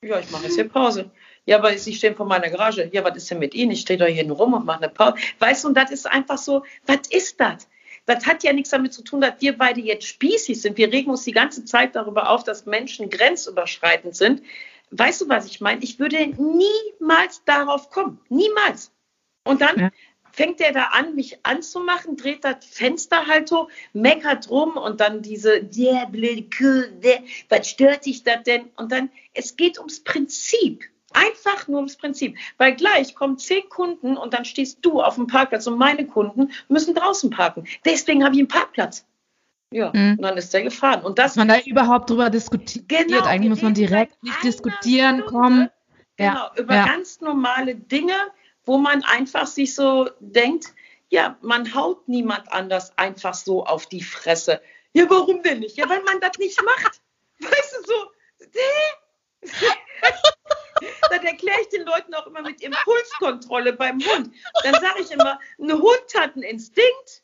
ja, 0.00 0.18
ich 0.18 0.30
mache 0.30 0.44
jetzt 0.44 0.54
hier 0.54 0.68
Pause. 0.68 1.10
Ja, 1.46 1.58
aber 1.58 1.76
Sie 1.76 1.94
stehen 1.94 2.14
vor 2.14 2.26
meiner 2.26 2.48
Garage. 2.48 2.88
Ja, 2.92 3.04
was 3.04 3.16
ist 3.16 3.30
denn 3.30 3.38
mit 3.38 3.54
Ihnen? 3.54 3.72
Ich 3.72 3.80
stehe 3.80 3.98
doch 3.98 4.06
hier 4.06 4.24
nur 4.24 4.36
rum 4.36 4.54
und 4.54 4.64
mache 4.64 4.84
eine 4.84 4.88
Pause. 4.88 5.16
Weißt 5.38 5.64
du, 5.64 5.68
und 5.68 5.74
das 5.74 5.90
ist 5.90 6.06
einfach 6.06 6.38
so, 6.38 6.64
was 6.86 7.00
ist 7.10 7.38
das? 7.38 7.68
Das 8.06 8.26
hat 8.26 8.42
ja 8.44 8.52
nichts 8.52 8.70
damit 8.70 8.92
zu 8.92 9.02
tun, 9.02 9.20
dass 9.20 9.34
wir 9.40 9.56
beide 9.56 9.80
jetzt 9.80 10.06
spießig 10.06 10.60
sind. 10.60 10.76
Wir 10.76 10.92
regen 10.92 11.10
uns 11.10 11.24
die 11.24 11.32
ganze 11.32 11.64
Zeit 11.64 11.94
darüber 11.94 12.28
auf, 12.30 12.44
dass 12.44 12.66
Menschen 12.66 13.08
grenzüberschreitend 13.08 14.14
sind. 14.14 14.42
Weißt 14.90 15.22
du, 15.22 15.28
was 15.28 15.46
ich 15.46 15.60
meine? 15.60 15.82
Ich 15.82 15.98
würde 15.98 16.18
niemals 16.26 17.42
darauf 17.44 17.90
kommen. 17.90 18.20
Niemals. 18.28 18.92
Und 19.44 19.60
dann 19.60 19.78
ja. 19.78 19.90
fängt 20.32 20.60
er 20.60 20.72
da 20.72 20.84
an, 20.92 21.14
mich 21.14 21.38
anzumachen, 21.44 22.16
dreht 22.16 22.44
das 22.44 22.64
Fenster 22.64 23.26
halt 23.26 23.50
hoch, 23.50 23.68
meckert 23.92 24.50
rum 24.50 24.76
und 24.76 25.00
dann 25.00 25.22
diese, 25.22 25.62
der 25.62 26.06
blöde 26.06 26.44
Kuh, 26.44 26.84
was 27.48 27.68
stört 27.68 28.06
dich 28.06 28.22
das 28.22 28.42
denn? 28.44 28.70
Und 28.76 28.92
dann, 28.92 29.10
es 29.32 29.56
geht 29.56 29.78
ums 29.78 30.00
Prinzip. 30.00 30.84
Einfach 31.14 31.68
nur 31.68 31.78
ums 31.78 31.96
Prinzip. 31.96 32.36
Weil 32.58 32.74
gleich 32.74 33.14
kommen 33.14 33.38
zehn 33.38 33.68
Kunden 33.68 34.16
und 34.16 34.34
dann 34.34 34.44
stehst 34.44 34.78
du 34.82 35.00
auf 35.00 35.14
dem 35.14 35.26
Parkplatz 35.26 35.66
und 35.66 35.78
meine 35.78 36.06
Kunden 36.06 36.52
müssen 36.68 36.94
draußen 36.94 37.30
parken. 37.30 37.66
Deswegen 37.84 38.24
habe 38.24 38.34
ich 38.34 38.40
einen 38.40 38.48
Parkplatz. 38.48 39.06
Ja, 39.70 39.90
mhm. 39.92 40.12
und 40.18 40.22
dann 40.22 40.36
ist 40.36 40.52
der 40.54 40.62
gefahren. 40.62 41.02
Und 41.02 41.18
das, 41.18 41.36
man 41.36 41.48
da 41.48 41.58
überhaupt 41.58 42.10
drüber 42.10 42.30
diskutiert. 42.30 42.88
Genau, 42.88 43.24
Eigentlich 43.24 43.50
muss 43.50 43.62
man 43.62 43.74
direkt 43.74 44.22
nicht 44.22 44.42
diskutieren 44.44 45.20
Stunde, 45.20 45.32
kommen. 45.32 45.70
Genau, 46.16 46.32
ja, 46.32 46.52
über 46.56 46.74
ja. 46.74 46.86
ganz 46.86 47.20
normale 47.20 47.74
Dinge, 47.74 48.14
wo 48.64 48.78
man 48.78 49.02
einfach 49.02 49.46
sich 49.46 49.74
so 49.74 50.08
denkt, 50.20 50.66
ja, 51.10 51.36
man 51.42 51.74
haut 51.74 52.08
niemand 52.08 52.52
anders 52.52 52.96
einfach 52.98 53.34
so 53.34 53.64
auf 53.64 53.86
die 53.86 54.02
Fresse. 54.02 54.60
Ja, 54.92 55.10
warum 55.10 55.42
denn 55.42 55.60
nicht? 55.60 55.76
Ja, 55.76 55.88
weil 55.88 56.02
man 56.04 56.20
das 56.20 56.38
nicht 56.38 56.60
macht. 56.62 57.00
Weißt 57.40 57.76
du, 57.78 57.86
so, 57.86 58.10
dann 61.10 61.24
erkläre 61.24 61.60
ich 61.60 61.68
den 61.68 61.84
Leuten 61.84 62.14
auch 62.14 62.26
immer 62.26 62.42
mit 62.42 62.62
Impulskontrolle 62.62 63.72
beim 63.74 63.98
Hund. 64.04 64.34
Dann 64.62 64.74
sage 64.74 65.00
ich 65.00 65.10
immer, 65.10 65.38
ein 65.58 65.72
Hund 65.72 66.14
hat 66.16 66.34
einen 66.34 66.42
Instinkt 66.42 67.22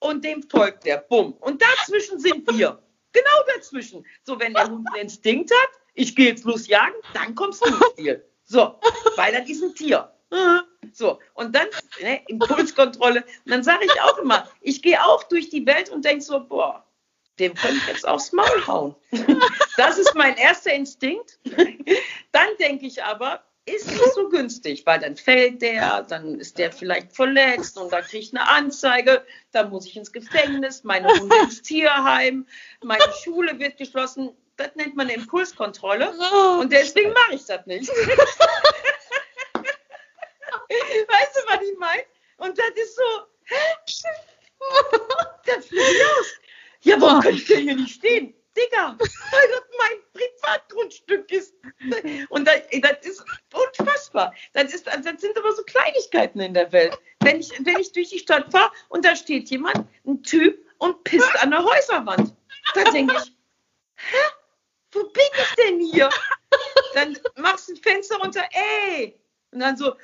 und 0.00 0.24
dem 0.24 0.42
folgt 0.42 0.84
der. 0.84 0.98
Bumm. 0.98 1.32
Und 1.40 1.62
dazwischen 1.62 2.18
sind 2.18 2.46
wir. 2.56 2.82
Genau 3.12 3.42
dazwischen. 3.54 4.06
So, 4.24 4.38
wenn 4.40 4.54
der 4.54 4.68
Hund 4.68 4.86
einen 4.92 5.02
Instinkt 5.02 5.50
hat, 5.50 5.70
ich 5.94 6.16
gehe 6.16 6.28
jetzt 6.28 6.44
los 6.44 6.66
jagen, 6.66 6.96
dann 7.14 7.34
kommst 7.34 7.64
du 7.64 7.68
ins 7.68 7.86
Spiel. 7.92 8.24
So, 8.44 8.80
weil 9.16 9.32
das 9.32 9.48
ist 9.48 9.62
ein 9.62 9.74
Tier. 9.74 10.12
So, 10.92 11.18
und 11.34 11.54
dann 11.54 11.68
ne, 12.00 12.22
Impulskontrolle. 12.28 13.24
Und 13.44 13.50
dann 13.50 13.62
sage 13.62 13.84
ich 13.84 14.00
auch 14.02 14.18
immer, 14.18 14.48
ich 14.60 14.82
gehe 14.82 15.02
auch 15.02 15.22
durch 15.24 15.50
die 15.50 15.66
Welt 15.66 15.90
und 15.90 16.04
denke 16.04 16.22
so, 16.22 16.40
boah, 16.40 16.86
dem 17.42 17.54
könnte 17.54 17.76
ich 17.76 17.86
jetzt 17.88 18.06
aufs 18.06 18.32
Maul 18.32 18.66
hauen. 18.66 18.94
Das 19.76 19.98
ist 19.98 20.14
mein 20.14 20.36
erster 20.36 20.72
Instinkt. 20.72 21.38
Dann 22.32 22.48
denke 22.60 22.86
ich 22.86 23.02
aber, 23.02 23.42
ist 23.64 23.88
nicht 23.88 24.14
so 24.14 24.28
günstig, 24.28 24.86
weil 24.86 25.00
dann 25.00 25.16
fällt 25.16 25.62
der, 25.62 26.02
dann 26.02 26.38
ist 26.38 26.58
der 26.58 26.70
vielleicht 26.72 27.14
verletzt 27.14 27.78
und 27.78 27.92
dann 27.92 28.02
kriege 28.02 28.24
ich 28.24 28.32
eine 28.32 28.48
Anzeige, 28.48 29.24
dann 29.52 29.70
muss 29.70 29.86
ich 29.86 29.96
ins 29.96 30.12
Gefängnis, 30.12 30.84
meine 30.84 31.08
Hunde 31.08 31.36
ins 31.42 31.62
Tierheim, 31.62 32.46
meine 32.82 33.12
Schule 33.22 33.58
wird 33.58 33.76
geschlossen. 33.76 34.36
Das 34.56 34.74
nennt 34.74 34.94
man 34.96 35.08
Impulskontrolle 35.08 36.12
und 36.60 36.70
deswegen 36.72 37.12
mache 37.12 37.34
ich 37.34 37.44
das 37.46 37.66
nicht. 37.66 37.88
weißt 37.88 38.06
du, 40.68 41.40
was 41.48 41.62
ich 41.62 41.78
meine? 41.78 42.04
Und 42.36 42.58
das 42.58 42.70
ist 42.74 42.96
so, 42.96 43.02
hä? 43.44 43.56
Das 45.46 45.66
fliegt 45.66 46.02
aus. 46.18 46.41
Ja, 46.82 47.00
warum 47.00 47.20
kann 47.20 47.34
ich 47.34 47.46
denn 47.46 47.62
hier 47.62 47.76
nicht 47.76 47.94
stehen? 47.96 48.34
Digga, 48.56 48.98
weil 48.98 49.48
das 49.48 49.62
mein 49.78 49.98
Privatgrundstück 50.12 51.32
ist. 51.32 51.54
Und 52.28 52.46
das, 52.46 52.60
das 52.82 53.06
ist 53.06 53.24
unfassbar. 53.54 54.34
Das, 54.52 54.74
ist, 54.74 54.86
das 54.86 55.20
sind 55.20 55.38
aber 55.38 55.52
so 55.52 55.62
Kleinigkeiten 55.62 56.40
in 56.40 56.52
der 56.52 56.70
Welt. 56.70 56.98
Wenn 57.20 57.40
ich, 57.40 57.50
wenn 57.64 57.78
ich 57.78 57.92
durch 57.92 58.10
die 58.10 58.18
Stadt 58.18 58.52
fahre 58.52 58.70
und 58.90 59.06
da 59.06 59.16
steht 59.16 59.48
jemand, 59.48 59.86
ein 60.04 60.22
Typ, 60.22 60.62
und 60.82 61.04
pisst 61.04 61.36
an 61.40 61.52
der 61.52 61.62
Häuserwand, 61.62 62.34
dann 62.74 62.92
denke 62.92 63.14
ich, 63.16 63.32
hä? 63.96 64.18
Wo 64.90 65.04
bin 65.04 65.22
ich 65.38 65.54
denn 65.54 65.80
hier? 65.80 66.10
Dann 66.94 67.16
machst 67.36 67.68
du 67.68 67.72
ein 67.72 67.76
Fenster 67.76 68.16
runter, 68.16 68.44
ey. 68.50 69.18
Und 69.52 69.60
dann 69.60 69.76
so, 69.76 69.94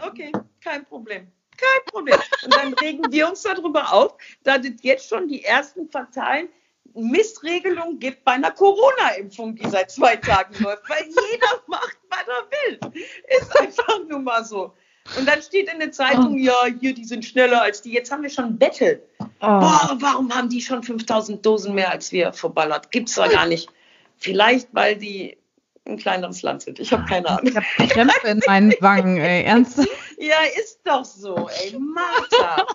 okay, 0.00 0.32
kein 0.60 0.84
Problem. 0.84 1.30
Kein 1.58 1.84
Problem. 1.86 2.18
Und 2.44 2.54
dann 2.54 2.74
regen 2.82 3.10
wir 3.10 3.28
uns 3.28 3.42
darüber 3.42 3.92
auf, 3.92 4.14
dass 4.44 4.60
es 4.60 4.82
jetzt 4.82 5.08
schon 5.08 5.28
die 5.28 5.44
ersten 5.44 5.88
fatalen 5.90 6.48
Missregelungen 6.94 7.98
gibt 7.98 8.24
bei 8.24 8.32
einer 8.32 8.50
Corona-Impfung, 8.50 9.56
die 9.56 9.68
seit 9.68 9.90
zwei 9.90 10.16
Tagen 10.16 10.54
läuft, 10.62 10.88
weil 10.88 11.04
jeder 11.04 11.62
macht, 11.66 11.98
was 12.08 12.26
er 12.26 12.48
will. 12.50 13.04
Ist 13.38 13.60
einfach 13.60 14.00
nur 14.08 14.20
mal 14.20 14.44
so. 14.44 14.72
Und 15.16 15.26
dann 15.26 15.40
steht 15.40 15.72
in 15.72 15.78
der 15.78 15.92
Zeitung, 15.92 16.34
oh. 16.34 16.36
ja, 16.36 16.66
hier, 16.80 16.92
die 16.92 17.04
sind 17.04 17.24
schneller 17.24 17.62
als 17.62 17.80
die. 17.80 17.92
Jetzt 17.92 18.12
haben 18.12 18.22
wir 18.22 18.30
schon 18.30 18.44
ein 18.44 18.58
Battle. 18.58 19.02
Oh. 19.20 19.26
Boah, 19.40 19.96
warum 20.00 20.34
haben 20.34 20.50
die 20.50 20.60
schon 20.60 20.82
5000 20.82 21.44
Dosen 21.44 21.74
mehr 21.74 21.90
als 21.90 22.12
wir 22.12 22.32
verballert? 22.32 22.90
Gibt's 22.90 23.14
da 23.14 23.26
gar 23.28 23.46
nicht. 23.46 23.70
Vielleicht, 24.16 24.68
weil 24.72 24.96
die 24.96 25.38
ein 25.86 25.96
kleineres 25.96 26.42
Land 26.42 26.62
sind. 26.62 26.78
Ich 26.78 26.92
habe 26.92 27.06
keine 27.06 27.28
Ahnung. 27.28 27.46
Ich 27.46 27.56
habe 27.56 27.88
Krämpfe 27.88 28.28
in 28.28 28.42
meinen 28.46 28.74
Wangen, 28.80 29.16
ey. 29.16 29.44
Ernsthaft? 29.44 29.88
Ja, 30.18 30.38
ist 30.58 30.80
doch 30.84 31.04
so, 31.04 31.48
ey. 31.62 31.78
Martha. 31.78 32.66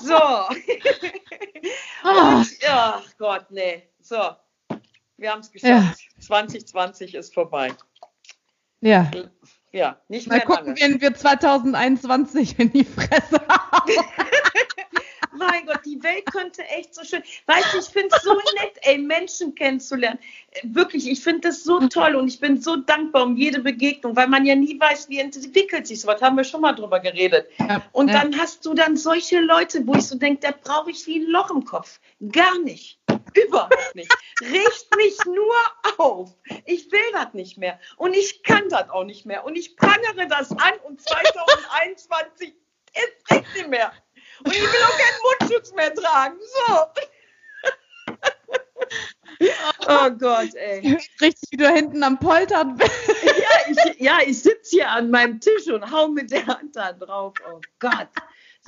So. 0.00 0.14
Ah. 2.02 2.38
Und, 2.38 2.48
ach 2.66 3.04
Gott, 3.18 3.50
nee. 3.50 3.86
So. 4.00 4.34
Wir 5.18 5.30
haben 5.30 5.40
es 5.40 5.52
geschafft. 5.52 6.00
Ja. 6.00 6.20
2020 6.20 7.14
ist 7.14 7.34
vorbei. 7.34 7.74
Ja. 8.80 9.10
Ja, 9.72 10.00
nicht 10.08 10.26
Mal 10.26 10.36
mehr 10.38 10.46
gucken, 10.46 10.66
lange. 10.68 10.80
wen 10.80 11.00
wir 11.00 11.14
2021 11.14 12.58
in 12.58 12.72
die 12.72 12.84
Fresse 12.84 13.40
haben. 13.46 13.92
mein 15.40 15.66
Gott, 15.66 15.80
die 15.84 16.02
Welt 16.02 16.26
könnte 16.26 16.62
echt 16.64 16.94
so 16.94 17.04
schön. 17.04 17.22
Weißt 17.46 17.74
du, 17.74 17.78
ich 17.78 17.86
finde 17.86 18.14
es 18.14 18.22
so 18.22 18.34
nett, 18.34 18.74
ey, 18.82 18.98
Menschen 18.98 19.54
kennenzulernen. 19.54 20.18
Wirklich, 20.62 21.08
ich 21.08 21.20
finde 21.20 21.48
das 21.48 21.64
so 21.64 21.80
toll 21.88 22.14
und 22.14 22.28
ich 22.28 22.38
bin 22.40 22.60
so 22.60 22.76
dankbar 22.76 23.24
um 23.24 23.36
jede 23.36 23.60
Begegnung, 23.60 24.14
weil 24.16 24.28
man 24.28 24.44
ja 24.44 24.54
nie 24.54 24.78
weiß, 24.78 25.08
wie 25.08 25.18
entwickelt 25.18 25.86
sich 25.86 26.00
sowas. 26.00 26.20
Haben 26.20 26.36
wir 26.36 26.44
schon 26.44 26.60
mal 26.60 26.72
drüber 26.72 27.00
geredet. 27.00 27.48
Ja, 27.58 27.82
und 27.92 28.08
ja. 28.08 28.20
dann 28.20 28.38
hast 28.38 28.64
du 28.66 28.74
dann 28.74 28.96
solche 28.96 29.40
Leute, 29.40 29.86
wo 29.86 29.94
ich 29.94 30.06
so 30.06 30.16
denke, 30.16 30.40
da 30.40 30.52
brauche 30.52 30.90
ich 30.90 31.06
wie 31.06 31.20
ein 31.20 31.30
Loch 31.30 31.50
im 31.50 31.64
Kopf. 31.64 32.00
Gar 32.32 32.58
nicht. 32.60 33.00
Überhaupt 33.34 33.94
nicht. 33.94 34.12
Richt 34.40 34.96
mich 34.96 35.16
nur 35.24 35.54
auf. 35.98 36.34
Ich 36.64 36.90
will 36.90 37.12
das 37.12 37.32
nicht 37.34 37.58
mehr. 37.58 37.78
Und 37.96 38.14
ich 38.14 38.42
kann 38.42 38.68
das 38.68 38.90
auch 38.90 39.04
nicht 39.04 39.26
mehr. 39.26 39.44
Und 39.44 39.56
ich 39.56 39.76
prangere 39.76 40.26
das 40.28 40.50
an 40.50 40.72
und 40.84 41.00
2021 41.00 42.54
ist 42.94 43.30
echt 43.30 43.54
nicht 43.54 43.68
mehr. 43.68 43.92
Und 44.44 44.54
ich 44.54 44.60
will 44.60 44.82
auch 44.84 44.98
mehr 45.74 45.94
tragen. 45.94 46.36
So. 46.66 46.86
Oh 49.88 50.10
Gott, 50.10 50.54
ey. 50.54 50.98
Richtig, 51.20 51.48
wie 51.50 51.56
du 51.56 51.68
hinten 51.68 52.02
am 52.02 52.18
Poltern 52.18 52.76
bist. 52.76 52.92
Ja, 53.24 53.58
ich, 53.68 54.00
ja, 54.00 54.18
ich 54.24 54.42
sitze 54.42 54.76
hier 54.76 54.90
an 54.90 55.10
meinem 55.10 55.40
Tisch 55.40 55.66
und 55.68 55.90
hau 55.90 56.08
mit 56.08 56.30
der 56.30 56.46
Hand 56.46 56.76
da 56.76 56.92
drauf. 56.92 57.34
Oh 57.50 57.60
Gott. 57.78 58.08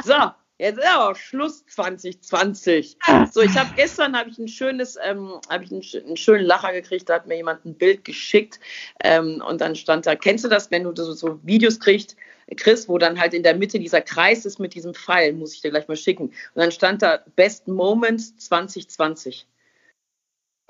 So, 0.02 0.32
jetzt 0.62 0.78
ist 0.78 0.86
aber 0.86 1.14
Schluss 1.14 1.66
2020. 1.66 2.96
So, 3.32 3.40
ich 3.40 3.56
habe 3.56 3.70
gestern 3.76 4.16
habe 4.16 4.30
ich 4.30 4.38
ein 4.38 4.48
schönes, 4.48 4.96
ähm, 5.02 5.40
habe 5.48 5.64
ich 5.64 5.72
einen, 5.72 5.82
einen 6.06 6.16
schönen 6.16 6.44
Lacher 6.44 6.72
gekriegt. 6.72 7.08
Da 7.08 7.14
hat 7.14 7.26
mir 7.26 7.36
jemand 7.36 7.64
ein 7.64 7.74
Bild 7.74 8.04
geschickt 8.04 8.60
ähm, 9.02 9.42
und 9.46 9.60
dann 9.60 9.74
stand 9.74 10.06
da. 10.06 10.14
Kennst 10.14 10.44
du 10.44 10.48
das, 10.48 10.70
wenn 10.70 10.84
du 10.84 10.92
so, 10.94 11.12
so 11.12 11.38
Videos 11.42 11.80
kriegst? 11.80 12.16
Chris, 12.56 12.88
wo 12.88 12.98
dann 12.98 13.18
halt 13.18 13.34
in 13.34 13.42
der 13.42 13.56
Mitte 13.56 13.78
dieser 13.78 14.02
Kreis 14.02 14.44
ist 14.44 14.58
mit 14.58 14.74
diesem 14.74 14.94
Pfeil, 14.94 15.32
muss 15.32 15.54
ich 15.54 15.62
dir 15.62 15.70
gleich 15.70 15.88
mal 15.88 15.96
schicken. 15.96 16.24
Und 16.26 16.34
dann 16.54 16.72
stand 16.72 17.02
da 17.02 17.20
Best 17.36 17.66
Moments 17.68 18.36
2020. 18.36 19.46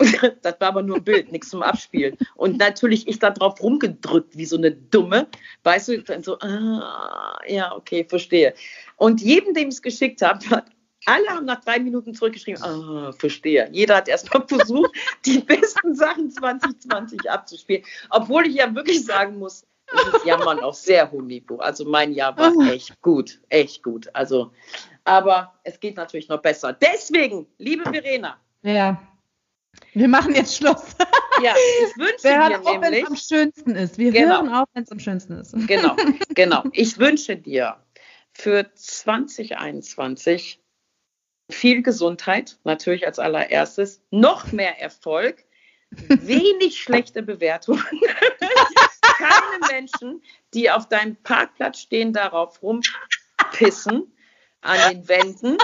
Das 0.42 0.60
war 0.60 0.68
aber 0.68 0.82
nur 0.82 0.96
ein 0.96 1.04
Bild, 1.04 1.32
nichts 1.32 1.50
zum 1.50 1.62
Abspielen. 1.62 2.16
Und 2.34 2.58
natürlich 2.58 3.08
ich 3.08 3.18
da 3.18 3.30
drauf 3.30 3.62
rumgedrückt, 3.62 4.36
wie 4.36 4.46
so 4.46 4.56
eine 4.56 4.72
Dumme. 4.72 5.28
Weißt 5.62 5.88
du, 5.88 6.02
dann 6.02 6.22
so, 6.22 6.38
ah, 6.40 7.38
ja, 7.46 7.74
okay, 7.74 8.04
verstehe. 8.08 8.54
Und 8.96 9.20
jedem, 9.20 9.54
dem 9.54 9.68
ich 9.68 9.76
es 9.76 9.82
geschickt 9.82 10.22
habe, 10.22 10.44
hat, 10.50 10.66
alle 11.06 11.28
haben 11.28 11.46
nach 11.46 11.60
drei 11.64 11.80
Minuten 11.80 12.14
zurückgeschrieben, 12.14 12.62
ah, 12.62 13.12
verstehe. 13.12 13.68
Jeder 13.72 13.96
hat 13.96 14.08
erstmal 14.08 14.44
versucht, 14.48 14.92
die 15.26 15.40
besten 15.40 15.94
Sachen 15.94 16.30
2020 16.30 17.30
abzuspielen. 17.30 17.82
Obwohl 18.10 18.46
ich 18.46 18.54
ja 18.54 18.74
wirklich 18.74 19.04
sagen 19.04 19.38
muss, 19.38 19.66
es 19.94 20.14
ist 20.14 20.24
Jammern 20.24 20.60
auf 20.60 20.76
sehr 20.76 21.10
hohem 21.10 21.26
Niveau. 21.26 21.56
Also 21.56 21.84
mein 21.84 22.12
Jahr 22.12 22.36
war 22.36 22.52
echt 22.72 23.00
gut, 23.02 23.40
echt 23.48 23.82
gut. 23.82 24.08
Also, 24.14 24.52
aber 25.04 25.54
es 25.64 25.80
geht 25.80 25.96
natürlich 25.96 26.28
noch 26.28 26.40
besser. 26.40 26.72
Deswegen, 26.72 27.46
liebe 27.58 27.82
Verena, 27.84 28.38
Ja. 28.62 29.00
Wir 29.94 30.08
machen 30.08 30.34
jetzt 30.34 30.56
Schluss. 30.56 30.82
ja, 31.42 31.54
ich 31.84 31.96
wünsche 31.98 32.24
Wir 32.24 32.30
dir 32.32 32.38
hören 32.38 32.66
auf, 32.66 32.80
wenn 32.80 32.94
es 32.94 33.06
am 33.06 33.16
schönsten 33.16 33.74
ist. 33.76 33.98
Wir 33.98 34.10
Genau. 34.12 34.36
hören 34.36 34.48
auf, 34.48 34.68
wenn 34.74 34.84
es 34.84 34.90
am 34.92 34.98
schönsten 34.98 35.34
ist. 35.38 35.52
genau, 35.66 35.96
genau, 36.34 36.64
ich 36.72 36.98
wünsche 36.98 37.36
dir 37.36 37.76
für 38.32 38.72
2021 38.74 40.60
viel 41.50 41.82
Gesundheit, 41.82 42.58
natürlich 42.64 43.06
als 43.06 43.18
allererstes, 43.18 44.00
noch 44.10 44.52
mehr 44.52 44.80
Erfolg, 44.80 45.44
wenig 45.90 46.80
schlechte 46.80 47.22
Bewertungen, 47.22 47.84
keine 49.18 49.58
Menschen, 49.70 50.22
die 50.54 50.70
auf 50.70 50.88
deinem 50.88 51.16
Parkplatz 51.16 51.80
stehen, 51.80 52.14
darauf 52.14 52.62
rumpissen 52.62 54.10
an 54.62 54.78
den 54.90 55.06
Wänden, 55.08 55.58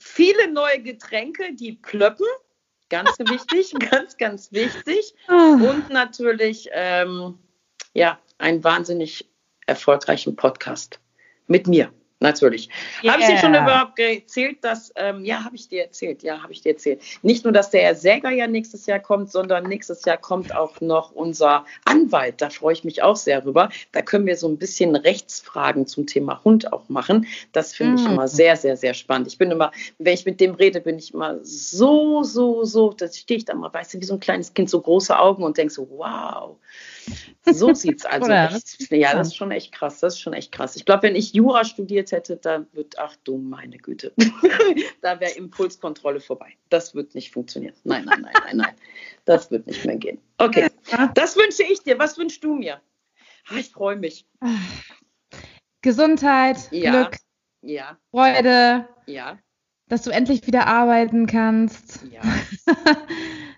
viele 0.00 0.50
neue 0.50 0.82
Getränke, 0.82 1.54
die 1.54 1.72
plöppen, 1.74 2.26
ganz 2.90 3.18
wichtig, 3.18 3.72
ganz, 3.90 4.18
ganz 4.18 4.52
wichtig 4.52 5.14
und 5.28 5.88
natürlich 5.88 6.68
ähm, 6.72 7.38
ja, 7.94 8.18
einen 8.38 8.62
wahnsinnig 8.62 9.30
erfolgreichen 9.66 10.36
Podcast 10.36 11.00
mit 11.46 11.66
mir. 11.66 11.92
Natürlich. 12.22 12.68
Habe 13.06 13.20
ich 13.22 13.26
dir 13.28 13.38
schon 13.38 13.54
Yeah. 13.54 13.62
überhaupt 13.62 13.98
erzählt, 13.98 14.58
dass, 14.62 14.92
ähm, 14.96 15.24
ja, 15.24 15.42
habe 15.42 15.56
ich 15.56 15.68
dir 15.68 15.84
erzählt, 15.84 16.22
ja, 16.22 16.42
habe 16.42 16.52
ich 16.52 16.60
dir 16.60 16.72
erzählt. 16.72 17.00
Nicht 17.22 17.44
nur, 17.44 17.52
dass 17.52 17.70
der 17.70 17.80
Herr 17.80 17.94
Säger 17.94 18.30
ja 18.30 18.46
nächstes 18.46 18.84
Jahr 18.84 18.98
kommt, 18.98 19.32
sondern 19.32 19.64
nächstes 19.64 20.04
Jahr 20.04 20.18
kommt 20.18 20.54
auch 20.54 20.82
noch 20.82 21.12
unser 21.12 21.64
Anwalt. 21.86 22.42
Da 22.42 22.50
freue 22.50 22.74
ich 22.74 22.84
mich 22.84 23.02
auch 23.02 23.16
sehr 23.16 23.40
drüber. 23.40 23.70
Da 23.92 24.02
können 24.02 24.26
wir 24.26 24.36
so 24.36 24.48
ein 24.48 24.58
bisschen 24.58 24.96
Rechtsfragen 24.96 25.86
zum 25.86 26.06
Thema 26.06 26.44
Hund 26.44 26.70
auch 26.74 26.90
machen. 26.90 27.26
Das 27.52 27.74
finde 27.74 27.96
ich 27.96 28.06
Mm. 28.06 28.12
immer 28.12 28.28
sehr, 28.28 28.56
sehr, 28.56 28.76
sehr 28.76 28.92
spannend. 28.92 29.26
Ich 29.28 29.38
bin 29.38 29.50
immer, 29.50 29.72
wenn 29.98 30.12
ich 30.12 30.26
mit 30.26 30.40
dem 30.40 30.54
rede, 30.54 30.82
bin 30.82 30.98
ich 30.98 31.14
immer 31.14 31.38
so, 31.42 32.22
so, 32.22 32.64
so, 32.64 32.92
das 32.92 33.16
stehe 33.16 33.38
ich 33.38 33.46
da 33.46 33.54
mal, 33.54 33.72
weißt 33.72 33.94
du, 33.94 34.00
wie 34.00 34.04
so 34.04 34.12
ein 34.14 34.20
kleines 34.20 34.52
Kind, 34.52 34.68
so 34.68 34.78
große 34.82 35.18
Augen 35.18 35.42
und 35.42 35.56
denke 35.56 35.72
so, 35.72 35.88
wow. 35.90 36.56
So 37.44 37.74
sieht's 37.74 38.04
also 38.04 38.30
echt. 38.30 38.90
Ja, 38.90 39.14
das 39.14 39.28
ist 39.28 39.36
schon 39.36 39.50
echt 39.50 39.72
krass. 39.72 40.00
Das 40.00 40.14
ist 40.14 40.20
schon 40.20 40.32
echt 40.32 40.52
krass. 40.52 40.76
Ich 40.76 40.84
glaube, 40.84 41.04
wenn 41.04 41.16
ich 41.16 41.32
Jura 41.32 41.64
studiert 41.64 42.12
hätte, 42.12 42.36
da 42.36 42.64
wird, 42.72 42.98
ach 42.98 43.16
du 43.24 43.38
meine 43.38 43.78
Güte, 43.78 44.12
da 45.00 45.20
wäre 45.20 45.32
Impulskontrolle 45.32 46.20
vorbei. 46.20 46.52
Das 46.68 46.94
wird 46.94 47.14
nicht 47.14 47.32
funktionieren. 47.32 47.74
Nein, 47.84 48.04
nein, 48.04 48.22
nein, 48.22 48.32
nein, 48.44 48.56
nein. 48.56 48.74
Das 49.24 49.50
wird 49.50 49.66
nicht 49.66 49.84
mehr 49.84 49.96
gehen. 49.96 50.18
Okay, 50.38 50.68
das 51.14 51.36
wünsche 51.36 51.62
ich 51.62 51.82
dir. 51.82 51.98
Was 51.98 52.18
wünschst 52.18 52.42
du 52.44 52.54
mir? 52.54 52.80
Ich 53.56 53.70
freue 53.70 53.96
mich. 53.96 54.26
Gesundheit, 55.82 56.58
ja. 56.70 56.90
Glück, 56.90 57.16
ja. 57.62 57.98
Freude, 58.10 58.88
ja. 59.06 59.38
dass 59.88 60.02
du 60.02 60.10
endlich 60.10 60.46
wieder 60.46 60.66
arbeiten 60.66 61.26
kannst. 61.26 62.00
Ja. 62.10 62.20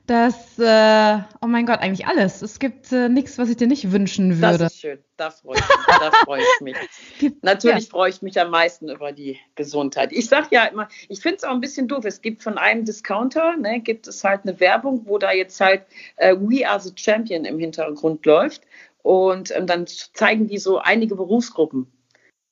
dass, 0.07 0.59
äh, 0.59 1.19
oh 1.41 1.47
mein 1.47 1.65
Gott, 1.65 1.79
eigentlich 1.79 2.07
alles. 2.07 2.43
Es 2.43 2.59
gibt 2.59 2.91
äh, 2.93 3.09
nichts, 3.09 3.39
was 3.39 3.49
ich 3.49 3.57
dir 3.57 3.67
nicht 3.67 3.93
wünschen 3.93 4.41
würde. 4.41 4.59
Das 4.59 4.73
ist 4.75 4.81
schön, 4.81 4.99
da 5.17 5.31
freue 5.31 5.59
ich 5.59 5.69
mich. 5.69 5.87
Da 5.87 6.11
freue 6.25 6.41
ich 6.41 6.47
mich. 6.61 6.77
Gibt, 7.19 7.45
Natürlich 7.45 7.85
ja. 7.85 7.91
freue 7.91 8.11
ich 8.11 8.21
mich 8.21 8.41
am 8.41 8.51
meisten 8.51 8.89
über 8.89 9.13
die 9.13 9.39
Gesundheit. 9.55 10.13
Ich 10.13 10.29
sage 10.29 10.49
ja 10.51 10.65
immer, 10.65 10.89
ich 11.09 11.21
finde 11.21 11.37
es 11.37 11.45
auch 11.45 11.53
ein 11.53 11.61
bisschen 11.61 11.87
doof. 11.89 12.05
Es 12.05 12.21
gibt 12.21 12.43
von 12.43 12.59
einem 12.59 12.85
Discounter, 12.85 13.57
ne, 13.57 13.81
gibt 13.81 14.09
es 14.09 14.25
halt 14.25 14.43
eine 14.43 14.59
Werbung, 14.59 15.03
wo 15.07 15.19
da 15.19 15.33
jetzt 15.33 15.61
halt 15.61 15.85
äh, 16.17 16.35
We 16.37 16.69
Are 16.69 16.81
the 16.81 16.93
Champion 16.95 17.45
im 17.45 17.59
Hintergrund 17.59 18.27
läuft. 18.27 18.63
Und 19.03 19.55
ähm, 19.57 19.67
dann 19.67 19.87
zeigen 19.87 20.49
die 20.49 20.59
so 20.59 20.79
einige 20.79 21.15
Berufsgruppen 21.15 21.87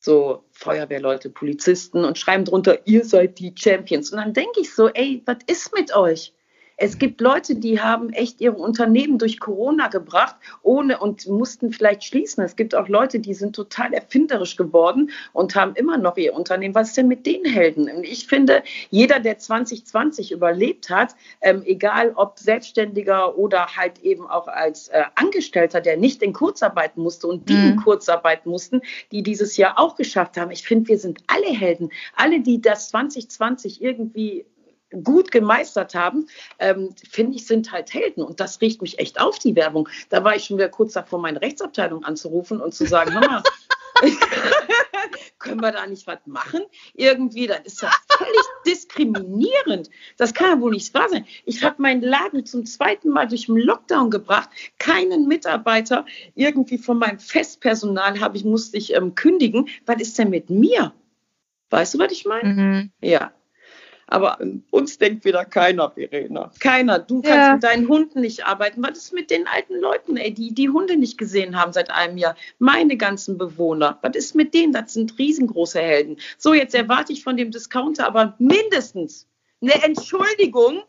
so 0.01 0.45
Feuerwehrleute, 0.53 1.29
Polizisten 1.29 2.05
und 2.05 2.17
schreiben 2.17 2.47
drunter, 2.47 2.87
ihr 2.87 3.05
seid 3.05 3.39
die 3.39 3.55
Champions. 3.55 4.11
Und 4.11 4.19
dann 4.19 4.33
denke 4.33 4.61
ich 4.61 4.75
so, 4.75 4.89
ey, 4.89 5.23
was 5.27 5.39
ist 5.47 5.75
mit 5.75 5.95
euch? 5.95 6.33
Es 6.83 6.97
gibt 6.97 7.21
Leute, 7.21 7.57
die 7.57 7.79
haben 7.79 8.09
echt 8.09 8.41
ihre 8.41 8.57
Unternehmen 8.57 9.19
durch 9.19 9.39
Corona 9.39 9.89
gebracht, 9.89 10.37
ohne 10.63 10.99
und 10.99 11.29
mussten 11.29 11.73
vielleicht 11.73 12.05
schließen. 12.05 12.43
Es 12.43 12.57
gibt 12.57 12.75
auch 12.75 12.89
Leute, 12.89 13.21
die 13.21 13.35
sind 13.35 13.55
total 13.55 13.93
erfinderisch 13.93 14.57
geworden 14.57 15.11
und 15.35 15.55
haben 15.55 15.75
immer 15.75 15.99
noch 15.99 16.17
ihr 16.17 16.33
Unternehmen. 16.33 16.75
Was 16.75 16.89
ist 16.89 16.97
denn 16.97 17.09
mit 17.09 17.27
den 17.27 17.45
Helden? 17.45 17.91
Und 17.91 18.05
ich 18.05 18.27
finde, 18.27 18.63
jeder, 18.89 19.21
der 19.21 19.37
2020 19.37 20.33
überlebt 20.33 20.89
hat, 20.89 21.15
ähm, 21.43 21.63
egal 21.67 22.15
ob 22.17 22.39
Selbstständiger 22.39 23.37
oder 23.37 23.77
halt 23.77 23.99
eben 23.99 24.27
auch 24.27 24.49
als 24.49 24.89
äh, 24.89 25.03
Angestellter, 25.17 25.83
der 25.83 25.99
nicht 25.99 26.23
in 26.23 26.33
Kurzarbeit 26.33 26.97
musste 26.97 27.27
und 27.27 27.51
die 27.51 27.57
mhm. 27.57 27.69
in 27.73 27.77
Kurzarbeit 27.77 28.47
mussten, 28.47 28.81
die 29.13 29.23
dieses 29.23 29.59
Jahr 29.59 29.79
auch 29.79 29.97
geschafft 29.97 30.39
haben. 30.39 30.51
Ich 30.51 30.63
finde, 30.63 30.89
wir 30.89 30.99
sind 30.99 31.19
alle 31.27 31.49
Helden. 31.55 31.91
Alle, 32.17 32.41
die 32.41 32.63
das 32.63 32.89
2020 32.89 33.83
irgendwie 33.83 34.47
gut 35.03 35.31
gemeistert 35.31 35.95
haben, 35.95 36.27
ähm, 36.59 36.95
finde 37.09 37.37
ich, 37.37 37.47
sind 37.47 37.73
halt 37.73 37.93
Helden. 37.93 38.23
Und 38.23 38.41
das 38.41 38.61
riecht 38.61 38.83
mich 38.83 38.99
echt 38.99 39.21
auf, 39.21 39.39
die 39.39 39.57
Werbung. 39.57 39.89
Da 40.09 40.25
war 40.25 40.37
ich 40.37 40.45
schon 40.45 40.59
wieder 40.59 40.69
kurz 40.69 40.93
davor, 40.93 41.21
meine 41.21 41.41
Rechtsabteilung 41.41 42.05
anzurufen 42.05 42.61
und 42.61 42.75
zu 42.75 42.87
sagen, 42.87 43.15
mal, 43.15 43.43
können 45.39 45.61
wir 45.61 45.73
da 45.73 45.87
nicht 45.87 46.07
was 46.07 46.19
machen? 46.27 46.63
Irgendwie, 46.95 47.47
das 47.47 47.61
ist 47.65 47.83
ja 47.83 47.91
völlig 48.09 48.43
diskriminierend. 48.67 49.91
Das 50.17 50.35
kann 50.35 50.51
ja 50.51 50.61
wohl 50.61 50.73
nicht 50.73 50.93
wahr 50.95 51.09
sein. 51.09 51.27
Ich 51.45 51.63
habe 51.63 51.81
meinen 51.83 52.03
Laden 52.03 52.45
zum 52.45 52.67
zweiten 52.67 53.11
Mal 53.11 53.29
durch 53.29 53.47
den 53.47 53.57
Lockdown 53.57 54.11
gebracht. 54.11 54.49
Keinen 54.79 55.27
Mitarbeiter 55.27 56.05
irgendwie 56.35 56.79
von 56.79 56.99
meinem 56.99 57.19
Festpersonal 57.19 58.21
habe 58.21 58.37
ich, 58.37 58.45
musste 58.45 58.77
ich 58.77 58.95
ähm, 58.95 59.15
kündigen. 59.15 59.69
Was 59.87 60.01
ist 60.01 60.19
denn 60.19 60.31
mit 60.31 60.51
mir? 60.51 60.93
Weißt 61.71 61.95
du, 61.95 61.99
was 61.99 62.13
ich 62.13 62.25
meine? 62.25 62.49
Mhm. 62.49 62.91
Ja. 63.01 63.33
Aber 64.11 64.41
an 64.41 64.65
uns 64.71 64.99
denkt 64.99 65.25
wieder 65.25 65.45
keiner, 65.45 65.91
Verena. 65.91 66.51
Keiner. 66.59 66.99
Du 66.99 67.23
kannst 67.23 67.37
ja. 67.37 67.53
mit 67.55 67.63
deinen 67.63 67.89
Hunden 67.89 68.21
nicht 68.21 68.45
arbeiten. 68.45 68.83
Was 68.83 68.99
ist 68.99 69.13
mit 69.15 69.31
den 69.31 69.47
alten 69.47 69.77
Leuten, 69.81 70.17
ey, 70.17 70.35
die 70.35 70.53
die 70.53 70.69
Hunde 70.69 70.97
nicht 70.97 71.17
gesehen 71.17 71.57
haben 71.57 71.73
seit 71.73 71.91
einem 71.91 72.19
Jahr? 72.19 72.35
Meine 72.59 72.97
ganzen 72.97 73.39
Bewohner. 73.39 73.99
Was 74.03 74.17
ist 74.17 74.35
mit 74.35 74.53
denen? 74.53 74.73
Das 74.73 74.93
sind 74.93 75.17
riesengroße 75.19 75.81
Helden. 75.81 76.17
So, 76.39 76.53
jetzt 76.53 76.75
erwarte 76.75 77.13
ich 77.13 77.23
von 77.23 77.37
dem 77.37 77.53
Discounter 77.53 78.07
aber 78.07 78.35
mindestens 78.39 79.29
eine 79.63 79.81
Entschuldigung 79.83 80.83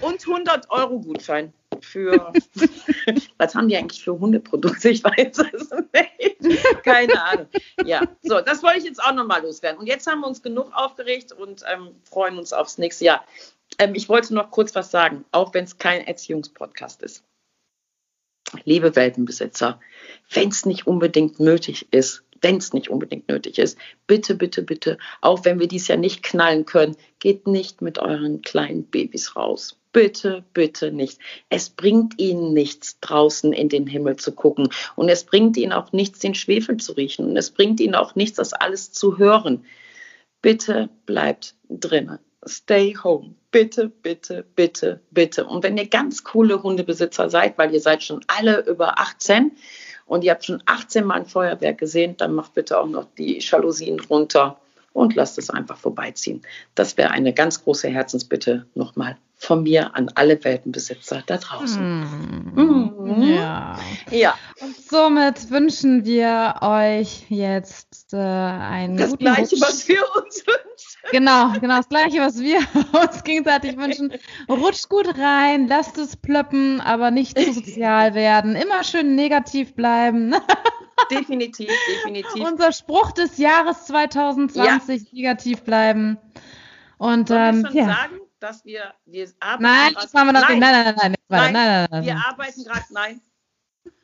und 0.00 0.26
100 0.26 0.70
Euro 0.70 1.00
Gutschein 1.00 1.52
für, 1.82 2.32
was 3.38 3.54
haben 3.54 3.68
die 3.68 3.76
eigentlich 3.76 4.02
für 4.02 4.18
Hundeprodukte? 4.18 4.90
Ich 4.90 5.04
weiß 5.04 5.38
es 5.38 5.70
nicht. 5.70 6.84
Keine 6.84 7.22
Ahnung. 7.22 7.46
Ja, 7.84 8.02
so, 8.22 8.40
das 8.40 8.62
wollte 8.62 8.78
ich 8.78 8.84
jetzt 8.84 9.02
auch 9.02 9.14
nochmal 9.14 9.42
loswerden. 9.42 9.78
Und 9.78 9.86
jetzt 9.86 10.06
haben 10.06 10.20
wir 10.20 10.26
uns 10.26 10.42
genug 10.42 10.70
aufgeregt 10.74 11.32
und 11.32 11.62
ähm, 11.72 11.90
freuen 12.04 12.38
uns 12.38 12.52
aufs 12.52 12.78
nächste 12.78 13.04
Jahr. 13.06 13.24
Ähm, 13.78 13.94
ich 13.94 14.08
wollte 14.08 14.34
noch 14.34 14.50
kurz 14.50 14.74
was 14.74 14.90
sagen, 14.90 15.24
auch 15.32 15.54
wenn 15.54 15.64
es 15.64 15.78
kein 15.78 16.06
Erziehungspodcast 16.06 17.02
ist. 17.02 17.24
Liebe 18.64 18.94
Weltenbesitzer, 18.96 19.80
wenn 20.30 20.48
es 20.48 20.66
nicht 20.66 20.86
unbedingt 20.86 21.40
nötig 21.40 21.86
ist, 21.90 22.22
wenn 22.42 22.56
es 22.56 22.72
nicht 22.72 22.90
unbedingt 22.90 23.28
nötig 23.28 23.58
ist, 23.58 23.78
bitte, 24.06 24.34
bitte, 24.34 24.62
bitte, 24.62 24.98
auch 25.20 25.44
wenn 25.44 25.58
wir 25.58 25.68
dies 25.68 25.88
ja 25.88 25.96
nicht 25.96 26.22
knallen 26.22 26.66
können, 26.66 26.96
geht 27.20 27.46
nicht 27.46 27.80
mit 27.80 27.98
euren 27.98 28.42
kleinen 28.42 28.84
Babys 28.84 29.36
raus. 29.36 29.78
Bitte, 29.92 30.42
bitte 30.54 30.90
nicht. 30.90 31.18
Es 31.50 31.68
bringt 31.68 32.18
ihnen 32.18 32.54
nichts, 32.54 32.98
draußen 33.00 33.52
in 33.52 33.68
den 33.68 33.86
Himmel 33.86 34.16
zu 34.16 34.32
gucken. 34.32 34.68
Und 34.96 35.10
es 35.10 35.24
bringt 35.24 35.58
ihnen 35.58 35.72
auch 35.72 35.92
nichts, 35.92 36.18
den 36.18 36.34
Schwefel 36.34 36.78
zu 36.78 36.92
riechen. 36.92 37.26
Und 37.26 37.36
es 37.36 37.50
bringt 37.50 37.78
ihnen 37.78 37.94
auch 37.94 38.14
nichts, 38.14 38.38
das 38.38 38.54
alles 38.54 38.92
zu 38.92 39.18
hören. 39.18 39.66
Bitte 40.40 40.88
bleibt 41.04 41.54
drinnen. 41.68 42.18
Stay 42.46 42.96
home. 43.02 43.34
Bitte, 43.50 43.90
bitte, 43.90 44.46
bitte, 44.56 45.00
bitte. 45.10 45.44
Und 45.44 45.62
wenn 45.62 45.76
ihr 45.76 45.86
ganz 45.86 46.24
coole 46.24 46.62
Hundebesitzer 46.62 47.28
seid, 47.28 47.58
weil 47.58 47.74
ihr 47.74 47.80
seid 47.80 48.02
schon 48.02 48.24
alle 48.28 48.64
über 48.64 48.98
18 48.98 49.52
und 50.06 50.24
ihr 50.24 50.30
habt 50.32 50.46
schon 50.46 50.62
18 50.64 51.04
Mal 51.04 51.16
ein 51.16 51.26
Feuerwerk 51.26 51.76
gesehen, 51.76 52.16
dann 52.16 52.34
macht 52.34 52.54
bitte 52.54 52.80
auch 52.80 52.88
noch 52.88 53.06
die 53.18 53.38
Jalousien 53.40 54.00
runter 54.00 54.58
und 54.94 55.14
lasst 55.14 55.36
es 55.36 55.50
einfach 55.50 55.76
vorbeiziehen. 55.76 56.40
Das 56.74 56.96
wäre 56.96 57.10
eine 57.10 57.34
ganz 57.34 57.62
große 57.62 57.88
Herzensbitte 57.88 58.66
nochmal 58.74 59.18
von 59.42 59.64
mir 59.64 59.96
an 59.96 60.08
alle 60.14 60.42
Weltenbesitzer 60.44 61.24
da 61.26 61.36
draußen. 61.36 62.52
Mm. 62.54 63.00
Mm. 63.02 63.22
Ja. 63.22 63.76
ja. 64.10 64.34
Und 64.60 64.76
somit 64.76 65.50
wünschen 65.50 66.04
wir 66.04 66.56
euch 66.60 67.26
jetzt 67.28 68.14
äh, 68.14 68.18
ein 68.18 68.96
Das 68.96 69.18
Gleiche, 69.18 69.56
Rutsch. 69.56 69.60
was 69.60 69.88
wir 69.88 70.02
uns 70.14 70.46
wünschen. 70.46 71.00
Genau, 71.10 71.50
genau 71.60 71.78
das 71.78 71.88
Gleiche, 71.88 72.20
was 72.20 72.38
wir 72.38 72.58
uns 73.02 73.24
gegenseitig 73.24 73.76
wünschen. 73.76 74.12
Rutscht 74.48 74.88
gut 74.88 75.18
rein, 75.18 75.66
lasst 75.66 75.98
es 75.98 76.16
plöppen, 76.16 76.80
aber 76.80 77.10
nicht 77.10 77.36
zu 77.36 77.52
sozial 77.52 78.14
werden. 78.14 78.54
Immer 78.54 78.84
schön 78.84 79.16
negativ 79.16 79.74
bleiben. 79.74 80.36
definitiv, 81.10 81.68
definitiv. 81.88 82.46
Unser 82.46 82.70
Spruch 82.70 83.10
des 83.10 83.38
Jahres 83.38 83.86
2020, 83.86 85.02
ja. 85.02 85.08
negativ 85.12 85.62
bleiben. 85.62 86.18
Und 86.98 87.30
ähm, 87.32 87.66
ja. 87.72 87.86
sagen, 87.86 88.20
dass 88.42 88.64
wir, 88.64 88.94
wir 89.06 89.28
arbeiten. 89.40 89.62
Nein, 89.62 89.94
das 89.94 90.12
machen 90.12 90.28
wir 90.28 90.32
noch 90.32 90.48
nein. 90.48 90.58
Nein, 90.58 90.72
nein, 90.72 90.84
nein, 90.84 90.94
nein, 90.96 91.14
nein, 91.28 91.52
nein, 91.52 91.88
nein, 91.90 92.04
Wir 92.04 92.16
arbeiten 92.16 92.64
gerade, 92.64 92.84
nein. 92.90 93.20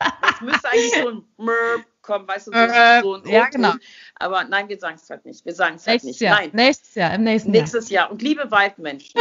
Es 0.01 0.41
müsste 0.41 0.71
eigentlich 0.71 0.95
so 0.95 1.09
ein 1.09 1.25
Mörb 1.37 1.85
kommen, 2.03 2.27
weißt 2.27 2.49
du, 2.49 2.53
so, 2.53 2.59
so 3.03 3.15
ein 3.15 3.33
Ja, 3.33 3.49
genau. 3.49 3.75
Aber 4.17 4.45
nein, 4.45 4.69
wir 4.69 4.79
sagen 4.79 4.97
es 4.97 5.09
halt 5.11 5.25
nicht. 5.25 5.45
Wir 5.45 5.55
sagen 5.55 5.77
es 5.77 5.87
halt 5.87 6.05
nicht. 6.05 6.21
Jahr. 6.21 6.41
Nein. 6.41 6.51
Nächstes 6.53 6.95
Jahr, 6.95 7.15
im 7.15 7.25
nächsten 7.25 7.51
Nächstes 7.51 7.91
Jahr. 7.91 8.05
Jahr. 8.05 8.13
Und 8.13 8.23
liebe 8.23 8.51
Waldmenschen. 8.51 9.21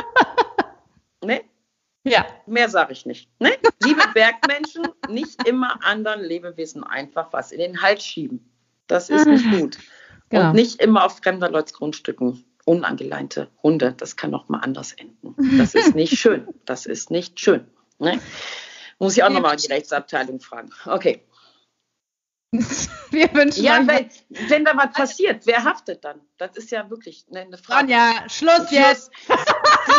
ne? 1.24 1.42
Ja. 2.04 2.26
Mehr 2.46 2.70
sage 2.70 2.94
ich 2.94 3.06
nicht. 3.06 3.30
Ne? 3.40 3.52
Liebe 3.84 4.02
Bergmenschen, 4.14 4.88
nicht 5.10 5.48
immer 5.48 5.84
anderen 5.84 6.22
Lebewesen 6.22 6.84
einfach 6.84 7.34
was 7.34 7.52
in 7.52 7.60
den 7.60 7.82
Hals 7.82 8.04
schieben. 8.04 8.50
Das 8.88 9.10
ist 9.10 9.26
nicht 9.26 9.46
ah. 9.48 9.58
gut. 9.58 9.78
Genau. 10.30 10.50
Und 10.50 10.56
nicht 10.56 10.82
immer 10.82 11.06
auf 11.06 11.18
fremder 11.18 11.50
Leute 11.50 11.74
Grundstücken 11.74 12.44
unangeleinte 12.68 13.50
Hunde. 13.64 13.94
Das 13.98 14.16
kann 14.16 14.32
noch 14.32 14.50
mal 14.50 14.60
anders 14.60 14.94
enden. 14.94 15.36
Das 15.58 15.74
ist 15.74 15.96
nicht 15.96 16.18
schön. 16.18 16.48
Das 16.66 16.86
ist 16.86 17.10
nicht 17.12 17.40
schön. 17.40 17.66
Ne? 18.00 18.20
Muss 19.00 19.16
ich 19.16 19.24
auch 19.24 19.30
nochmal 19.30 19.56
die 19.56 19.68
Rechtsabteilung 19.68 20.40
fragen. 20.40 20.70
Okay. 20.86 21.24
Wir 23.12 23.34
wünschen 23.34 23.64
ja, 23.64 23.86
weil, 23.86 24.10
wenn 24.30 24.64
da 24.64 24.76
was 24.78 24.94
passiert, 24.94 25.46
wer 25.46 25.66
haftet 25.66 26.06
dann? 26.06 26.22
Das 26.38 26.56
ist 26.56 26.72
ja 26.72 26.90
wirklich 26.90 27.26
eine 27.34 27.58
Frage. 27.58 27.88
Sonja, 27.88 28.30
Schluss, 28.30 28.56
Schluss. 28.56 28.72
jetzt. 28.72 29.12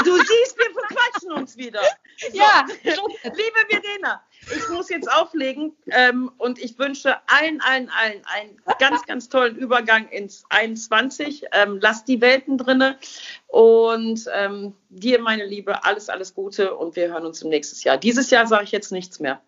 Du 0.04 0.14
siehst, 0.16 0.56
wir 0.56 0.70
verquatschen 0.72 1.32
uns 1.32 1.56
wieder. 1.56 1.80
So. 2.20 2.36
Ja. 2.36 2.66
Liebe 2.82 3.60
Verena, 3.68 4.20
ich 4.40 4.68
muss 4.70 4.88
jetzt 4.90 5.08
auflegen 5.08 5.76
ähm, 5.92 6.32
und 6.38 6.58
ich 6.58 6.76
wünsche 6.76 7.16
allen, 7.28 7.60
allen, 7.60 7.88
allen 7.90 8.22
einen 8.26 8.60
ganz, 8.80 9.06
ganz 9.06 9.28
tollen 9.28 9.54
Übergang 9.54 10.08
ins 10.08 10.42
21. 10.48 11.46
Ähm, 11.52 11.78
lass 11.80 12.04
die 12.04 12.20
Welten 12.20 12.58
drinne 12.58 12.98
und 13.46 14.28
ähm, 14.34 14.74
dir, 14.88 15.20
meine 15.20 15.46
Liebe, 15.46 15.84
alles, 15.84 16.08
alles 16.08 16.34
Gute 16.34 16.74
und 16.74 16.96
wir 16.96 17.08
hören 17.08 17.24
uns 17.24 17.40
im 17.42 17.50
nächsten 17.50 17.80
Jahr. 17.86 17.98
Dieses 17.98 18.30
Jahr 18.30 18.48
sage 18.48 18.64
ich 18.64 18.72
jetzt 18.72 18.90
nichts 18.90 19.20
mehr. 19.20 19.40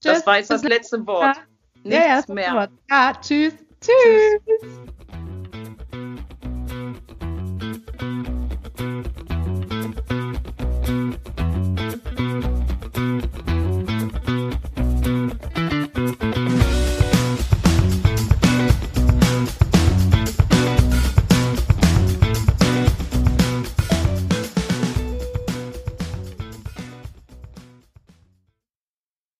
Tschüss. 0.00 0.18
Das 0.18 0.26
war 0.26 0.38
jetzt 0.38 0.50
das 0.52 0.62
letzte 0.62 1.04
Wort. 1.04 1.36
Nichts 1.84 2.06
ja, 2.06 2.24
ja, 2.28 2.34
mehr. 2.34 2.68
Ja, 2.90 3.12
tschüss. 3.14 3.54
Tschüss. 3.80 4.40
tschüss. 4.44 5.06